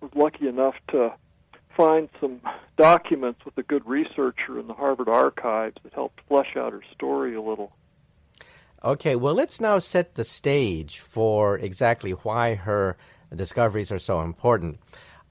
was 0.00 0.10
lucky 0.14 0.48
enough 0.48 0.74
to 0.88 1.12
find 1.76 2.08
some 2.20 2.40
documents 2.76 3.44
with 3.44 3.56
a 3.58 3.62
good 3.62 3.86
researcher 3.86 4.58
in 4.58 4.66
the 4.66 4.74
Harvard 4.74 5.08
archives 5.08 5.76
that 5.82 5.92
helped 5.92 6.20
flesh 6.28 6.56
out 6.56 6.72
her 6.72 6.82
story 6.94 7.34
a 7.34 7.42
little. 7.42 7.72
Okay, 8.84 9.16
well, 9.16 9.32
let's 9.32 9.62
now 9.62 9.78
set 9.78 10.14
the 10.14 10.26
stage 10.26 10.98
for 10.98 11.58
exactly 11.58 12.10
why 12.10 12.54
her 12.54 12.98
discoveries 13.34 13.90
are 13.90 13.98
so 13.98 14.20
important. 14.20 14.78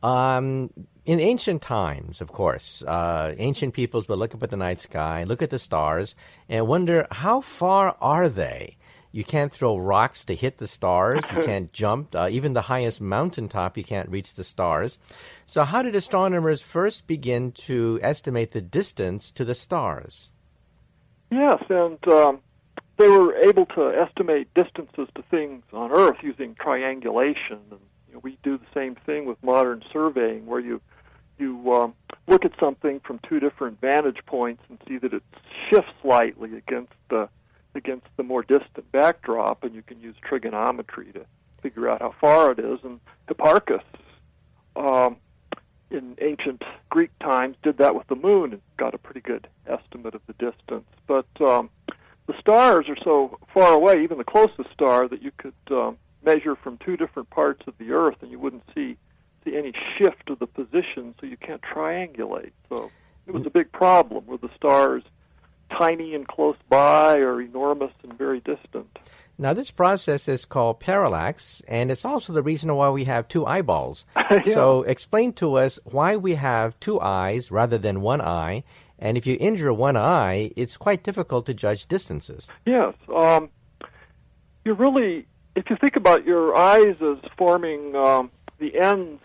Um, 0.01 0.71
in 1.05 1.19
ancient 1.19 1.61
times, 1.61 2.19
of 2.19 2.31
course, 2.31 2.81
uh, 2.81 3.35
ancient 3.37 3.75
peoples 3.75 4.07
would 4.07 4.17
look 4.17 4.33
up 4.33 4.41
at 4.41 4.49
the 4.49 4.57
night 4.57 4.79
sky, 4.79 5.23
look 5.23 5.43
at 5.43 5.51
the 5.51 5.59
stars, 5.59 6.15
and 6.49 6.67
wonder 6.67 7.05
how 7.11 7.41
far 7.41 7.95
are 8.01 8.27
they? 8.27 8.77
You 9.11 9.23
can't 9.23 9.51
throw 9.51 9.77
rocks 9.77 10.25
to 10.25 10.33
hit 10.33 10.57
the 10.57 10.67
stars. 10.67 11.23
You 11.31 11.41
can't 11.45 11.71
jump. 11.71 12.15
Uh, 12.15 12.29
even 12.31 12.53
the 12.53 12.63
highest 12.63 13.01
mountaintop, 13.01 13.77
you 13.77 13.83
can't 13.83 14.09
reach 14.09 14.33
the 14.33 14.43
stars. 14.43 14.97
So, 15.45 15.63
how 15.63 15.83
did 15.83 15.95
astronomers 15.95 16.63
first 16.63 17.05
begin 17.05 17.51
to 17.67 17.99
estimate 18.01 18.51
the 18.51 18.61
distance 18.61 19.31
to 19.33 19.45
the 19.45 19.53
stars? 19.53 20.31
Yes, 21.29 21.63
and 21.69 22.07
um, 22.07 22.39
they 22.97 23.07
were 23.07 23.35
able 23.35 23.65
to 23.67 23.89
estimate 23.89 24.53
distances 24.53 25.07
to 25.15 25.23
things 25.31 25.63
on 25.73 25.91
Earth 25.91 26.17
using 26.21 26.55
triangulation, 26.55 27.59
and 27.71 27.79
you 28.07 28.13
know, 28.13 28.19
we 28.23 28.37
do 28.43 28.57
the 28.57 28.65
same 28.73 28.95
thing 29.05 29.25
with 29.25 29.41
modern 29.43 29.83
surveying, 29.91 30.45
where 30.45 30.59
you 30.59 30.81
you 31.39 31.73
um, 31.73 31.93
look 32.27 32.45
at 32.45 32.51
something 32.59 32.99
from 32.99 33.19
two 33.27 33.39
different 33.39 33.81
vantage 33.81 34.19
points 34.25 34.61
and 34.69 34.77
see 34.87 34.97
that 34.99 35.13
it 35.13 35.23
shifts 35.69 35.91
slightly 36.01 36.55
against 36.55 36.93
the 37.09 37.27
against 37.75 38.05
the 38.17 38.23
more 38.23 38.43
distant 38.43 38.91
backdrop, 38.91 39.63
and 39.63 39.73
you 39.73 39.81
can 39.81 39.99
use 39.99 40.15
trigonometry 40.21 41.11
to 41.13 41.25
figure 41.61 41.89
out 41.89 42.01
how 42.01 42.13
far 42.21 42.51
it 42.51 42.59
is. 42.59 42.79
And 42.83 42.99
Hipparchus, 43.27 43.81
um, 44.75 45.17
in 45.89 46.15
ancient 46.21 46.63
Greek 46.89 47.11
times, 47.19 47.55
did 47.63 47.77
that 47.79 47.95
with 47.95 48.07
the 48.07 48.15
moon 48.15 48.53
and 48.53 48.61
got 48.77 48.93
a 48.93 48.97
pretty 48.99 49.21
good 49.21 49.47
estimate 49.65 50.13
of 50.13 50.21
the 50.27 50.33
distance. 50.33 50.85
But 51.07 51.25
um, 51.41 51.69
the 52.27 52.33
stars 52.39 52.87
are 52.89 52.97
so 53.03 53.37
far 53.53 53.73
away, 53.73 54.03
even 54.03 54.17
the 54.17 54.23
closest 54.23 54.71
star, 54.73 55.07
that 55.07 55.21
you 55.21 55.31
could 55.37 55.53
um, 55.71 55.97
measure 56.23 56.55
from 56.55 56.77
two 56.77 56.97
different 56.97 57.29
parts 57.29 57.61
of 57.67 57.73
the 57.77 57.91
Earth, 57.91 58.17
and 58.21 58.31
you 58.31 58.39
wouldn't 58.39 58.63
see 58.73 58.97
see 59.43 59.57
any 59.57 59.73
shift 59.97 60.29
of 60.29 60.39
the 60.39 60.47
position, 60.47 61.13
so 61.19 61.25
you 61.25 61.35
can't 61.37 61.61
triangulate. 61.61 62.51
So 62.69 62.89
it 63.27 63.33
was 63.33 63.45
a 63.45 63.49
big 63.49 63.71
problem. 63.71 64.25
Were 64.25 64.37
the 64.37 64.49
stars 64.55 65.03
tiny 65.77 66.15
and 66.15 66.27
close 66.27 66.55
by, 66.69 67.17
or 67.17 67.41
enormous 67.41 67.91
and 68.03 68.17
very 68.17 68.39
distant? 68.39 68.99
Now, 69.37 69.53
this 69.53 69.71
process 69.71 70.27
is 70.27 70.45
called 70.45 70.79
parallax, 70.79 71.61
and 71.67 71.91
it's 71.91 72.05
also 72.05 72.33
the 72.33 72.43
reason 72.43 72.73
why 72.75 72.89
we 72.89 73.05
have 73.05 73.27
two 73.27 73.45
eyeballs. 73.45 74.05
yeah. 74.15 74.43
So, 74.43 74.83
explain 74.83 75.33
to 75.33 75.55
us 75.55 75.79
why 75.83 76.17
we 76.17 76.35
have 76.35 76.79
two 76.79 77.01
eyes 77.01 77.49
rather 77.49 77.79
than 77.79 78.01
one 78.01 78.21
eye, 78.21 78.63
and 79.03 79.17
if 79.17 79.27
you 79.27 79.35
injure 79.37 79.73
one 79.73 79.97
eye, 79.97 80.51
it's 80.55 80.77
quite 80.77 81.03
difficult 81.03 81.45
to 81.47 81.53
judge 81.53 81.87
distances. 81.87 82.47
Yes. 82.65 82.93
Um, 83.13 83.49
you 84.63 84.73
really, 84.73 85.27
if 85.57 85.69
you 85.69 85.75
think 85.75 85.97
about 85.97 86.25
your 86.25 86.55
eyes 86.55 86.95
as 87.01 87.17
forming 87.37 87.97
um, 87.97 88.31
the 88.59 88.79
ends 88.79 89.21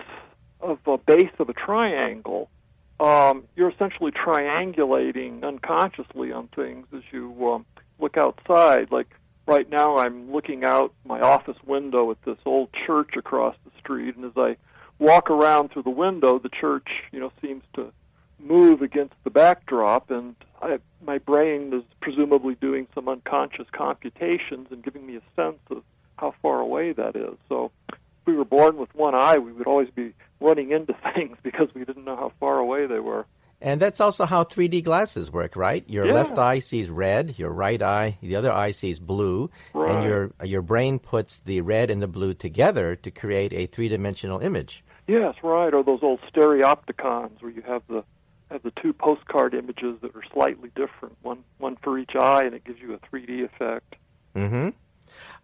of 0.60 0.80
a 0.86 0.98
base 0.98 1.30
of 1.38 1.48
a 1.48 1.52
triangle, 1.52 2.50
um, 2.98 3.44
you're 3.54 3.70
essentially 3.70 4.10
triangulating 4.10 5.44
unconsciously 5.44 6.32
on 6.32 6.48
things 6.48 6.88
as 6.92 7.02
you 7.12 7.48
um, 7.48 7.64
look 8.00 8.16
outside. 8.16 8.90
Like 8.90 9.14
right 9.46 9.70
now, 9.70 9.98
I'm 9.98 10.32
looking 10.32 10.64
out 10.64 10.92
my 11.04 11.20
office 11.20 11.56
window 11.64 12.10
at 12.10 12.20
this 12.24 12.38
old 12.44 12.70
church 12.84 13.10
across 13.16 13.54
the 13.64 13.70
street, 13.78 14.16
and 14.16 14.24
as 14.24 14.32
I 14.36 14.56
walk 14.98 15.30
around 15.30 15.70
through 15.70 15.84
the 15.84 15.90
window, 15.90 16.40
the 16.40 16.48
church, 16.48 16.88
you 17.12 17.20
know, 17.20 17.30
seems 17.40 17.62
to 17.74 17.92
move 18.38 18.82
against 18.82 19.14
the 19.24 19.30
backdrop, 19.30 20.10
and 20.10 20.34
I, 20.62 20.78
my 21.04 21.18
brain 21.18 21.72
is 21.72 21.82
presumably 22.00 22.54
doing 22.60 22.86
some 22.94 23.08
unconscious 23.08 23.66
computations 23.72 24.68
and 24.70 24.82
giving 24.82 25.06
me 25.06 25.16
a 25.16 25.22
sense 25.40 25.58
of 25.70 25.82
how 26.16 26.34
far 26.42 26.60
away 26.60 26.92
that 26.92 27.16
is. 27.16 27.36
So, 27.48 27.70
if 27.90 27.98
we 28.26 28.34
were 28.34 28.44
born 28.44 28.76
with 28.76 28.94
one 28.94 29.14
eye, 29.14 29.38
we 29.38 29.52
would 29.52 29.66
always 29.66 29.90
be 29.90 30.12
running 30.40 30.70
into 30.70 30.94
things 31.14 31.36
because 31.42 31.68
we 31.74 31.84
didn't 31.84 32.04
know 32.04 32.16
how 32.16 32.32
far 32.40 32.58
away 32.58 32.86
they 32.86 33.00
were. 33.00 33.26
And 33.60 33.82
that's 33.82 34.00
also 34.00 34.24
how 34.24 34.44
3D 34.44 34.84
glasses 34.84 35.32
work, 35.32 35.56
right? 35.56 35.82
Your 35.88 36.06
Yeah. 36.06 36.12
left 36.14 36.38
eye 36.38 36.60
sees 36.60 36.88
red, 36.90 37.34
your 37.38 37.50
right 37.50 37.82
eye, 37.82 38.16
the 38.20 38.36
other 38.36 38.52
eye 38.52 38.70
sees 38.70 39.00
blue, 39.00 39.50
and 39.74 40.00
your 40.04 40.30
your 40.44 40.62
brain 40.62 41.00
puts 41.00 41.40
the 41.40 41.60
red 41.62 41.90
and 41.90 42.00
the 42.00 42.06
blue 42.06 42.34
together 42.34 42.94
to 42.94 43.10
create 43.10 43.52
a 43.52 43.66
three-dimensional 43.66 44.38
image. 44.40 44.84
Yes, 45.08 45.34
right. 45.42 45.74
Or 45.74 45.82
those 45.82 46.00
old 46.02 46.20
stereopticons 46.32 47.42
where 47.42 47.50
you 47.50 47.62
have 47.62 47.82
the 47.88 48.04
have 48.50 48.62
the 48.62 48.72
two 48.82 48.92
postcard 48.92 49.54
images 49.54 49.98
that 50.02 50.14
are 50.14 50.24
slightly 50.32 50.70
different, 50.74 51.16
one 51.22 51.44
one 51.58 51.76
for 51.82 51.98
each 51.98 52.14
eye, 52.14 52.44
and 52.44 52.54
it 52.54 52.64
gives 52.64 52.80
you 52.80 52.94
a 52.94 52.98
3D 52.98 53.44
effect. 53.44 53.96
Mm-hmm. 54.34 54.70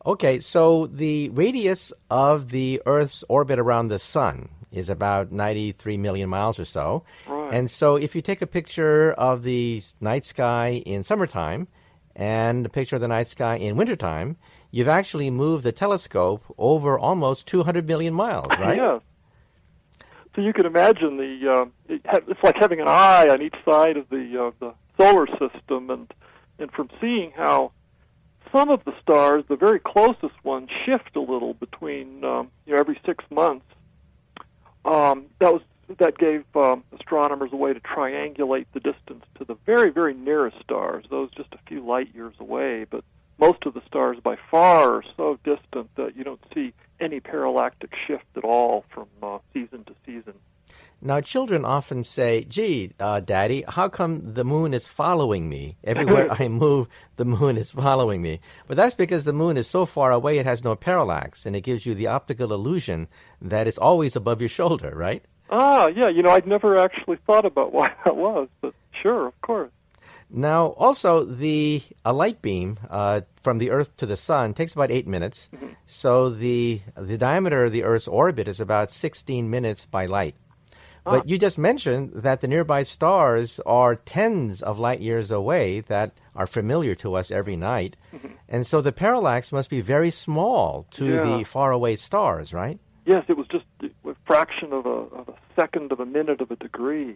Okay, 0.07 0.41
so 0.41 0.87
the 0.87 1.31
radius 1.31 1.93
of 2.11 2.51
the 2.51 2.83
Earth's 2.87 3.25
orbit 3.29 3.59
around 3.59 3.89
the 3.89 3.99
sun 3.99 4.49
is 4.71 4.91
about 4.91 5.33
93 5.33 5.97
million 5.97 6.29
miles 6.29 6.59
or 6.59 6.65
so. 6.65 7.05
Right. 7.27 7.55
And 7.55 7.71
so 7.71 7.97
if 7.97 8.15
you 8.15 8.23
take 8.23 8.43
a 8.43 8.47
picture 8.47 9.13
of 9.13 9.43
the 9.43 9.83
night 10.01 10.25
sky 10.25 10.83
in 10.85 11.05
summertime 11.05 11.69
and 12.17 12.67
a 12.67 12.69
picture 12.69 12.97
of 12.97 13.03
the 13.03 13.09
night 13.09 13.29
sky 13.29 13.57
in 13.57 13.77
wintertime, 13.77 14.37
you've 14.71 14.89
actually 14.89 15.31
moved 15.31 15.65
the 15.65 15.73
telescope 15.73 16.45
over 16.59 16.99
almost 16.99 17.47
200 17.47 17.87
million 17.87 18.13
miles, 18.13 18.51
right? 18.59 18.77
Yes. 18.77 19.01
So 20.35 20.41
you 20.43 20.53
can 20.53 20.67
imagine 20.67 21.17
the 21.17 21.53
uh, 21.53 21.67
it's 21.89 22.43
like 22.43 22.57
having 22.59 22.81
an 22.81 22.89
eye 22.89 23.29
on 23.31 23.41
each 23.41 23.55
side 23.65 23.97
of 23.97 24.09
the 24.09 24.47
uh, 24.47 24.51
the 24.59 24.75
solar 24.99 25.27
system, 25.27 25.91
and 25.91 26.13
and 26.59 26.73
from 26.73 26.91
seeing 27.01 27.31
how 27.37 27.71
some 28.51 28.69
of 28.69 28.85
the 28.85 28.95
stars, 29.01 29.45
the 29.49 29.57
very 29.57 29.79
closest 29.79 30.45
ones, 30.45 30.71
shift 30.85 31.15
a 31.17 31.21
little 31.21 31.55
between 31.55 32.25
um, 32.25 32.51
you 32.67 32.75
know 32.75 32.81
every 32.81 33.01
six 33.07 33.25
months. 33.31 33.67
Um, 34.85 35.27
that 35.39 35.53
was 35.53 35.63
that 35.99 36.19
gave 36.19 36.45
um, 36.57 36.83
astronomers 36.99 37.51
a 37.53 37.57
way 37.57 37.73
to 37.73 37.81
triangulate 37.81 38.67
the 38.75 38.81
distance 38.81 39.25
to 39.39 39.45
the 39.45 39.57
very 39.67 39.91
very 39.91 40.15
nearest 40.15 40.57
stars. 40.63 41.05
Those 41.11 41.31
just 41.37 41.53
a 41.53 41.59
few 41.69 41.85
light 41.85 42.09
years 42.13 42.35
away, 42.41 42.87
but 42.91 43.05
most 43.39 43.67
of 43.67 43.75
the 43.75 43.83
stars 43.87 44.19
by 44.23 44.37
far 44.51 44.97
are 44.97 45.05
so 45.17 45.39
distant 45.45 45.95
that 45.97 46.17
you 46.17 46.25
don't 46.25 46.41
see 46.53 46.73
any 47.01 47.21
parallactic 47.21 47.91
shift 48.07 48.25
at 48.37 48.45
all 48.45 48.85
from 48.91 49.07
uh, 49.23 49.39
season 49.53 49.85
to 49.85 49.95
season. 50.07 50.35
Now, 51.07 51.21
children 51.21 51.67
often 51.67 52.03
say, 52.03 52.45
gee, 52.45 52.93
uh, 52.99 53.21
Daddy, 53.21 53.63
how 53.69 53.89
come 53.91 54.21
the 54.23 54.45
moon 54.45 54.73
is 54.73 54.89
following 54.89 55.51
me? 55.51 55.77
Everywhere 55.85 56.33
I 56.41 56.49
move, 56.49 56.89
the 57.17 57.27
moon 57.27 57.59
is 57.59 57.73
following 57.73 58.23
me. 58.23 58.41
But 58.67 58.79
that's 58.79 58.95
because 58.95 59.25
the 59.25 59.35
moon 59.35 59.59
is 59.59 59.67
so 59.67 59.85
far 59.85 60.13
away, 60.13 60.39
it 60.39 60.47
has 60.47 60.65
no 60.65 60.75
parallax, 60.75 61.45
and 61.45 61.55
it 61.55 61.61
gives 61.61 61.85
you 61.85 61.95
the 61.95 62.07
optical 62.07 62.55
illusion 62.55 63.09
that 63.43 63.67
it's 63.67 63.77
always 63.77 64.17
above 64.17 64.41
your 64.41 64.49
shoulder, 64.49 64.93
right? 64.95 65.23
Ah, 65.51 65.89
yeah, 65.89 66.09
you 66.09 66.23
know, 66.23 66.31
I'd 66.31 66.47
never 66.47 66.79
actually 66.79 67.19
thought 67.27 67.45
about 67.45 67.73
why 67.75 67.93
that 68.07 68.17
was, 68.17 68.49
but 68.63 68.73
sure, 69.03 69.27
of 69.27 69.39
course. 69.43 69.71
Now, 70.37 70.75
also, 70.77 71.25
the 71.25 71.81
a 72.05 72.13
light 72.13 72.43
beam 72.43 72.77
uh, 72.91 73.21
from 73.45 73.59
the 73.59 73.71
Earth 73.71 73.97
to 73.99 74.07
the 74.07 74.17
Sun 74.17 74.55
takes 74.55 74.73
about 74.73 74.91
eight 74.91 75.07
minutes. 75.07 75.49
So 75.87 76.31
the 76.31 76.81
the 76.97 77.19
diameter 77.19 77.65
of 77.65 77.73
the 77.73 77.85
Earth's 77.85 78.09
orbit 78.09 78.49
is 78.49 78.59
about 78.59 78.91
16 78.91 79.51
minutes 79.51 79.85
by 79.85 80.07
light. 80.07 80.35
But 81.05 81.29
you 81.29 81.37
just 81.37 81.59
mentioned 81.59 82.13
that 82.15 82.41
the 82.41 82.49
nearby 82.49 82.85
stars 82.85 83.61
are 83.67 83.95
tens 83.95 84.63
of 84.63 84.79
light 84.79 85.01
years 85.03 85.31
away 85.31 85.81
that 85.81 86.13
are 86.35 86.47
familiar 86.47 86.95
to 86.97 87.15
us 87.17 87.31
every 87.31 87.57
night. 87.57 87.97
And 88.49 88.67
so 88.67 88.81
the 88.81 88.93
parallax 88.93 89.53
must 89.53 89.69
be 89.69 89.83
very 89.83 90.11
small 90.11 90.87
to 90.93 91.05
Yeah. 91.05 91.25
the 91.37 91.45
faraway 91.45 91.97
stars, 91.97 92.53
right? 92.55 92.79
Yes, 93.05 93.25
it 93.29 93.37
was 93.37 93.47
just 93.49 93.65
a 93.83 94.15
fraction 94.27 94.73
of 94.73 94.87
a, 94.87 94.99
of 95.21 95.29
a 95.29 95.35
second 95.61 95.93
of 95.93 96.01
a 96.01 96.07
minute 96.07 96.41
of 96.41 96.51
a 96.51 96.57
degree. 96.57 97.15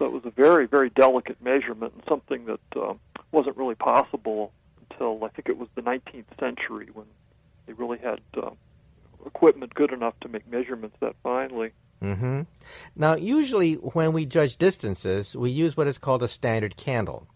So 0.00 0.06
it 0.06 0.12
was 0.12 0.24
a 0.24 0.30
very, 0.30 0.66
very 0.66 0.88
delicate 0.88 1.36
measurement 1.42 1.92
and 1.92 2.02
something 2.08 2.46
that 2.46 2.82
um, 2.82 2.98
wasn't 3.32 3.58
really 3.58 3.74
possible 3.74 4.50
until 4.80 5.22
I 5.22 5.28
think 5.28 5.50
it 5.50 5.58
was 5.58 5.68
the 5.74 5.82
19th 5.82 6.24
century 6.40 6.88
when 6.94 7.04
they 7.66 7.74
really 7.74 7.98
had 7.98 8.18
um, 8.42 8.56
equipment 9.26 9.74
good 9.74 9.92
enough 9.92 10.14
to 10.22 10.28
make 10.28 10.50
measurements 10.50 10.96
that 11.00 11.16
finely. 11.22 11.72
Mm-hmm. 12.02 12.42
Now, 12.96 13.14
usually 13.14 13.74
when 13.74 14.14
we 14.14 14.24
judge 14.24 14.56
distances, 14.56 15.36
we 15.36 15.50
use 15.50 15.76
what 15.76 15.86
is 15.86 15.98
called 15.98 16.22
a 16.22 16.28
standard 16.28 16.76
candle. 16.76 17.26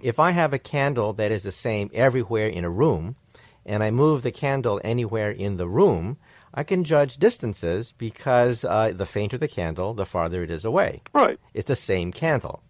If 0.00 0.18
I 0.18 0.30
have 0.30 0.54
a 0.54 0.58
candle 0.58 1.12
that 1.12 1.30
is 1.30 1.42
the 1.42 1.52
same 1.52 1.90
everywhere 1.92 2.48
in 2.48 2.64
a 2.64 2.70
room, 2.70 3.16
and 3.66 3.84
I 3.84 3.90
move 3.90 4.22
the 4.22 4.32
candle 4.32 4.80
anywhere 4.82 5.30
in 5.30 5.58
the 5.58 5.68
room, 5.68 6.16
I 6.54 6.62
can 6.62 6.84
judge 6.84 7.16
distances 7.16 7.92
because 7.92 8.64
uh, 8.64 8.92
the 8.94 9.06
fainter 9.06 9.36
the 9.36 9.48
candle, 9.48 9.92
the 9.92 10.06
farther 10.06 10.44
it 10.44 10.50
is 10.50 10.64
away. 10.64 11.02
Right. 11.12 11.38
It's 11.52 11.66
the 11.66 11.76
same 11.76 12.12
candle. 12.12 12.62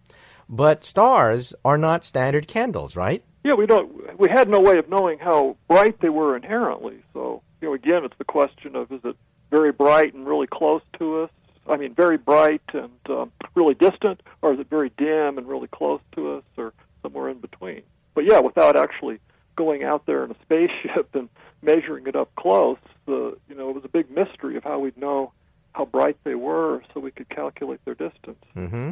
But 0.49 0.83
stars 0.83 1.53
are 1.63 1.77
not 1.77 2.03
standard 2.03 2.47
candles, 2.47 2.95
right? 2.95 3.23
Yeah, 3.43 3.53
we 3.53 3.67
don't. 3.67 4.19
We 4.19 4.27
had 4.27 4.49
no 4.49 4.59
way 4.59 4.79
of 4.79 4.89
knowing 4.89 5.19
how 5.19 5.55
bright 5.67 6.01
they 6.01 6.09
were 6.09 6.35
inherently. 6.35 6.97
So, 7.13 7.43
you 7.61 7.67
know, 7.67 7.73
again, 7.75 8.03
it's 8.03 8.17
the 8.17 8.25
question 8.25 8.75
of 8.75 8.91
is 8.91 9.01
it 9.03 9.15
very 9.51 9.71
bright 9.71 10.15
and 10.15 10.27
really 10.27 10.47
close 10.47 10.81
to 10.97 11.21
us? 11.21 11.29
I 11.67 11.77
mean, 11.77 11.93
very 11.93 12.17
bright 12.17 12.61
and 12.73 12.91
um, 13.09 13.31
really 13.53 13.75
distant, 13.75 14.21
or 14.41 14.53
is 14.53 14.59
it 14.59 14.69
very 14.69 14.91
dim 14.97 15.37
and 15.37 15.47
really 15.47 15.67
close 15.67 16.01
to 16.15 16.33
us, 16.33 16.43
or 16.57 16.73
somewhere 17.03 17.29
in 17.29 17.39
between? 17.39 17.83
But 18.15 18.25
yeah, 18.25 18.39
without 18.39 18.75
actually 18.75 19.19
going 19.55 19.83
out 19.83 20.05
there 20.05 20.23
in 20.23 20.31
a 20.31 20.35
spaceship 20.41 21.13
and 21.13 21.29
measuring 21.61 22.07
it 22.07 22.15
up 22.15 22.33
close, 22.35 22.77
the 23.05 23.37
you 23.49 23.55
know, 23.55 23.69
it 23.69 23.75
was 23.75 23.85
a 23.85 23.89
big 23.89 24.09
mystery 24.11 24.57
of 24.57 24.63
how 24.63 24.79
we'd 24.79 24.97
know 24.97 25.31
how 25.73 25.85
bright 25.85 26.17
they 26.23 26.35
were, 26.35 26.81
so 26.93 26.99
we 26.99 27.11
could 27.11 27.29
calculate 27.29 27.83
their 27.85 27.95
distance. 27.95 28.43
hmm 28.53 28.91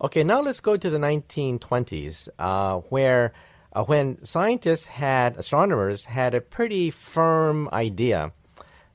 Okay, 0.00 0.24
now 0.24 0.40
let's 0.40 0.60
go 0.60 0.76
to 0.76 0.90
the 0.90 0.98
1920s, 0.98 2.28
uh, 2.38 2.78
where 2.88 3.32
uh, 3.72 3.84
when 3.84 4.24
scientists 4.24 4.86
had, 4.86 5.36
astronomers 5.36 6.04
had 6.04 6.34
a 6.34 6.40
pretty 6.40 6.90
firm 6.90 7.68
idea 7.72 8.32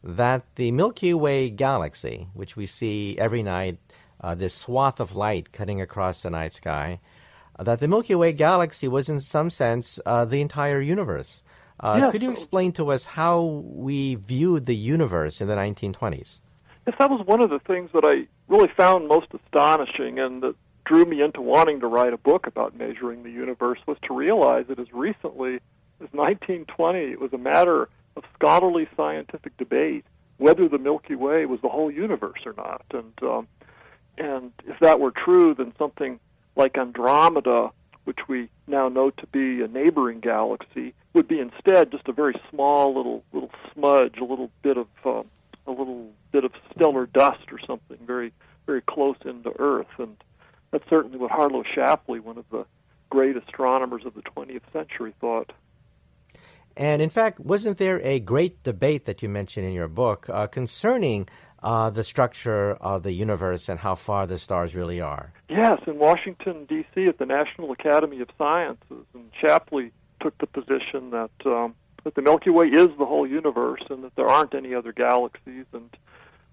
that 0.04 0.44
the 0.56 0.72
Milky 0.72 1.14
Way 1.14 1.50
galaxy, 1.50 2.28
which 2.34 2.56
we 2.56 2.66
see 2.66 3.18
every 3.18 3.42
night, 3.42 3.80
uh, 4.22 4.36
this 4.36 4.54
swath 4.54 5.00
of 5.00 5.16
light 5.16 5.52
cutting 5.52 5.82
across 5.82 6.22
the 6.24 6.30
night 6.30 6.54
sky, 6.54 7.00
that 7.60 7.80
the 7.80 7.88
Milky 7.88 8.16
Way 8.16 8.34
galaxy 8.34 8.88
was 8.88 9.10
in 9.10 9.20
some 9.20 9.50
sense 9.50 10.00
uh, 10.06 10.26
the 10.26 10.42
entire 10.42 10.82
universe. 10.82 11.42
Uh, 11.80 12.00
Yeah. 12.02 12.12
Could 12.12 12.24
you 12.24 12.32
explain 12.32 12.72
to 12.74 12.92
us 12.92 13.06
how 13.06 13.42
we 13.44 14.16
viewed 14.16 14.66
the 14.66 14.76
universe 14.76 15.42
in 15.42 15.48
the 15.48 15.56
1920s? 15.56 16.40
Yes, 16.86 16.96
that 17.00 17.10
was 17.10 17.26
one 17.26 17.42
of 17.42 17.50
the 17.50 17.60
things 17.60 17.90
that 17.94 18.06
I 18.06 18.28
really 18.48 18.70
found 18.76 19.08
most 19.08 19.28
astonishing 19.34 20.20
and 20.20 20.42
that 20.44 20.56
drew 20.86 21.06
me 21.06 21.22
into 21.22 21.42
wanting 21.42 21.82
to 21.82 21.88
write 21.88 22.14
a 22.14 22.18
book 22.18 22.48
about 22.48 22.76
measuring 22.78 23.24
the 23.24 23.32
universe 23.32 23.80
was 23.86 23.98
to 24.04 24.14
realize 24.14 24.66
that 24.70 24.80
as 24.80 24.92
recently 24.94 25.56
as 26.00 26.08
1920, 26.14 27.00
it 27.00 27.20
was 27.20 27.34
a 27.34 27.38
matter 27.38 27.90
of 28.16 28.24
scholarly 28.34 28.88
scientific 28.96 29.56
debate 29.58 30.06
whether 30.38 30.70
the 30.70 30.78
Milky 30.78 31.16
Way 31.16 31.46
was 31.46 31.60
the 31.62 31.70
whole 31.70 31.92
universe 31.92 32.40
or 32.46 32.54
not. 32.54 32.86
And 32.94 33.14
um, 33.22 33.48
and 34.18 34.52
if 34.66 34.80
that 34.80 35.00
were 35.00 35.12
true, 35.12 35.54
then 35.54 35.74
something 35.78 36.20
like 36.58 36.78
Andromeda, 36.78 37.72
which 38.04 38.28
we 38.28 38.50
now 38.68 38.90
know 38.90 39.12
to 39.12 39.28
be 39.28 39.62
a 39.62 39.68
neighboring 39.68 40.20
galaxy, 40.20 40.94
would 41.14 41.28
be 41.28 41.40
instead 41.40 41.92
just 41.92 42.08
a 42.08 42.12
very 42.12 42.36
small 42.50 42.96
little 42.96 43.24
little 43.32 43.52
smudge, 43.74 44.18
a 44.18 44.26
little 44.26 44.52
bit 44.62 44.78
of 44.78 44.88
um, 45.06 45.26
a 45.66 45.72
little 45.72 46.10
bit 46.32 46.44
of 46.44 46.52
stellar 46.74 47.06
dust 47.06 47.52
or 47.52 47.60
something 47.66 47.98
very 48.06 48.34
very 48.66 48.82
close 48.82 49.18
into 49.24 49.52
Earth. 49.60 49.88
And 49.98 50.18
that's 50.72 50.88
certainly 50.90 51.18
what 51.18 51.32
Harlow 51.32 51.64
Shapley, 51.64 52.20
one 52.20 52.38
of 52.38 52.46
the 52.52 52.66
great 53.10 53.38
astronomers 53.38 54.06
of 54.06 54.14
the 54.14 54.22
20th 54.22 54.62
century, 54.74 55.14
thought. 55.22 55.54
And 56.76 57.02
in 57.02 57.10
fact, 57.10 57.40
wasn't 57.40 57.78
there 57.78 58.00
a 58.02 58.20
great 58.20 58.62
debate 58.64 59.06
that 59.06 59.24
you 59.24 59.30
mentioned 59.30 59.66
in 59.66 59.74
your 59.74 59.88
book 59.88 60.30
uh, 60.30 60.46
concerning 60.48 61.28
uh, 61.68 61.90
the 61.90 62.04
structure 62.04 62.76
of 62.76 63.04
the 63.04 63.12
universe 63.12 63.68
and 63.68 63.78
how 63.78 63.94
far 63.94 64.26
the 64.26 64.40
stars 64.40 64.74
really 64.74 65.02
are? 65.02 65.34
Yes, 65.50 65.82
in 65.86 66.00
Washington, 66.00 66.64
D.C., 66.64 67.08
at 67.08 67.18
the 67.18 67.26
National 67.26 67.74
Academy 67.74 68.22
of 68.22 68.30
Sciences. 68.38 69.04
And 69.14 69.30
Shapley 69.42 69.92
took 70.22 70.38
the 70.38 70.48
position 70.48 71.10
that, 71.12 71.30
um, 71.46 71.76
that 72.06 72.16
the 72.16 72.22
Milky 72.22 72.52
Way 72.52 72.68
is 72.68 72.88
the 72.98 73.06
whole 73.06 73.28
universe 73.28 73.82
and 73.90 74.02
that 74.06 74.16
there 74.16 74.30
aren't 74.30 74.56
any 74.56 74.74
other 74.74 74.94
galaxies. 74.94 75.66
And 75.74 75.90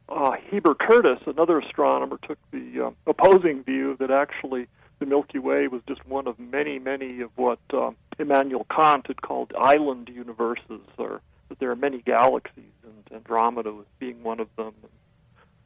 uh, 0.08 0.32
Heber 0.50 0.74
Curtis, 0.74 1.20
another 1.28 1.60
astronomer, 1.60 2.18
took 2.26 2.38
the 2.50 2.86
uh, 2.86 2.90
opposing 3.06 3.62
view 3.62 3.96
that 4.00 4.10
actually 4.10 4.66
the 4.98 5.06
Milky 5.06 5.38
Way 5.38 5.68
was 5.68 5.82
just 5.86 6.04
one 6.08 6.26
of 6.26 6.40
many, 6.40 6.80
many 6.80 7.20
of 7.20 7.30
what 7.36 7.60
um, 7.72 7.94
Immanuel 8.18 8.66
Kant 8.68 9.06
had 9.06 9.22
called 9.22 9.52
island 9.56 10.10
universes, 10.12 10.82
or 10.98 11.20
that 11.50 11.60
there 11.60 11.70
are 11.70 11.76
many 11.76 12.00
galaxies, 12.00 12.74
and 12.82 13.14
Andromeda 13.14 13.70
was 13.70 13.86
being 14.00 14.20
one 14.24 14.40
of 14.40 14.48
them, 14.56 14.74
and 14.82 14.90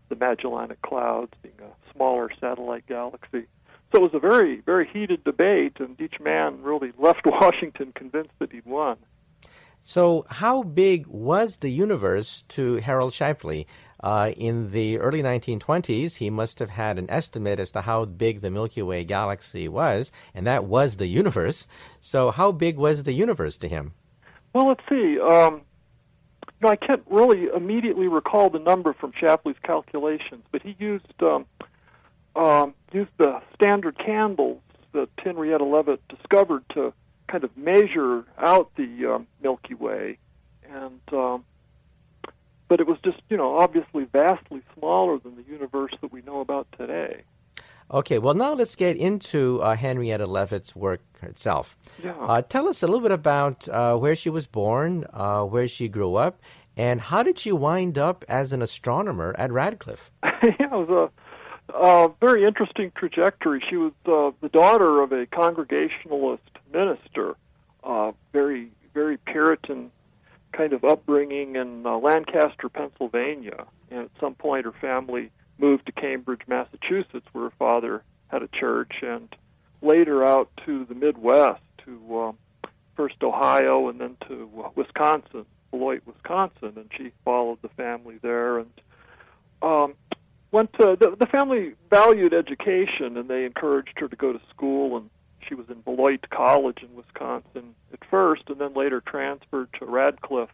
the 0.09 0.16
Magellanic 0.16 0.80
Clouds 0.82 1.32
being 1.42 1.54
a 1.61 1.92
smaller 1.92 2.30
satellite 2.40 2.86
galaxy. 2.86 3.46
So 3.92 4.00
it 4.00 4.02
was 4.02 4.14
a 4.14 4.18
very, 4.18 4.61
very 4.61 4.86
heated 4.86 5.24
debate, 5.24 5.78
and 5.80 5.98
each 6.00 6.20
man 6.20 6.62
really 6.62 6.92
left 6.98 7.22
Washington 7.24 7.92
convinced 7.94 8.32
that 8.38 8.52
he'd 8.52 8.66
won. 8.66 8.96
So, 9.82 10.26
how 10.28 10.62
big 10.64 11.06
was 11.06 11.59
the 11.59 11.70
universe 11.70 12.44
to 12.48 12.80
Harlow 12.80 13.11
Shapley? 13.11 13.66
Uh, 14.00 14.32
in 14.36 14.70
the 14.70 14.98
early 14.98 15.22
1920s, 15.22 16.16
he 16.16 16.30
must 16.30 16.61
have 16.61 16.70
had 16.70 16.98
an 16.98 17.11
estimate 17.11 17.59
as 17.59 17.72
to 17.72 17.80
how 17.80 18.04
big 18.04 18.42
the 18.42 18.50
Milky 18.50 18.82
Way 18.82 19.02
galaxy 19.02 19.66
was, 19.66 20.12
and 20.34 20.46
that 20.46 20.66
was 20.66 20.98
the 20.98 21.06
universe. 21.06 21.66
So, 22.00 22.30
how 22.30 22.52
big 22.52 22.76
was 22.76 23.04
the 23.04 23.12
universe 23.12 23.59
to 23.59 23.68
him? 23.68 23.92
Well, 24.52 24.68
let's 24.68 24.82
see. 24.88 25.18
Um, 25.18 25.62
know, 26.61 26.68
I 26.68 26.76
can't 26.76 27.02
really 27.09 27.48
immediately 27.54 28.09
recall 28.09 28.50
the 28.50 28.59
number 28.59 28.92
from 28.92 29.12
Shapley's 29.18 29.56
calculations, 29.62 30.44
but 30.50 30.62
he 30.62 30.76
used 30.78 31.22
um, 31.22 31.46
um, 32.34 32.74
used 32.92 33.11
the 33.18 33.40
standard 33.54 33.98
candles 33.98 34.61
that 34.92 35.09
Henrietta 35.18 35.64
Leavitt 35.64 36.00
discovered 36.09 36.64
to 36.74 36.92
kind 37.28 37.44
of 37.44 37.56
measure 37.56 38.24
out 38.38 38.70
the 38.76 39.14
um, 39.14 39.26
Milky 39.42 39.74
Way, 39.74 40.18
and 40.68 41.00
um, 41.12 41.44
but 42.68 42.80
it 42.80 42.86
was 42.86 42.98
just 43.04 43.18
you 43.28 43.36
know 43.36 43.59
obviously 43.59 44.04
vastly 44.04 44.62
smaller 44.76 45.18
than 45.18 45.36
the 45.36 45.44
universe 45.44 45.92
that 46.00 46.12
we 46.12 46.22
know 46.22 46.40
about 46.40 46.66
today. 46.76 47.22
Okay, 47.91 48.18
well 48.18 48.34
now 48.34 48.55
let's 48.55 48.74
get 48.74 48.97
into 48.97 49.62
uh, 49.62 49.74
Henrietta 49.74 50.26
Leavitt's 50.26 50.76
work 50.76 51.01
itself. 51.22 51.76
Yeah. 52.03 52.14
Uh, 52.20 52.43
tell 52.43 52.68
us 52.68 52.82
a 52.82 52.86
little 52.86 53.01
bit 53.01 53.12
about 53.12 53.68
uh, 53.68 53.97
where 53.97 54.14
she 54.14 54.28
was 54.28 54.47
born, 54.47 55.07
uh, 55.12 55.45
where 55.45 55.66
she 55.68 55.89
grew 55.89 56.16
up, 56.16 56.41
and 56.76 57.01
how 57.01 57.22
did 57.22 57.39
she 57.39 57.51
wind 57.51 57.97
up 57.97 58.24
as 58.28 58.53
an 58.53 58.61
astronomer 58.61 59.34
at 59.39 59.51
Radcliffe? 59.51 60.11
yeah, 60.24 60.30
it 60.43 60.70
was 60.70 61.11
a, 61.70 61.74
a 61.74 62.12
very 62.20 62.45
interesting 62.45 62.93
trajectory. 62.95 63.64
She 63.68 63.76
was 63.76 63.93
uh, 64.07 64.32
the 64.43 64.51
daughter 64.51 65.01
of 65.01 65.12
a 65.12 65.26
Congregationalist 65.26 66.43
minister, 66.72 67.36
uh, 67.84 68.12
very 68.32 68.70
very 68.93 69.16
Puritan 69.16 69.91
kind 70.53 70.72
of 70.72 70.84
upbringing 70.84 71.57
in 71.57 71.86
uh, 71.86 71.97
Lancaster, 71.99 72.68
Pennsylvania. 72.68 73.64
And 73.91 74.01
at 74.01 74.11
some 74.20 74.34
point, 74.34 74.64
her 74.64 74.74
family 74.80 75.30
moved 75.59 75.86
to 75.86 75.92
Cambridge, 75.92 76.42
Massachusetts, 76.46 77.26
where 77.32 77.44
her 77.44 77.52
father 77.59 78.02
had 78.28 78.42
a 78.42 78.48
church, 78.48 78.92
and 79.02 79.34
later 79.82 80.24
out 80.24 80.50
to 80.66 80.84
the 80.84 80.94
Midwest, 80.94 81.62
to 81.84 82.20
um, 82.20 82.38
first 82.96 83.22
Ohio 83.22 83.88
and 83.88 84.00
then 84.00 84.16
to 84.28 84.50
uh, 84.64 84.68
Wisconsin, 84.74 85.46
Beloit, 85.70 86.02
Wisconsin, 86.06 86.72
and 86.76 86.90
she 86.96 87.12
followed 87.24 87.59
the 87.62 87.68
family 87.70 88.18
there 88.22 88.59
and 88.59 88.70
um, 89.62 89.94
went 90.50 90.72
to 90.74 90.96
the, 90.98 91.16
the 91.18 91.26
family 91.26 91.74
valued 91.90 92.34
education, 92.34 93.16
and 93.16 93.28
they 93.28 93.44
encouraged 93.44 93.94
her 93.96 94.09
to 94.09 94.16
go 94.16 94.32
to 94.32 94.40
school 94.50 94.96
and 94.96 95.11
she 95.48 95.54
was 95.54 95.68
in 95.68 95.80
Beloit 95.80 96.28
College 96.30 96.78
in 96.82 96.94
Wisconsin 96.94 97.74
at 97.92 98.00
first, 98.11 98.42
and 98.48 98.61
then 98.61 98.74
later 98.74 99.00
transferred 99.00 99.68
to 99.78 99.86
Radcliffe 99.86 100.50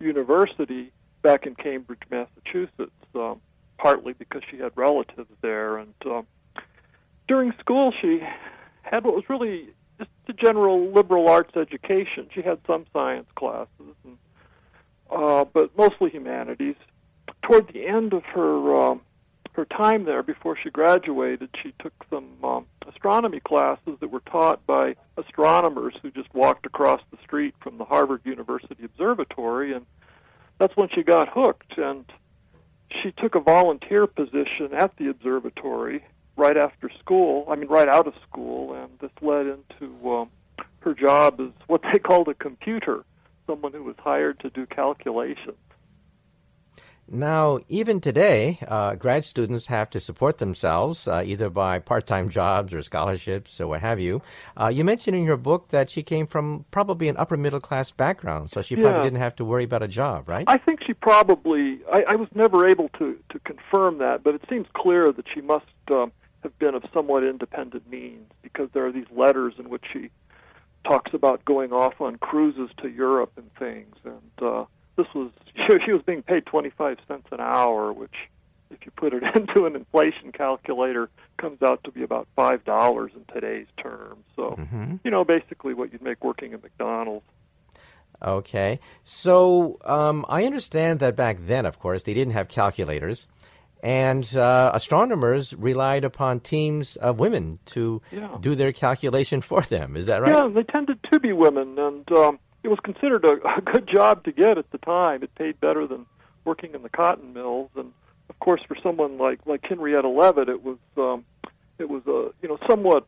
University 0.00 0.92
back 1.22 1.46
in 1.46 1.54
Cambridge, 1.54 2.02
Massachusetts, 2.10 2.92
um, 3.14 3.40
partly 3.78 4.12
because 4.12 4.42
she 4.50 4.58
had 4.58 4.72
relatives 4.76 5.30
there. 5.40 5.78
And 5.78 5.94
um, 6.06 6.26
during 7.28 7.52
school, 7.60 7.92
she 8.00 8.20
had 8.82 9.04
what 9.04 9.14
was 9.14 9.24
really 9.28 9.68
just 9.98 10.10
a 10.28 10.32
general 10.32 10.90
liberal 10.92 11.28
arts 11.28 11.56
education. 11.56 12.28
She 12.34 12.42
had 12.42 12.58
some 12.66 12.86
science 12.92 13.28
classes, 13.36 13.94
and, 14.04 14.18
uh, 15.10 15.44
but 15.44 15.76
mostly 15.76 16.10
humanities. 16.10 16.76
Toward 17.42 17.72
the 17.72 17.86
end 17.86 18.12
of 18.12 18.24
her 18.24 18.74
um, 18.74 19.00
her 19.54 19.64
time 19.64 20.04
there, 20.04 20.22
before 20.22 20.56
she 20.60 20.70
graduated, 20.70 21.48
she 21.62 21.72
took 21.80 21.92
some 22.10 22.28
um, 22.42 22.66
astronomy 22.88 23.40
classes 23.40 23.96
that 24.00 24.10
were 24.10 24.20
taught 24.20 24.66
by 24.66 24.96
astronomers 25.16 25.94
who 26.02 26.10
just 26.10 26.32
walked 26.34 26.66
across 26.66 27.00
the 27.10 27.18
street 27.22 27.54
from 27.60 27.78
the 27.78 27.84
Harvard 27.84 28.20
University 28.24 28.84
Observatory, 28.84 29.72
and 29.72 29.86
that's 30.58 30.76
when 30.76 30.88
she 30.92 31.02
got 31.02 31.28
hooked. 31.28 31.78
And 31.78 32.04
she 33.02 33.12
took 33.12 33.34
a 33.34 33.40
volunteer 33.40 34.06
position 34.06 34.72
at 34.72 34.96
the 34.96 35.08
observatory 35.08 36.04
right 36.36 36.56
after 36.56 36.90
school. 37.00 37.46
I 37.48 37.56
mean, 37.56 37.68
right 37.68 37.88
out 37.88 38.06
of 38.06 38.14
school, 38.28 38.74
and 38.74 38.90
this 39.00 39.10
led 39.20 39.46
into 39.46 40.10
um, 40.10 40.30
her 40.80 40.94
job 40.94 41.40
as 41.40 41.50
what 41.66 41.82
they 41.92 41.98
called 42.04 42.28
a 42.28 42.34
computer, 42.34 43.04
someone 43.46 43.72
who 43.72 43.84
was 43.84 43.96
hired 43.98 44.40
to 44.40 44.50
do 44.50 44.66
calculations. 44.66 45.56
Now, 47.06 47.60
even 47.68 48.00
today, 48.00 48.58
uh, 48.66 48.94
grad 48.94 49.24
students 49.24 49.66
have 49.66 49.90
to 49.90 50.00
support 50.00 50.38
themselves 50.38 51.06
uh, 51.06 51.22
either 51.24 51.50
by 51.50 51.78
part 51.78 52.06
time 52.06 52.30
jobs 52.30 52.72
or 52.72 52.82
scholarships 52.82 53.60
or 53.60 53.66
what 53.66 53.82
have 53.82 54.00
you. 54.00 54.22
Uh, 54.56 54.68
you 54.68 54.84
mentioned 54.84 55.14
in 55.14 55.24
your 55.24 55.36
book 55.36 55.68
that 55.68 55.90
she 55.90 56.02
came 56.02 56.26
from 56.26 56.64
probably 56.70 57.08
an 57.08 57.16
upper 57.18 57.36
middle 57.36 57.60
class 57.60 57.90
background, 57.90 58.50
so 58.50 58.62
she 58.62 58.74
Yeah. 58.74 58.84
probably 58.84 59.02
didn't 59.02 59.20
have 59.20 59.36
to 59.36 59.44
worry 59.44 59.64
about 59.64 59.82
a 59.82 59.88
job, 59.88 60.28
right? 60.28 60.44
I 60.48 60.56
think 60.56 60.82
she 60.84 60.94
probably. 60.94 61.80
I, 61.92 62.04
I 62.08 62.16
was 62.16 62.28
never 62.34 62.66
able 62.66 62.88
to 62.98 63.18
to 63.30 63.38
confirm 63.40 63.98
that, 63.98 64.22
but 64.24 64.34
it 64.34 64.42
seems 64.48 64.66
clear 64.74 65.12
that 65.12 65.26
she 65.32 65.42
must 65.42 65.66
um, 65.90 66.10
have 66.42 66.58
been 66.58 66.74
of 66.74 66.84
somewhat 66.92 67.22
independent 67.22 67.88
means 67.88 68.30
because 68.42 68.70
there 68.72 68.86
are 68.86 68.92
these 68.92 69.10
letters 69.14 69.54
in 69.58 69.68
which 69.68 69.84
she 69.92 70.10
talks 70.86 71.12
about 71.14 71.44
going 71.44 71.72
off 71.72 72.00
on 72.00 72.16
cruises 72.16 72.70
to 72.82 72.88
Europe 72.88 73.32
and 73.36 73.52
things. 73.54 73.96
And 74.04 74.32
uh, 74.42 74.64
this 74.96 75.06
was 75.14 75.30
she 75.84 75.92
was 75.92 76.02
being 76.02 76.22
paid 76.22 76.46
twenty 76.46 76.70
five 76.70 76.98
cents 77.08 77.26
an 77.32 77.40
hour, 77.40 77.92
which, 77.92 78.14
if 78.70 78.84
you 78.84 78.92
put 78.96 79.12
it 79.14 79.22
into 79.36 79.66
an 79.66 79.76
inflation 79.76 80.32
calculator, 80.32 81.08
comes 81.38 81.62
out 81.62 81.82
to 81.84 81.90
be 81.90 82.02
about 82.02 82.26
five 82.36 82.64
dollars 82.64 83.12
in 83.14 83.24
today's 83.32 83.66
terms. 83.82 84.24
So 84.36 84.56
Mhm. 84.58 85.00
you 85.04 85.10
know, 85.10 85.24
basically 85.24 85.74
what 85.74 85.92
you'd 85.92 86.02
make 86.02 86.22
working 86.24 86.52
at 86.54 86.62
McDonald's. 86.62 87.26
Okay. 88.22 88.78
So 89.02 89.78
um, 89.84 90.24
I 90.28 90.44
understand 90.44 91.00
that 91.00 91.16
back 91.16 91.38
then, 91.46 91.66
of 91.66 91.78
course, 91.78 92.04
they 92.04 92.14
didn't 92.14 92.32
have 92.32 92.48
calculators, 92.48 93.26
and 93.82 94.24
uh, 94.36 94.70
astronomers 94.72 95.52
relied 95.54 96.04
upon 96.04 96.40
teams 96.40 96.96
of 96.96 97.18
women 97.18 97.58
to 97.66 98.00
Yeah. 98.12 98.36
do 98.40 98.54
their 98.54 98.72
calculation 98.72 99.40
for 99.40 99.62
them. 99.62 99.96
Is 99.96 100.06
that 100.06 100.22
right? 100.22 100.32
Yeah, 100.32 100.48
they 100.48 100.62
tended 100.62 101.00
to 101.10 101.20
be 101.20 101.32
women, 101.32 101.78
and 101.78 102.10
um, 102.12 102.38
it 102.64 102.68
was 102.68 102.80
considered 102.82 103.24
a, 103.24 103.34
a 103.58 103.60
good 103.60 103.86
job 103.86 104.24
to 104.24 104.32
get 104.32 104.58
at 104.58 104.70
the 104.72 104.78
time. 104.78 105.22
It 105.22 105.34
paid 105.36 105.60
better 105.60 105.86
than 105.86 106.06
working 106.44 106.74
in 106.74 106.82
the 106.82 106.88
cotton 106.88 107.32
mills, 107.32 107.70
and 107.76 107.92
of 108.28 108.38
course, 108.40 108.62
for 108.66 108.76
someone 108.82 109.18
like 109.18 109.40
like 109.46 109.64
Henrietta 109.64 110.08
Leavitt, 110.08 110.48
it 110.48 110.64
was 110.64 110.78
um, 110.96 111.24
it 111.78 111.88
was 111.88 112.02
a 112.06 112.32
you 112.42 112.48
know 112.48 112.58
somewhat 112.68 113.06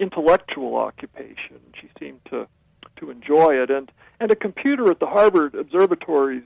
intellectual 0.00 0.76
occupation. 0.76 1.60
She 1.80 1.88
seemed 1.98 2.20
to 2.30 2.48
to 2.96 3.10
enjoy 3.10 3.62
it, 3.62 3.70
and 3.70 3.92
and 4.18 4.32
a 4.32 4.36
computer 4.36 4.90
at 4.90 4.98
the 4.98 5.06
Harvard 5.06 5.54
Observatory's 5.54 6.42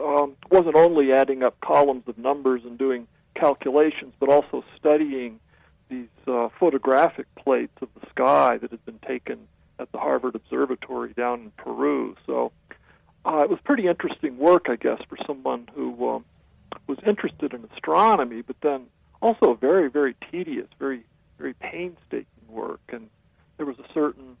um, 0.00 0.36
wasn't 0.50 0.76
only 0.76 1.12
adding 1.12 1.42
up 1.42 1.60
columns 1.60 2.04
of 2.06 2.16
numbers 2.16 2.62
and 2.64 2.78
doing 2.78 3.06
calculations, 3.34 4.14
but 4.18 4.28
also 4.28 4.64
studying 4.78 5.40
these 5.88 6.08
uh, 6.26 6.48
photographic 6.58 7.26
plates 7.36 7.72
of 7.80 7.88
the 8.00 8.06
sky 8.10 8.58
that 8.58 8.70
had 8.70 8.84
been 8.84 8.98
taken 9.06 9.46
at 9.78 9.90
the 9.92 9.98
Harvard 9.98 10.34
Observatory 10.34 11.12
down 11.12 11.40
in 11.40 11.50
Peru. 11.52 12.16
So 12.26 12.52
uh, 13.24 13.38
it 13.38 13.50
was 13.50 13.58
pretty 13.64 13.86
interesting 13.86 14.38
work, 14.38 14.66
I 14.68 14.76
guess, 14.76 15.00
for 15.08 15.18
someone 15.26 15.68
who 15.74 16.08
um, 16.08 16.24
was 16.86 16.98
interested 17.06 17.52
in 17.52 17.68
astronomy, 17.74 18.42
but 18.42 18.56
then 18.62 18.86
also 19.20 19.54
very, 19.54 19.88
very 19.90 20.14
tedious, 20.30 20.68
very, 20.78 21.04
very 21.38 21.54
painstaking 21.54 22.26
work. 22.48 22.80
And 22.88 23.08
there 23.56 23.66
was 23.66 23.78
a 23.78 23.92
certain 23.92 24.36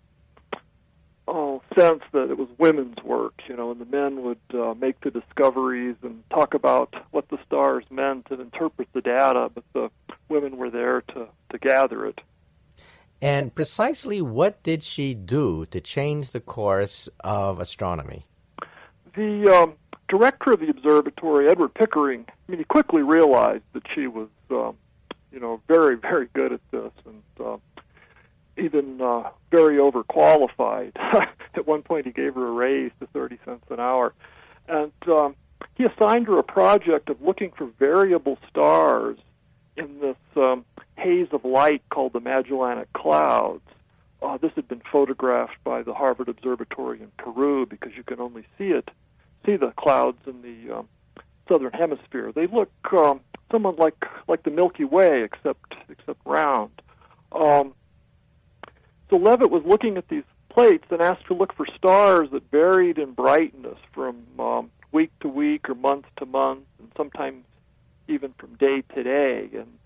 oh, 1.28 1.62
sense 1.74 2.02
that 2.12 2.30
it 2.30 2.38
was 2.38 2.48
women's 2.58 3.02
work, 3.02 3.34
you 3.48 3.56
know, 3.56 3.70
and 3.70 3.80
the 3.80 3.86
men 3.86 4.22
would 4.22 4.38
uh, 4.54 4.74
make 4.74 5.00
the 5.00 5.10
discoveries 5.10 5.96
and 6.02 6.22
talk 6.30 6.54
about 6.54 6.94
what 7.10 7.28
the 7.28 7.38
stars 7.46 7.84
meant 7.90 8.28
and 8.30 8.40
interpret 8.40 8.88
the 8.92 9.00
data, 9.00 9.50
but 9.52 9.64
the 9.72 9.90
women 10.28 10.56
were 10.56 10.70
there 10.70 11.00
to, 11.00 11.26
to 11.50 11.58
gather 11.58 12.06
it. 12.06 12.20
And 13.22 13.54
precisely 13.54 14.20
what 14.20 14.62
did 14.62 14.82
she 14.82 15.14
do 15.14 15.66
to 15.66 15.80
change 15.80 16.30
the 16.30 16.40
course 16.40 17.08
of 17.20 17.60
astronomy? 17.60 18.26
The 19.14 19.50
um, 19.50 19.74
director 20.08 20.52
of 20.52 20.60
the 20.60 20.68
observatory, 20.68 21.48
Edward 21.48 21.74
Pickering, 21.74 22.26
I 22.28 22.50
mean, 22.50 22.58
he 22.58 22.64
quickly 22.64 23.02
realized 23.02 23.64
that 23.72 23.84
she 23.94 24.06
was, 24.06 24.28
um, 24.50 24.76
you 25.32 25.40
know, 25.40 25.60
very, 25.66 25.96
very 25.96 26.28
good 26.34 26.52
at 26.52 26.60
this, 26.70 26.92
and 27.06 27.22
uh, 27.46 27.56
even 28.58 29.00
uh, 29.00 29.30
very 29.50 29.78
overqualified. 29.78 30.92
At 31.54 31.66
one 31.66 31.82
point, 31.82 32.06
he 32.06 32.12
gave 32.12 32.34
her 32.34 32.46
a 32.46 32.52
raise 32.52 32.92
to 33.00 33.06
30 33.08 33.38
cents 33.44 33.64
an 33.70 33.80
hour. 33.80 34.12
And 34.68 34.92
um, 35.08 35.34
he 35.74 35.84
assigned 35.84 36.26
her 36.26 36.38
a 36.38 36.42
project 36.42 37.08
of 37.08 37.20
looking 37.22 37.52
for 37.56 37.66
variable 37.78 38.38
stars 38.48 39.18
in 39.76 40.00
this 40.00 40.16
um, 40.36 40.64
haze 40.96 41.28
of 41.32 41.44
light 41.44 41.82
called 41.90 42.12
the 42.12 42.20
Magellanic 42.20 42.92
Clouds. 42.92 43.62
Uh, 44.22 44.38
this 44.38 44.52
had 44.56 44.66
been 44.66 44.82
photographed 44.90 45.56
by 45.62 45.82
the 45.82 45.92
Harvard 45.92 46.28
Observatory 46.28 47.00
in 47.00 47.10
Peru 47.18 47.66
because 47.66 47.92
you 47.96 48.02
can 48.02 48.20
only 48.20 48.44
see 48.56 48.68
it, 48.68 48.90
see 49.44 49.56
the 49.56 49.72
clouds 49.76 50.18
in 50.26 50.42
the 50.42 50.78
um, 50.78 50.88
southern 51.48 51.72
hemisphere. 51.72 52.32
They 52.32 52.46
look 52.46 52.72
um, 52.92 53.20
somewhat 53.50 53.78
like 53.78 54.04
like 54.26 54.42
the 54.42 54.50
Milky 54.50 54.84
Way, 54.84 55.22
except 55.22 55.74
except 55.88 56.20
round. 56.24 56.70
Um, 57.32 57.74
so 59.10 59.16
Leavitt 59.16 59.50
was 59.50 59.62
looking 59.64 59.96
at 59.96 60.08
these 60.08 60.24
plates 60.48 60.86
and 60.90 61.00
asked 61.02 61.26
to 61.26 61.34
look 61.34 61.54
for 61.54 61.66
stars 61.76 62.30
that 62.32 62.50
varied 62.50 62.98
in 62.98 63.12
brightness 63.12 63.78
from 63.92 64.22
um, 64.38 64.70
week 64.90 65.12
to 65.20 65.28
week 65.28 65.68
or 65.68 65.74
month 65.74 66.06
to 66.16 66.26
month, 66.26 66.64
and 66.78 66.90
sometimes 66.96 67.44
even 68.08 68.32
from 68.38 68.54
day 68.54 68.82
to 68.94 69.02
day. 69.02 69.48
And 69.54 69.78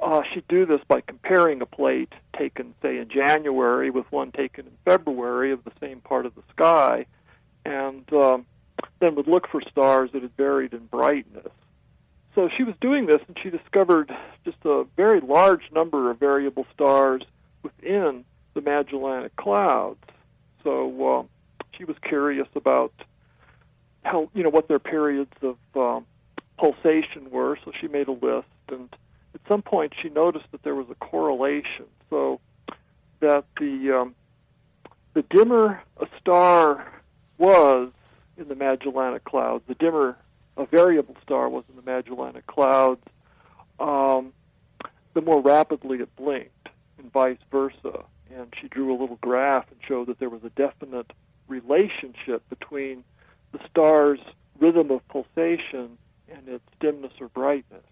uh, 0.00 0.22
she'd 0.32 0.48
do 0.48 0.66
this 0.66 0.80
by 0.88 1.00
comparing 1.00 1.60
a 1.62 1.66
plate 1.66 2.12
taken, 2.36 2.74
say, 2.82 2.98
in 2.98 3.08
January 3.08 3.90
with 3.90 4.10
one 4.10 4.32
taken 4.32 4.66
in 4.66 4.72
February 4.84 5.52
of 5.52 5.62
the 5.64 5.72
same 5.80 6.00
part 6.00 6.26
of 6.26 6.34
the 6.34 6.42
sky, 6.50 7.06
and 7.64 8.10
um, 8.12 8.46
then 9.00 9.14
would 9.14 9.28
look 9.28 9.46
for 9.48 9.60
stars 9.70 10.10
that 10.12 10.22
had 10.22 10.36
varied 10.36 10.72
in 10.72 10.86
brightness. 10.86 11.52
So 12.34 12.48
she 12.56 12.62
was 12.62 12.74
doing 12.80 13.06
this, 13.06 13.20
and 13.26 13.36
she 13.42 13.50
discovered 13.50 14.10
just 14.44 14.58
a 14.64 14.84
very 14.96 15.20
large 15.20 15.64
number 15.72 16.10
of 16.10 16.18
variable 16.18 16.66
stars 16.72 17.22
within 17.62 18.24
the 18.54 18.60
Magellanic 18.60 19.34
Clouds. 19.36 20.04
So 20.62 21.18
uh, 21.18 21.22
she 21.76 21.84
was 21.84 21.96
curious 22.02 22.48
about 22.54 22.92
how 24.02 24.30
you 24.34 24.42
know 24.42 24.48
what 24.50 24.68
their 24.68 24.78
periods 24.78 25.32
of 25.42 25.56
um, 25.76 26.06
pulsation 26.60 27.30
were. 27.30 27.58
So 27.64 27.72
she 27.80 27.88
made 27.88 28.08
a 28.08 28.12
list, 28.12 28.48
and 28.68 28.88
at 29.34 29.40
some 29.48 29.62
point 29.62 29.92
she 30.00 30.08
noticed 30.08 30.46
that 30.52 30.62
there 30.62 30.74
was 30.74 30.86
a 30.90 30.94
correlation. 30.94 31.86
So 32.10 32.40
that 33.20 33.44
the 33.58 34.00
um, 34.00 34.14
the 35.14 35.22
dimmer 35.22 35.82
a 35.98 36.06
star 36.20 36.86
was 37.38 37.90
in 38.36 38.48
the 38.48 38.54
Magellanic 38.54 39.24
Clouds, 39.24 39.64
the 39.66 39.74
dimmer 39.74 40.16
a 40.56 40.66
variable 40.66 41.16
star 41.22 41.48
was 41.48 41.64
in 41.70 41.76
the 41.76 41.82
Magellanic 41.82 42.46
Clouds, 42.46 43.02
um, 43.78 44.32
the 45.14 45.22
more 45.22 45.40
rapidly 45.40 45.98
it 45.98 46.14
blinked, 46.16 46.68
and 46.98 47.10
vice 47.12 47.38
versa 47.50 48.04
and 48.34 48.54
she 48.60 48.68
drew 48.68 48.96
a 48.96 48.98
little 48.98 49.18
graph 49.20 49.66
and 49.70 49.80
showed 49.86 50.06
that 50.08 50.18
there 50.18 50.30
was 50.30 50.44
a 50.44 50.50
definite 50.50 51.12
relationship 51.48 52.48
between 52.48 53.04
the 53.52 53.58
star's 53.68 54.20
rhythm 54.58 54.90
of 54.90 55.06
pulsation 55.08 55.98
and 56.30 56.48
its 56.48 56.64
dimness 56.80 57.12
or 57.20 57.28
brightness. 57.28 57.84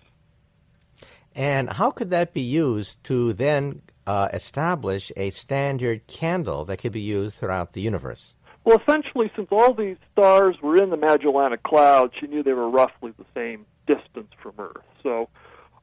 And 1.35 1.71
how 1.71 1.91
could 1.91 2.11
that 2.11 2.33
be 2.33 2.41
used 2.41 3.03
to 3.05 3.33
then 3.33 3.83
uh, 4.07 4.29
establish 4.33 5.13
a 5.17 5.31
standard 5.31 6.07
candle 6.07 6.65
that 6.65 6.79
could 6.79 6.93
be 6.93 7.01
used 7.01 7.37
throughout 7.37 7.75
the 7.75 7.81
universe? 7.81 8.35
Well, 8.65 8.81
essentially, 8.87 9.31
since 9.37 9.49
all 9.51 9.73
these 9.73 9.97
stars 10.13 10.57
were 10.63 10.77
in 10.83 10.91
the 10.91 10.97
Magellanic 10.97 11.63
Cloud, 11.63 12.13
she 12.19 12.27
knew 12.27 12.43
they 12.43 12.53
were 12.53 12.69
roughly 12.69 13.13
the 13.17 13.25
same 13.35 13.65
distance 13.87 14.31
from 14.43 14.55
Earth. 14.59 14.85
So 15.03 15.29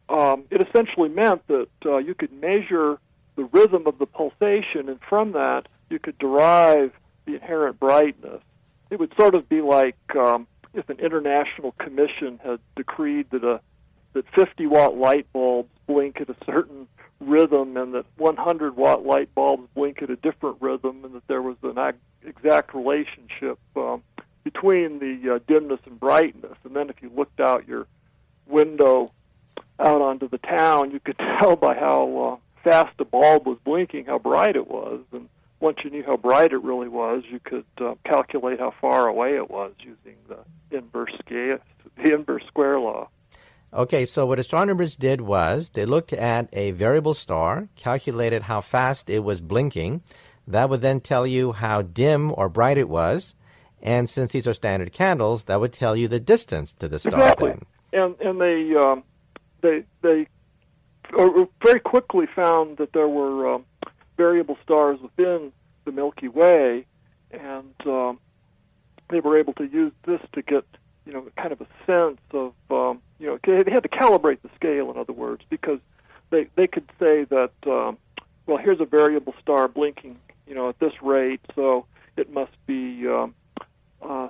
um, 0.09 0.43
it 0.51 0.61
essentially 0.67 1.09
meant 1.09 1.47
that 1.47 1.67
uh, 1.85 1.97
you 1.97 2.13
could 2.13 2.31
measure 2.33 2.99
the 3.35 3.45
rhythm 3.45 3.87
of 3.87 3.97
the 3.97 4.05
pulsation, 4.05 4.87
and 4.87 4.99
from 5.07 5.31
that 5.31 5.67
you 5.89 5.99
could 5.99 6.17
derive 6.19 6.91
the 7.25 7.35
inherent 7.35 7.79
brightness. 7.79 8.41
It 8.89 8.99
would 8.99 9.13
sort 9.17 9.35
of 9.35 9.49
be 9.49 9.61
like 9.61 9.97
um, 10.15 10.47
if 10.75 10.89
an 10.89 10.99
international 10.99 11.71
commission 11.73 12.39
had 12.43 12.59
decreed 12.75 13.29
that 13.31 13.43
a 13.43 13.61
that 14.13 14.25
50 14.33 14.65
watt 14.67 14.95
light 14.95 15.31
bulbs 15.33 15.69
blink 15.87 16.21
at 16.21 16.29
a 16.29 16.35
certain 16.45 16.87
rhythm, 17.19 17.75
and 17.75 17.93
that 17.93 18.05
100 18.17 18.77
watt 18.77 19.05
light 19.05 19.33
bulbs 19.35 19.67
blink 19.75 20.01
at 20.01 20.09
a 20.09 20.15
different 20.15 20.57
rhythm, 20.61 21.03
and 21.03 21.13
that 21.13 21.27
there 21.27 21.41
was 21.41 21.57
an 21.63 21.77
exact 22.25 22.73
relationship 22.73 23.59
um, 23.75 24.01
between 24.43 24.99
the 24.99 25.35
uh, 25.35 25.39
dimness 25.47 25.81
and 25.85 25.99
brightness. 25.99 26.57
And 26.63 26.75
then 26.75 26.89
if 26.89 26.95
you 27.01 27.11
looked 27.15 27.41
out 27.41 27.67
your 27.67 27.87
window 28.47 29.11
out 29.79 30.01
onto 30.01 30.29
the 30.29 30.37
town, 30.37 30.91
you 30.91 30.99
could 31.01 31.17
tell 31.39 31.55
by 31.57 31.75
how 31.75 32.39
uh, 32.39 32.61
fast 32.63 32.97
the 32.97 33.05
bulb 33.05 33.45
was 33.45 33.57
blinking, 33.65 34.05
how 34.05 34.19
bright 34.19 34.55
it 34.55 34.67
was, 34.67 35.01
and 35.11 35.27
once 35.59 35.77
you 35.83 35.89
knew 35.89 36.03
how 36.03 36.17
bright 36.17 36.51
it 36.51 36.61
really 36.61 36.87
was, 36.87 37.23
you 37.29 37.39
could 37.39 37.65
uh, 37.79 37.95
calculate 38.05 38.59
how 38.59 38.73
far 38.81 39.07
away 39.07 39.35
it 39.35 39.49
was 39.49 39.71
using 39.79 40.15
the 40.27 40.37
inverse 40.77 41.13
scale, 41.19 41.57
the 41.97 42.13
inverse 42.13 42.43
square 42.47 42.79
law. 42.79 43.09
Okay, 43.73 44.05
so 44.05 44.25
what 44.25 44.39
astronomers 44.39 44.95
did 44.95 45.21
was 45.21 45.69
they 45.69 45.85
looked 45.85 46.13
at 46.13 46.47
a 46.53 46.71
variable 46.71 47.13
star, 47.13 47.67
calculated 47.75 48.43
how 48.43 48.61
fast 48.61 49.09
it 49.09 49.23
was 49.23 49.41
blinking. 49.41 50.01
That 50.47 50.69
would 50.69 50.81
then 50.81 51.01
tell 51.01 51.25
you 51.27 51.51
how 51.51 51.81
dim 51.81 52.31
or 52.37 52.47
bright 52.47 52.77
it 52.77 52.87
was. 52.87 53.35
And 53.81 54.09
since 54.09 54.31
these 54.31 54.47
are 54.47 54.53
standard 54.53 54.93
candles, 54.93 55.43
that 55.43 55.59
would 55.59 55.73
tell 55.73 55.95
you 55.95 56.07
the 56.07 56.19
distance 56.19 56.73
to 56.73 56.87
the 56.87 56.99
star. 56.99 57.13
Exactly. 57.13 57.49
Then. 57.49 57.61
And 57.93 58.15
and 58.21 58.41
they 58.41 58.75
um, 58.75 59.03
they 59.61 59.83
they 60.01 60.27
very 61.61 61.79
quickly 61.79 62.27
found 62.33 62.77
that 62.77 62.93
there 62.93 63.07
were 63.07 63.55
um, 63.55 63.65
variable 64.17 64.57
stars 64.63 64.99
within 65.01 65.51
the 65.85 65.91
Milky 65.91 66.27
Way, 66.27 66.85
and 67.31 67.73
um, 67.85 68.19
they 69.09 69.19
were 69.19 69.37
able 69.37 69.53
to 69.53 69.65
use 69.65 69.91
this 70.05 70.21
to 70.33 70.41
get 70.41 70.65
you 71.05 71.13
know 71.13 71.25
kind 71.37 71.51
of 71.51 71.61
a 71.61 71.67
sense 71.85 72.19
of 72.31 72.53
um, 72.71 73.01
you 73.19 73.27
know 73.27 73.39
they 73.43 73.71
had 73.71 73.83
to 73.83 73.89
calibrate 73.89 74.41
the 74.41 74.49
scale, 74.55 74.91
in 74.91 74.97
other 74.97 75.13
words, 75.13 75.43
because 75.49 75.79
they 76.29 76.47
they 76.55 76.67
could 76.67 76.89
say 76.99 77.25
that 77.25 77.53
um, 77.67 77.97
well 78.45 78.57
here's 78.57 78.79
a 78.79 78.85
variable 78.85 79.33
star 79.41 79.67
blinking 79.67 80.17
you 80.47 80.55
know 80.55 80.69
at 80.69 80.79
this 80.79 80.93
rate, 81.01 81.41
so 81.55 81.85
it 82.17 82.31
must 82.31 82.53
be 82.65 83.07
um, 83.07 83.35
uh, 84.01 84.29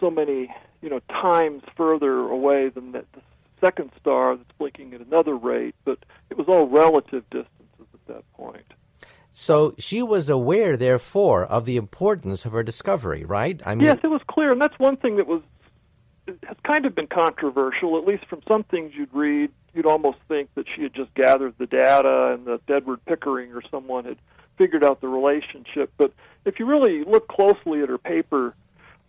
so 0.00 0.10
many 0.10 0.52
you 0.82 0.90
know 0.90 1.00
times 1.08 1.62
further 1.76 2.28
away 2.28 2.68
than 2.68 2.92
that 2.92 3.10
the 3.12 3.22
second 3.60 3.90
star 4.00 4.36
that's 4.36 4.50
blinking 4.58 4.94
at 4.94 5.00
another 5.00 5.36
rate, 5.36 5.74
but 5.84 5.98
it 6.30 6.38
was 6.38 6.48
all 6.48 6.66
relative 6.66 7.28
distances 7.30 7.86
at 7.92 8.06
that 8.06 8.32
point. 8.32 8.64
So 9.32 9.74
she 9.78 10.02
was 10.02 10.28
aware, 10.28 10.76
therefore, 10.76 11.44
of 11.44 11.64
the 11.64 11.76
importance 11.76 12.44
of 12.44 12.52
her 12.52 12.62
discovery, 12.62 13.24
right? 13.24 13.60
I 13.64 13.74
mean, 13.74 13.86
yes, 13.86 13.98
it 14.02 14.08
was 14.08 14.22
clear, 14.28 14.50
and 14.50 14.60
that's 14.60 14.78
one 14.78 14.96
thing 14.96 15.16
that 15.16 15.26
was 15.26 15.42
has 16.26 16.56
kind 16.64 16.86
of 16.86 16.94
been 16.94 17.06
controversial. 17.06 17.96
At 17.98 18.06
least 18.06 18.26
from 18.26 18.40
some 18.48 18.64
things 18.64 18.92
you'd 18.94 19.12
read, 19.12 19.50
you'd 19.74 19.86
almost 19.86 20.18
think 20.28 20.52
that 20.54 20.66
she 20.74 20.82
had 20.82 20.94
just 20.94 21.12
gathered 21.14 21.54
the 21.58 21.66
data 21.66 22.32
and 22.34 22.46
that 22.46 22.60
Edward 22.68 23.04
Pickering 23.04 23.52
or 23.52 23.62
someone 23.70 24.04
had 24.04 24.18
figured 24.58 24.84
out 24.84 25.00
the 25.00 25.08
relationship. 25.08 25.92
But 25.96 26.12
if 26.44 26.58
you 26.58 26.66
really 26.66 27.04
look 27.04 27.28
closely 27.28 27.82
at 27.82 27.88
her 27.88 27.98
paper, 27.98 28.54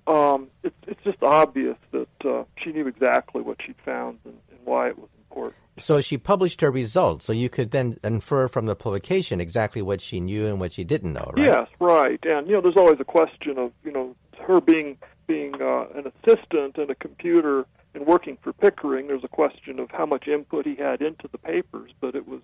um, 0.07 0.47
it's 0.63 0.76
it's 0.88 1.03
just 1.03 1.22
obvious 1.22 1.78
that 1.91 2.26
uh, 2.26 2.43
she 2.57 2.72
knew 2.72 2.88
exactly 2.88 3.41
what 3.41 3.57
she'd 3.65 3.76
found 3.86 4.19
and, 4.26 4.38
and 4.49 4.59
why 4.65 4.89
it 4.89 4.97
was 4.97 5.09
important. 5.30 5.61
So 5.78 6.01
she 6.01 6.17
published 6.17 6.61
her 6.61 6.69
results, 6.69 7.26
so 7.26 7.34
you 7.34 7.49
could 7.49 7.72
then 7.72 7.97
infer 8.03 8.47
from 8.47 8.65
the 8.65 8.76
publication 8.76 9.39
exactly 9.39 9.82
what 9.82 10.01
she 10.01 10.19
knew 10.19 10.47
and 10.47 10.59
what 10.59 10.74
she 10.74 10.84
didn't 10.84 11.13
know, 11.13 11.32
right? 11.36 11.45
Yes, 11.45 11.67
right. 11.80 12.19
And 12.24 12.47
you 12.47 12.53
know, 12.53 12.61
there's 12.61 12.78
always 12.78 12.99
a 12.99 13.05
question 13.05 13.57
of 13.57 13.72
you 13.84 13.91
know 13.91 14.15
her 14.45 14.59
being 14.59 14.97
being 15.28 15.61
uh, 15.61 15.86
an 15.95 16.11
assistant 16.11 16.78
and 16.78 16.89
a 16.89 16.95
computer 16.95 17.65
and 17.93 18.05
working 18.05 18.38
for 18.41 18.53
Pickering, 18.53 19.07
there's 19.07 19.24
a 19.24 19.30
question 19.30 19.80
of 19.80 19.89
how 19.91 20.05
much 20.05 20.28
input 20.28 20.65
he 20.65 20.76
had 20.76 21.01
into 21.01 21.28
the 21.32 21.38
papers, 21.38 21.91
but 21.99 22.15
it 22.15 22.28
was, 22.28 22.41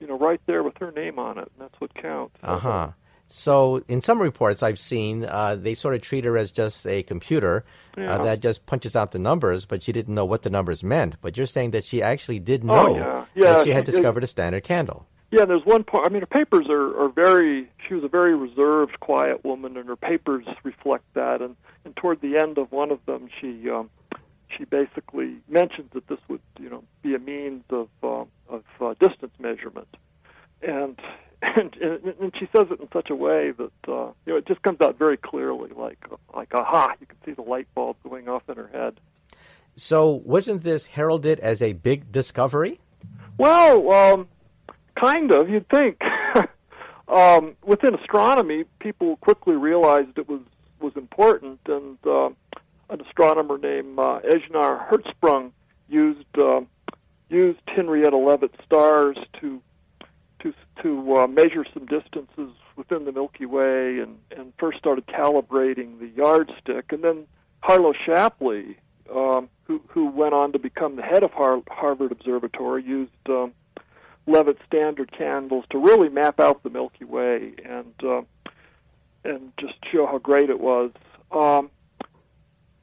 you 0.00 0.06
know, 0.06 0.18
right 0.18 0.40
there 0.46 0.62
with 0.62 0.76
her 0.78 0.90
name 0.90 1.18
on 1.18 1.38
it, 1.38 1.50
and 1.52 1.60
that's 1.60 1.80
what 1.80 1.94
counts. 1.94 2.36
Uh 2.42 2.58
huh. 2.58 2.88
So, 3.32 3.82
in 3.88 4.00
some 4.00 4.20
reports 4.20 4.62
I've 4.62 4.78
seen, 4.78 5.24
uh, 5.24 5.54
they 5.54 5.74
sort 5.74 5.94
of 5.94 6.02
treat 6.02 6.24
her 6.24 6.36
as 6.36 6.50
just 6.50 6.84
a 6.86 7.02
computer 7.04 7.64
uh, 7.96 8.00
Yeah. 8.00 8.14
uh, 8.14 8.24
that 8.24 8.40
just 8.40 8.66
punches 8.66 8.96
out 8.96 9.12
the 9.12 9.18
numbers, 9.18 9.64
but 9.64 9.82
she 9.82 9.92
didn't 9.92 10.14
know 10.14 10.24
what 10.24 10.42
the 10.42 10.50
numbers 10.50 10.82
meant. 10.82 11.16
But 11.20 11.36
you're 11.36 11.46
saying 11.46 11.70
that 11.70 11.84
she 11.84 12.02
actually 12.02 12.40
did 12.40 12.62
Oh, 12.64 12.66
know 12.66 12.96
yeah. 12.96 13.24
Yeah, 13.34 13.52
that 13.52 13.64
she 13.64 13.70
had 13.70 13.84
discovered 13.84 14.24
a 14.24 14.26
standard 14.26 14.64
candle. 14.64 15.06
Yeah, 15.30 15.44
there's 15.44 15.64
one 15.64 15.84
part. 15.84 16.06
I 16.06 16.10
mean, 16.10 16.22
her 16.22 16.26
papers 16.26 16.66
are, 16.68 17.04
are 17.04 17.08
very. 17.08 17.70
She 17.86 17.94
was 17.94 18.02
a 18.02 18.08
very 18.08 18.34
reserved, 18.34 18.98
quiet 18.98 19.44
woman, 19.44 19.76
and 19.76 19.86
her 19.88 19.94
papers 19.94 20.44
reflect 20.64 21.04
that. 21.14 21.40
And 21.40 21.54
and 21.84 21.94
toward 21.94 22.20
the 22.20 22.36
end 22.36 22.58
of 22.58 22.72
one 22.72 22.90
of 22.90 22.98
them, 23.06 23.28
she 23.40 23.70
um, 23.70 23.90
she 24.56 24.64
basically 24.64 25.36
mentions 25.48 25.92
that 25.92 26.08
this 26.08 26.18
would, 26.28 26.40
you 26.58 26.68
know, 26.68 26.82
be 27.02 27.14
a 27.14 27.20
means 27.20 27.62
of 27.70 27.88
uh, 28.02 28.24
of 28.48 28.64
uh, 28.80 28.94
distance 28.98 29.32
measurement, 29.38 29.96
and, 30.62 30.98
and 31.42 31.74
and 31.80 32.32
she 32.38 32.48
says 32.54 32.66
it 32.70 32.80
in 32.80 32.88
such 32.92 33.10
a 33.10 33.14
way 33.14 33.52
that 33.52 33.72
uh, 33.88 34.12
you 34.26 34.32
know 34.32 34.36
it 34.36 34.46
just 34.46 34.62
comes 34.62 34.80
out 34.80 34.98
very 34.98 35.16
clearly, 35.16 35.70
like 35.76 35.98
like 36.34 36.52
aha, 36.54 36.94
you 37.00 37.06
can 37.06 37.16
see 37.24 37.32
the 37.32 37.42
light 37.42 37.66
bulb 37.74 37.96
going 38.02 38.28
off 38.28 38.42
in 38.48 38.56
her 38.56 38.68
head. 38.72 39.00
So, 39.76 40.10
wasn't 40.24 40.62
this 40.62 40.86
heralded 40.86 41.40
as 41.40 41.62
a 41.62 41.72
big 41.72 42.12
discovery? 42.12 42.80
Well, 43.38 43.90
um, 43.90 44.28
kind 45.00 45.32
of. 45.32 45.48
You'd 45.48 45.68
think. 45.68 46.00
um, 47.08 47.56
within 47.64 47.94
astronomy, 47.94 48.64
people 48.78 49.16
quickly 49.16 49.54
realized 49.54 50.18
it 50.18 50.28
was 50.28 50.42
was 50.80 50.92
important, 50.96 51.60
and 51.66 51.98
uh, 52.06 52.30
an 52.90 53.00
astronomer 53.00 53.58
named 53.58 53.98
uh, 53.98 54.20
Ejnar 54.24 54.88
Hertzsprung 54.88 55.52
used 55.88 56.38
uh, 56.38 56.60
used 57.30 57.60
Henrietta 57.66 58.16
Leavitt 58.16 58.52
stars 58.64 59.16
to 59.40 59.62
to 60.42 60.54
to 60.82 61.16
uh, 61.16 61.26
measure 61.26 61.64
some 61.72 61.86
distances 61.86 62.52
within 62.76 63.04
the 63.04 63.12
Milky 63.12 63.46
Way, 63.46 63.98
and 63.98 64.18
and 64.36 64.52
first 64.58 64.78
started 64.78 65.06
calibrating 65.06 65.98
the 65.98 66.08
yardstick, 66.08 66.92
and 66.92 67.02
then 67.04 67.26
Harlow 67.60 67.92
Shapley, 68.04 68.78
um, 69.14 69.48
who 69.64 69.80
who 69.88 70.10
went 70.10 70.34
on 70.34 70.52
to 70.52 70.58
become 70.58 70.96
the 70.96 71.02
head 71.02 71.22
of 71.22 71.32
Har- 71.32 71.62
Harvard 71.68 72.12
Observatory, 72.12 72.82
used 72.82 73.12
um, 73.28 73.52
Leavitt 74.26 74.58
standard 74.66 75.12
candles 75.12 75.64
to 75.70 75.78
really 75.78 76.08
map 76.08 76.40
out 76.40 76.62
the 76.62 76.70
Milky 76.70 77.04
Way 77.04 77.54
and 77.64 77.94
uh, 78.02 78.22
and 79.24 79.52
just 79.58 79.74
show 79.92 80.06
how 80.06 80.18
great 80.18 80.50
it 80.50 80.60
was. 80.60 80.90
Um, 81.30 81.70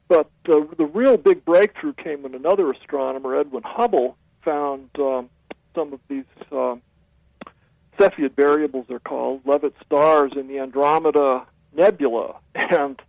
but 0.08 0.30
uh, 0.48 0.60
the 0.78 0.86
real 0.86 1.18
big 1.18 1.44
breakthrough 1.44 1.92
came 1.92 2.22
when 2.22 2.34
another 2.34 2.70
astronomer, 2.70 3.36
Edwin 3.36 3.62
Hubble, 3.62 4.16
found 4.42 4.88
um, 4.98 5.28
some 5.74 5.92
of 5.92 6.00
these 6.08 6.24
um 6.50 6.80
Cepheid 7.98 8.34
variables, 8.36 8.86
they're 8.88 8.98
called, 8.98 9.40
Leavitt 9.44 9.74
stars 9.84 10.32
in 10.36 10.48
the 10.48 10.58
Andromeda 10.58 11.46
Nebula. 11.74 12.36
And 12.70 13.00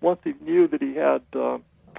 once 0.00 0.20
he 0.24 0.34
knew 0.40 0.66
that 0.68 0.82
he 0.82 0.94
had 0.96 1.22
uh, 1.34 1.58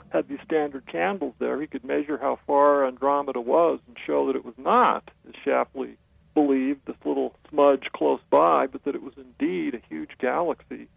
had 0.10 0.28
these 0.28 0.40
standard 0.44 0.86
candles 0.86 1.34
there, 1.40 1.60
he 1.62 1.68
could 1.68 1.84
measure 1.84 2.18
how 2.18 2.40
far 2.46 2.86
Andromeda 2.86 3.40
was 3.40 3.80
and 3.88 3.98
show 4.06 4.28
that 4.28 4.36
it 4.36 4.46
was 4.46 4.56
not, 4.58 5.10
as 5.28 5.34
Shapley 5.44 5.98
believed, 6.34 6.82
this 6.86 6.96
little 7.06 7.36
smudge 7.50 7.88
close 7.94 8.20
by, 8.30 8.68
but 8.68 8.84
that 8.84 8.96
it 8.96 9.02
was 9.02 9.14
indeed 9.18 9.76
a 9.76 9.82
huge 9.90 10.12
galaxy. 10.20 10.88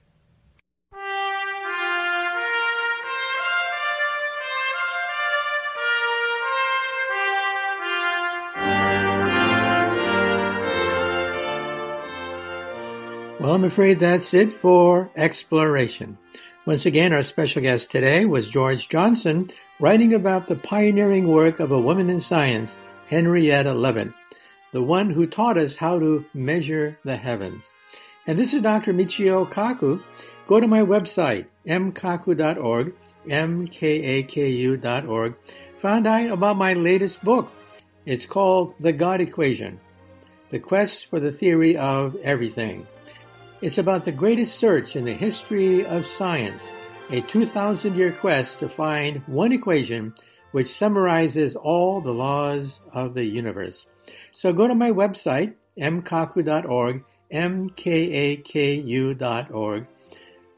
Well, 13.49 13.55
I'm 13.55 13.65
afraid 13.65 13.99
that's 13.99 14.35
it 14.35 14.53
for 14.53 15.11
exploration. 15.17 16.19
Once 16.67 16.85
again, 16.85 17.15
our 17.15 17.23
special 17.23 17.63
guest 17.63 17.91
today 17.91 18.27
was 18.27 18.51
George 18.51 18.91
Johnson, 18.91 19.47
writing 19.81 20.13
about 20.13 20.49
the 20.49 20.57
pioneering 20.57 21.27
work 21.29 21.59
of 21.59 21.73
a 21.73 21.81
woman 21.81 22.11
in 22.11 22.21
science, 22.21 22.77
Henrietta 23.09 23.73
Leavitt, 23.73 24.13
the 24.73 24.83
one 24.83 25.09
who 25.09 25.27
taught 25.27 25.57
us 25.57 25.79
how 25.79 25.99
to 25.99 26.27
measure 26.35 26.99
the 27.07 27.17
heavens. 27.17 27.73
And 28.27 28.39
this 28.39 28.53
is 28.53 28.61
Dr. 28.61 28.93
Michio 28.93 29.51
Kaku. 29.51 30.03
Go 30.47 30.61
to 30.61 30.69
my 30.69 30.83
website, 30.83 31.47
mkaku.org, 31.67 32.93
mkaku.org. 33.27 33.75
Find 35.81 36.07
out 36.07 36.31
about 36.31 36.59
my 36.59 36.75
latest 36.75 37.25
book. 37.25 37.51
It's 38.05 38.27
called 38.27 38.75
The 38.79 38.93
God 38.93 39.23
Equation, 39.23 39.81
The 40.51 40.59
Quest 40.59 41.07
for 41.07 41.19
the 41.19 41.33
Theory 41.33 41.79
of 41.79 42.15
Everything. 42.17 42.87
It's 43.61 43.79
about 43.79 44.05
the 44.05 44.13
greatest 44.13 44.57
search 44.57 44.95
in 44.95 45.05
the 45.05 45.15
history 45.15 45.85
of 45.85 46.07
science, 46.07 46.71
a 47.11 47.23
2,000 47.23 47.97
year 47.97 48.13
quest 48.13 48.61
to 48.61 48.69
find 48.69 49.21
one 49.27 49.51
equation 49.51 50.15
which 50.53 50.69
summarizes 50.69 51.57
all 51.57 52.01
the 52.01 52.13
laws 52.13 52.79
of 52.93 53.15
the 53.15 53.25
universe. 53.25 53.87
So 54.31 54.53
go 54.53 54.69
to 54.69 54.77
my 54.77 54.93
website, 54.93 55.55
mkaku.org, 55.77 57.03
mkaku.org. 57.33 57.87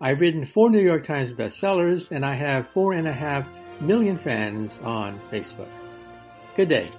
I've 0.03 0.21
written 0.21 0.45
four 0.45 0.71
New 0.71 0.81
York 0.81 1.05
Times 1.05 1.33
bestsellers, 1.33 2.11
and 2.11 2.25
I 2.25 2.35
have 2.35 2.69
four 2.69 2.93
and 2.93 3.09
a 3.09 3.13
half 3.13 3.47
million 3.81 4.19
fans 4.19 4.79
on 4.83 5.19
Facebook. 5.33 5.71
Good 6.55 6.69
day. 6.69 6.91